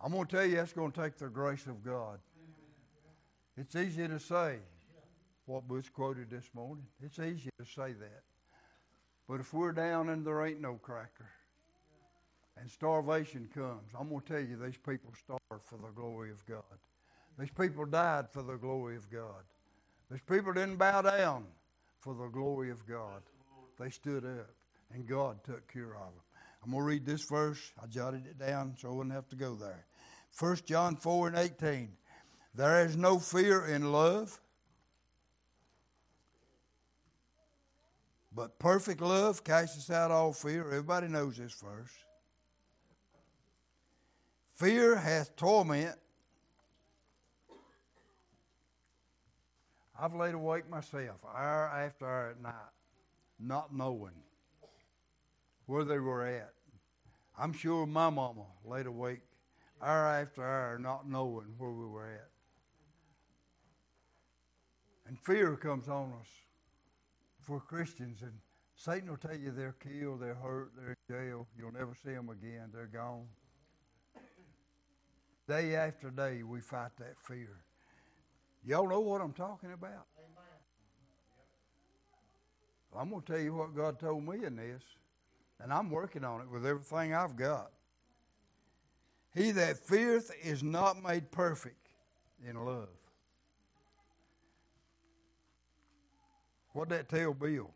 I'm 0.00 0.12
going 0.12 0.26
to 0.26 0.36
tell 0.36 0.44
you 0.44 0.56
that's 0.56 0.72
going 0.72 0.90
to 0.92 1.00
take 1.00 1.16
the 1.16 1.28
grace 1.28 1.66
of 1.66 1.84
God. 1.84 2.18
It's 3.56 3.76
easy 3.76 4.08
to 4.08 4.18
say 4.18 4.56
what 5.44 5.68
Butch 5.68 5.92
quoted 5.92 6.30
this 6.30 6.48
morning. 6.54 6.86
It's 7.02 7.18
easy 7.18 7.50
to 7.58 7.64
say 7.64 7.92
that. 7.92 8.22
But 9.28 9.40
if 9.40 9.52
we're 9.52 9.72
down 9.72 10.08
and 10.08 10.26
there 10.26 10.44
ain't 10.44 10.60
no 10.60 10.74
cracker 10.74 11.28
and 12.60 12.70
starvation 12.70 13.48
comes, 13.54 13.90
I'm 13.98 14.08
going 14.10 14.20
to 14.20 14.26
tell 14.26 14.40
you 14.40 14.56
these 14.56 14.76
people 14.76 15.12
starved 15.14 15.64
for 15.64 15.76
the 15.76 15.92
glory 15.94 16.30
of 16.30 16.44
God. 16.46 16.62
These 17.38 17.50
people 17.50 17.86
died 17.86 18.28
for 18.30 18.42
the 18.42 18.56
glory 18.56 18.96
of 18.96 19.10
God. 19.10 19.44
These 20.10 20.20
people 20.28 20.52
didn't 20.52 20.76
bow 20.76 21.02
down 21.02 21.46
for 22.00 22.14
the 22.14 22.28
glory 22.28 22.70
of 22.70 22.86
God. 22.86 23.22
They 23.78 23.88
stood 23.88 24.24
up, 24.24 24.50
and 24.92 25.06
God 25.06 25.42
took 25.44 25.72
care 25.72 25.94
of 25.94 26.12
them. 26.12 26.22
I'm 26.62 26.72
going 26.72 26.82
to 26.82 26.86
read 26.86 27.06
this 27.06 27.24
verse. 27.24 27.72
I 27.82 27.86
jotted 27.86 28.26
it 28.26 28.38
down 28.38 28.74
so 28.76 28.90
I 28.90 28.92
wouldn't 28.92 29.14
have 29.14 29.28
to 29.28 29.36
go 29.36 29.54
there. 29.54 29.86
1 30.38 30.56
John 30.66 30.96
4 30.96 31.28
and 31.28 31.38
18. 31.38 31.88
There 32.54 32.84
is 32.84 32.96
no 32.96 33.18
fear 33.18 33.66
in 33.66 33.90
love, 33.90 34.38
but 38.34 38.58
perfect 38.58 39.00
love 39.00 39.44
casts 39.44 39.88
out 39.90 40.10
all 40.10 40.32
fear. 40.32 40.66
Everybody 40.66 41.08
knows 41.08 41.38
this 41.38 41.54
verse. 41.54 41.92
Fear 44.60 44.96
hath 44.96 45.36
torment, 45.36 45.96
I've 49.98 50.14
laid 50.14 50.34
awake 50.34 50.68
myself, 50.68 51.16
hour 51.24 51.70
after 51.74 52.04
hour 52.04 52.30
at 52.32 52.42
night, 52.42 52.52
not 53.38 53.74
knowing 53.74 54.12
where 55.64 55.84
they 55.84 55.98
were 55.98 56.26
at. 56.26 56.52
I'm 57.38 57.54
sure 57.54 57.86
my 57.86 58.10
mama 58.10 58.44
laid 58.66 58.84
awake 58.84 59.22
hour 59.80 60.08
after 60.08 60.44
hour, 60.44 60.78
not 60.78 61.08
knowing 61.08 61.54
where 61.56 61.72
we 61.72 61.86
were 61.86 62.10
at. 62.10 62.28
And 65.08 65.18
fear 65.18 65.56
comes 65.56 65.88
on 65.88 66.12
us 66.20 66.28
for 67.40 67.60
Christians, 67.60 68.20
and 68.20 68.34
Satan 68.76 69.08
will 69.08 69.16
tell 69.16 69.38
you 69.38 69.52
they're 69.52 69.76
killed, 69.80 70.20
they're 70.20 70.34
hurt, 70.34 70.72
they're 70.76 70.98
in 71.08 71.16
jail, 71.16 71.46
you'll 71.58 71.72
never 71.72 71.94
see 72.04 72.12
them 72.12 72.28
again, 72.28 72.68
they're 72.74 72.84
gone. 72.84 73.24
Day 75.50 75.74
after 75.74 76.10
day, 76.10 76.44
we 76.44 76.60
fight 76.60 76.92
that 76.98 77.18
fear. 77.18 77.56
Y'all 78.64 78.88
know 78.88 79.00
what 79.00 79.20
I'm 79.20 79.32
talking 79.32 79.72
about? 79.72 80.06
I'm 82.96 83.10
going 83.10 83.22
to 83.22 83.32
tell 83.32 83.40
you 83.40 83.54
what 83.54 83.74
God 83.74 83.98
told 83.98 84.24
me 84.28 84.44
in 84.46 84.54
this, 84.54 84.80
and 85.58 85.72
I'm 85.72 85.90
working 85.90 86.22
on 86.22 86.40
it 86.40 86.48
with 86.48 86.64
everything 86.64 87.14
I've 87.14 87.34
got. 87.34 87.72
He 89.34 89.50
that 89.50 89.76
feareth 89.76 90.30
is 90.40 90.62
not 90.62 91.02
made 91.02 91.32
perfect 91.32 91.88
in 92.48 92.64
love. 92.64 92.88
What'd 96.74 96.96
that 96.96 97.08
tell 97.08 97.34
Bill? 97.34 97.72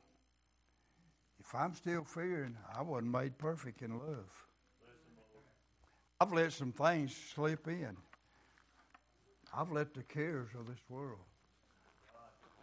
If 1.41 1.53
I'm 1.53 1.75
still 1.75 2.05
fearing, 2.05 2.57
I 2.73 2.83
wasn't 2.83 3.11
made 3.11 3.37
perfect 3.37 3.83
in 3.83 3.99
love. 3.99 4.44
I've 6.21 6.33
let 6.33 6.53
some 6.53 6.73
things 6.73 7.15
slip 7.35 7.67
in. 7.67 7.97
I've 9.57 9.71
let 9.71 9.95
the 9.95 10.03
cares 10.03 10.49
of 10.59 10.67
this 10.67 10.81
world. 10.89 11.19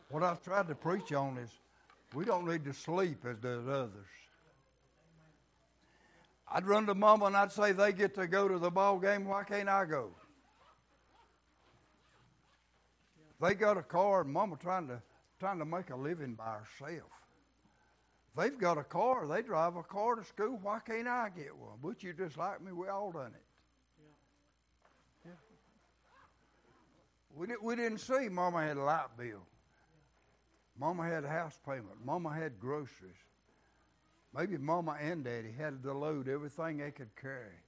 What 0.10 0.24
I've 0.24 0.43
tried 0.43 0.68
to 0.68 0.76
preach 0.76 1.14
on 1.14 1.38
is 1.38 1.49
we 2.14 2.26
don't 2.26 2.47
need 2.47 2.66
to 2.66 2.74
sleep 2.74 3.26
as 3.26 3.38
does 3.38 3.68
others. 3.68 4.08
I'd 6.54 6.66
run 6.66 6.86
to 6.88 6.95
mama 6.95 7.26
and 7.26 7.38
I'd 7.38 7.52
say 7.52 7.72
they 7.72 7.93
get 7.93 8.14
to 8.16 8.28
go 8.28 8.47
to 8.47 8.60
the 8.60 8.70
ball 8.70 8.99
game. 8.99 9.26
Why 9.26 9.43
can't 9.43 9.70
I 9.70 9.86
go? 9.86 10.10
They 13.41 13.54
got 13.54 13.78
a 13.78 13.84
car 13.84 14.22
and 14.22 14.32
mama 14.32 14.58
trying 14.62 14.88
to 14.89 15.02
trying 15.39 15.58
to 15.58 15.66
make 15.66 15.89
a 15.89 15.95
living 15.95 16.36
by 16.36 16.58
herself. 16.58 17.10
They've 18.38 18.58
got 18.58 18.78
a 18.78 18.84
car. 18.84 19.28
They 19.28 19.42
drive 19.42 19.76
a 19.76 19.84
car 19.84 20.16
to 20.16 20.24
school. 20.24 20.60
Why 20.62 20.80
can't 20.80 21.08
I 21.08 21.30
get 21.36 21.56
one? 21.56 21.78
But 21.84 22.02
you 22.02 22.14
just 22.14 22.38
like 22.38 22.62
me. 22.62 22.72
We 22.72 22.88
all 22.88 23.12
done 23.12 23.34
it. 23.34 23.44
We, 27.36 27.48
did, 27.48 27.58
we 27.62 27.76
didn't 27.76 28.00
see 28.00 28.28
Mama 28.30 28.62
had 28.62 28.78
a 28.78 28.84
light 28.84 29.08
bill. 29.18 29.42
Mama 30.78 31.08
had 31.08 31.24
a 31.24 31.30
house 31.30 31.58
payment. 31.66 32.04
Mama 32.04 32.34
had 32.34 32.60
groceries. 32.60 33.16
Maybe 34.36 34.58
Mama 34.58 34.98
and 35.02 35.24
Daddy 35.24 35.54
had 35.58 35.84
to 35.84 35.94
load 35.94 36.28
everything 36.28 36.78
they 36.78 36.92
could 36.92 37.16
carry. 37.16 37.60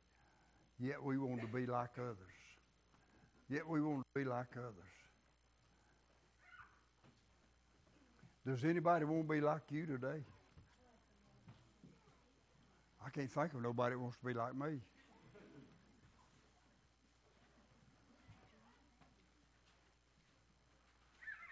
Yet 0.80 1.02
we 1.04 1.18
want 1.18 1.42
to 1.42 1.48
be 1.48 1.66
like 1.66 1.92
others. 1.98 2.18
Yet 3.50 3.68
we 3.68 3.82
want 3.82 4.00
to 4.00 4.20
be 4.20 4.26
like 4.26 4.48
others. 4.58 4.74
Does 8.46 8.66
anybody 8.66 9.06
want 9.06 9.28
to 9.28 9.34
be 9.34 9.42
like 9.42 9.62
you 9.72 9.86
today? 9.86 10.24
I 13.06 13.10
can't 13.10 13.30
think 13.30 13.54
of 13.54 13.62
nobody 13.62 13.96
that 13.96 14.00
wants 14.00 14.18
to 14.18 14.26
be 14.26 14.34
like 14.34 14.56
me. 14.56 14.80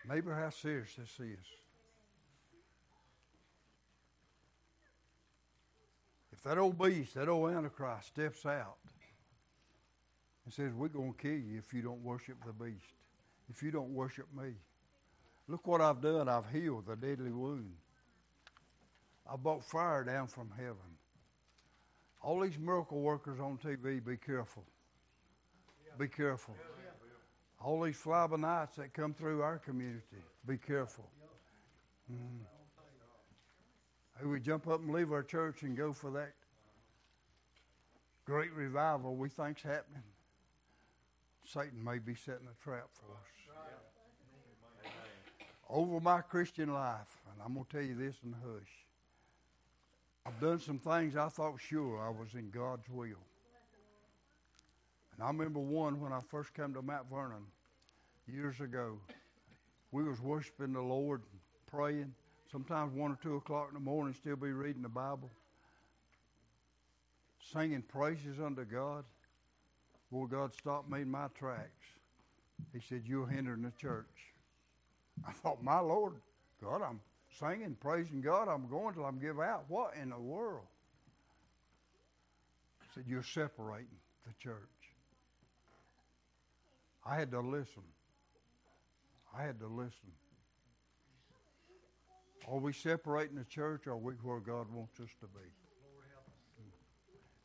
Neighbor, 0.10 0.34
how 0.34 0.49
serious 0.49 0.95
this 0.95 1.10
is. 1.20 1.45
If 6.32 6.43
that 6.43 6.58
old 6.58 6.82
beast, 6.82 7.14
that 7.14 7.30
old 7.30 7.52
Antichrist 7.52 8.08
steps 8.08 8.45
out, 8.45 8.78
and 10.43 10.54
says, 10.54 10.74
We're 10.74 10.88
going 10.88 11.14
to 11.14 11.18
kill 11.18 11.32
you 11.32 11.60
if 11.60 11.74
you 11.74 11.82
don't 11.82 12.04
worship 12.04 12.38
the 12.45 12.54
beast, 12.54 12.95
if 13.49 13.62
you 13.62 13.72
don't 13.72 13.91
worship 13.91 14.26
me. 14.36 14.54
Look 15.47 15.68
what 15.68 15.82
I've 15.82 16.02
done. 16.02 16.28
I've 16.28 16.49
healed 16.49 16.88
the 16.88 16.95
deadly 16.95 17.32
wound. 17.32 17.74
I 19.32 19.36
brought 19.36 19.64
fire 19.64 20.04
down 20.04 20.28
from 20.28 20.49
heaven. 20.58 20.90
All 22.24 22.39
these 22.39 22.57
miracle 22.59 22.99
workers 22.99 23.39
on 23.39 23.57
TV, 23.57 24.03
be 24.03 24.17
careful. 24.17 24.63
Be 25.97 26.07
careful. 26.07 26.55
All 27.63 27.82
these 27.82 27.95
fly 27.95 28.28
by 28.28 28.38
nights 28.38 28.78
that 28.78 28.93
come 28.93 29.13
through 29.13 29.41
our 29.41 29.57
community, 29.57 30.24
be 30.47 30.57
careful. 30.57 31.07
Mm. 32.11 32.17
Hey, 34.19 34.26
we 34.26 34.39
jump 34.39 34.67
up 34.67 34.82
and 34.82 34.91
leave 34.91 35.11
our 35.11 35.24
church 35.24 35.63
and 35.63 35.76
go 35.76 35.93
for 35.93 36.11
that 36.11 36.34
great 38.26 38.53
revival 38.53 39.15
we 39.15 39.30
think's 39.30 39.61
happening. 39.61 40.03
Satan 41.45 41.84
may 41.84 41.97
be 41.97 42.15
setting 42.15 42.47
a 42.47 42.63
trap 42.63 42.88
for 42.93 43.11
us. 43.11 44.91
Over 45.69 45.99
my 45.99 46.22
Christian 46.22 46.74
life, 46.74 47.17
and 47.32 47.41
I'm 47.43 47.53
going 47.53 47.65
to 47.65 47.72
tell 47.72 47.82
you 47.86 47.95
this 47.95 48.15
in 48.24 48.34
hush. 48.34 48.80
I've 50.32 50.39
done 50.39 50.59
some 50.59 50.79
things 50.79 51.17
I 51.17 51.27
thought 51.27 51.59
sure 51.59 51.99
I 51.99 52.09
was 52.09 52.36
in 52.36 52.49
God's 52.51 52.88
will. 52.89 53.07
And 55.13 55.23
I 55.23 55.27
remember 55.27 55.59
one 55.59 55.99
when 55.99 56.13
I 56.13 56.19
first 56.29 56.53
came 56.53 56.73
to 56.73 56.82
Mount 56.82 57.09
Vernon 57.11 57.43
years 58.27 58.61
ago. 58.61 58.97
We 59.91 60.03
was 60.03 60.21
worshiping 60.21 60.73
the 60.73 60.82
Lord, 60.82 61.21
praying. 61.67 62.13
Sometimes 62.49 62.93
one 62.93 63.11
or 63.11 63.19
two 63.21 63.36
o'clock 63.36 63.67
in 63.69 63.73
the 63.73 63.82
morning, 63.82 64.13
still 64.13 64.38
be 64.38 64.51
reading 64.51 64.82
the 64.82 64.89
Bible, 64.89 65.29
singing 67.51 67.82
praises 67.82 68.39
unto 68.39 68.63
God. 68.63 69.03
Well, 70.11 70.27
God 70.27 70.53
stopped 70.53 70.89
me 70.89 71.01
in 71.01 71.11
my 71.11 71.27
tracks. 71.38 71.86
He 72.73 72.79
said, 72.79 73.03
You're 73.05 73.27
hindering 73.27 73.63
the 73.63 73.71
church. 73.71 74.34
I 75.27 75.32
thought, 75.34 75.61
My 75.61 75.79
Lord, 75.79 76.13
God, 76.61 76.82
I'm 76.82 77.01
singing, 77.39 77.75
praising 77.79 78.21
God. 78.21 78.47
I'm 78.47 78.67
going 78.67 78.93
till 78.93 79.05
I'm 79.05 79.19
give 79.19 79.39
out. 79.39 79.65
What 79.67 79.93
in 80.01 80.09
the 80.09 80.19
world? 80.19 80.65
He 82.82 82.88
said, 82.93 83.03
You're 83.07 83.23
separating 83.23 83.88
the 84.25 84.34
church. 84.39 84.55
I 87.05 87.15
had 87.15 87.32
to 87.32 87.39
listen. 87.39 87.84
I 89.38 89.43
had 89.43 89.59
to 89.59 89.67
listen. 89.67 90.11
Are 92.47 92.57
we 92.57 92.73
separating 92.73 93.36
the 93.36 93.45
church 93.45 93.88
or 93.88 93.91
are 93.91 93.97
we 93.97 94.13
where 94.15 94.39
God 94.39 94.67
wants 94.73 94.99
us 94.99 95.09
to 95.21 95.27
be? 95.27 95.47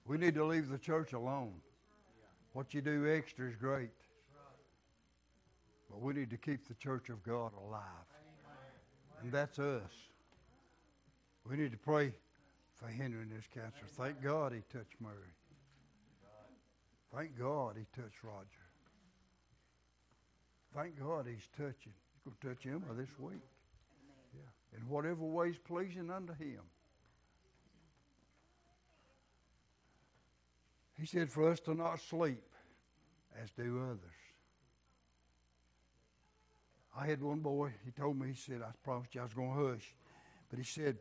We 0.06 0.18
need 0.18 0.34
to 0.34 0.44
leave 0.44 0.68
the 0.68 0.78
church 0.78 1.12
alone. 1.12 1.52
What 2.52 2.72
you 2.72 2.80
do 2.80 3.12
extra 3.12 3.48
is 3.48 3.56
great. 3.56 3.90
But 5.90 6.00
we 6.00 6.14
need 6.14 6.30
to 6.30 6.36
keep 6.36 6.66
the 6.66 6.74
church 6.74 7.08
of 7.08 7.22
God 7.22 7.52
alive. 7.66 7.82
And 9.22 9.32
that's 9.32 9.58
us. 9.58 9.92
We 11.48 11.56
need 11.56 11.72
to 11.72 11.78
pray 11.78 12.12
for 12.74 12.88
hindering 12.88 13.30
his 13.30 13.46
cancer. 13.52 13.86
Thank 13.86 14.22
God 14.22 14.52
he 14.52 14.60
touched 14.72 15.00
Mary. 15.00 15.14
Thank 17.14 17.38
God 17.38 17.76
he 17.78 17.86
touched 18.00 18.22
Roger. 18.22 18.66
Thank 20.74 20.98
God 21.00 21.26
he's 21.26 21.48
touching. 21.56 21.92
He's 22.12 22.22
going 22.24 22.36
to 22.40 22.48
touch 22.48 22.64
him 22.64 22.84
this 22.96 23.18
week. 23.18 23.40
Yeah. 24.34 24.78
In 24.78 24.88
whatever 24.88 25.24
way 25.24 25.48
is 25.48 25.58
pleasing 25.58 26.10
unto 26.10 26.34
him. 26.34 26.60
He 30.98 31.06
said 31.06 31.30
for 31.30 31.50
us 31.50 31.60
to 31.60 31.74
not 31.74 32.00
sleep 32.00 32.42
as 33.42 33.50
do 33.50 33.80
others. 33.82 34.00
I 36.98 37.06
had 37.06 37.22
one 37.22 37.40
boy, 37.40 37.72
he 37.84 37.90
told 37.90 38.18
me, 38.18 38.28
he 38.28 38.34
said, 38.34 38.62
I 38.62 38.70
promised 38.82 39.14
you 39.14 39.20
I 39.20 39.24
was 39.24 39.34
going 39.34 39.54
to 39.54 39.68
hush. 39.68 39.94
But 40.48 40.58
he 40.58 40.64
said, 40.64 40.96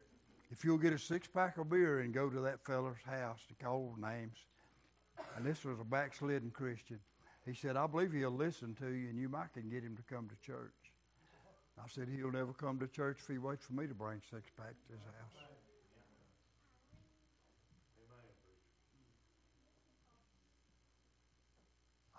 if 0.52 0.66
you'll 0.66 0.78
get 0.78 0.92
a 0.92 1.00
six 1.00 1.28
pack 1.28 1.58
of 1.58 1.70
beer 1.70 2.00
and 2.00 2.14
go 2.14 2.30
to 2.30 2.42
that 2.42 2.66
feller's 2.66 3.02
house 3.06 3.40
to 3.48 3.64
call 3.64 3.96
names, 3.98 4.38
and 5.38 5.46
this 5.46 5.64
was 5.64 5.80
a 5.80 5.86
backslidden 5.86 6.52
Christian, 6.52 7.00
he 7.46 7.54
said, 7.54 7.78
I 7.78 7.88
believe 7.88 8.12
he'll 8.12 8.30
listen 8.32 8.76
to 8.76 8.90
you 8.90 9.10
and 9.10 9.20
you 9.20 9.30
might 9.30 9.54
can 9.54 9.70
get 9.70 9.84
him 9.84 9.96
to 9.96 10.14
come 10.14 10.28
to 10.28 10.36
church. 10.46 10.74
I 11.78 11.88
said, 11.88 12.08
he'll 12.10 12.32
never 12.32 12.54
come 12.54 12.80
to 12.80 12.88
church 12.88 13.20
if 13.22 13.28
he 13.28 13.38
waits 13.38 13.66
for 13.66 13.74
me 13.74 13.88
to 13.88 13.94
bring 13.94 14.22
six 14.30 14.50
pack 14.58 14.74
to 14.88 14.94
his 14.94 15.04
house. 15.04 15.46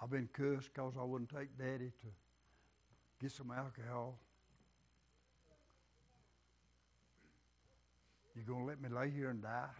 I've 0.02 0.10
been 0.10 0.28
cussed 0.32 0.70
because 0.72 0.94
I 0.98 1.04
wouldn't 1.04 1.30
take 1.30 1.56
Daddy 1.58 1.90
to 2.00 2.06
get 3.26 3.32
some 3.32 3.50
alcohol. 3.50 4.16
You 8.36 8.42
gonna 8.46 8.64
let 8.64 8.80
me 8.80 8.88
lay 8.88 9.10
here 9.10 9.30
and 9.30 9.42
die? 9.42 9.74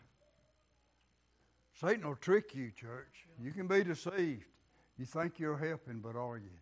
Satan 1.80 2.08
will 2.08 2.16
trick 2.16 2.56
you, 2.56 2.72
church. 2.72 3.28
You 3.40 3.52
can 3.52 3.68
be 3.68 3.84
deceived. 3.84 4.46
You 4.98 5.04
think 5.04 5.38
you're 5.38 5.56
helping, 5.56 6.00
but 6.00 6.16
are 6.16 6.38
you? 6.38 6.56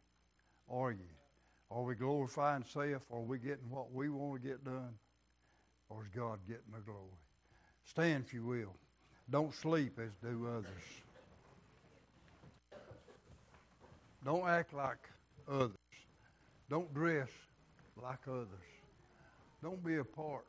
Are 0.69 0.91
you? 0.91 1.09
Are 1.71 1.85
we 1.85 1.95
glorifying 1.95 2.65
self? 2.69 3.07
Are 3.11 3.21
we 3.21 3.39
getting 3.39 3.71
what 3.71 3.91
we 3.91 4.11
want 4.11 4.43
to 4.43 4.49
get 4.49 4.63
done? 4.63 4.93
Or 5.89 6.03
is 6.03 6.09
God 6.15 6.41
getting 6.47 6.73
the 6.75 6.81
glory? 6.81 6.99
Stand, 7.85 8.25
if 8.27 8.35
you 8.35 8.45
will. 8.45 8.75
Don't 9.31 9.55
sleep 9.55 9.99
as 9.99 10.11
do 10.23 10.49
others. 10.49 10.67
Don't 14.23 14.47
act 14.47 14.75
like 14.75 15.09
others. 15.49 15.84
Don't 16.71 16.93
dress 16.95 17.29
like 18.03 18.27
others. 18.27 18.49
Don't 19.63 19.85
be 19.85 19.97
a 19.97 20.05
part 20.05 20.47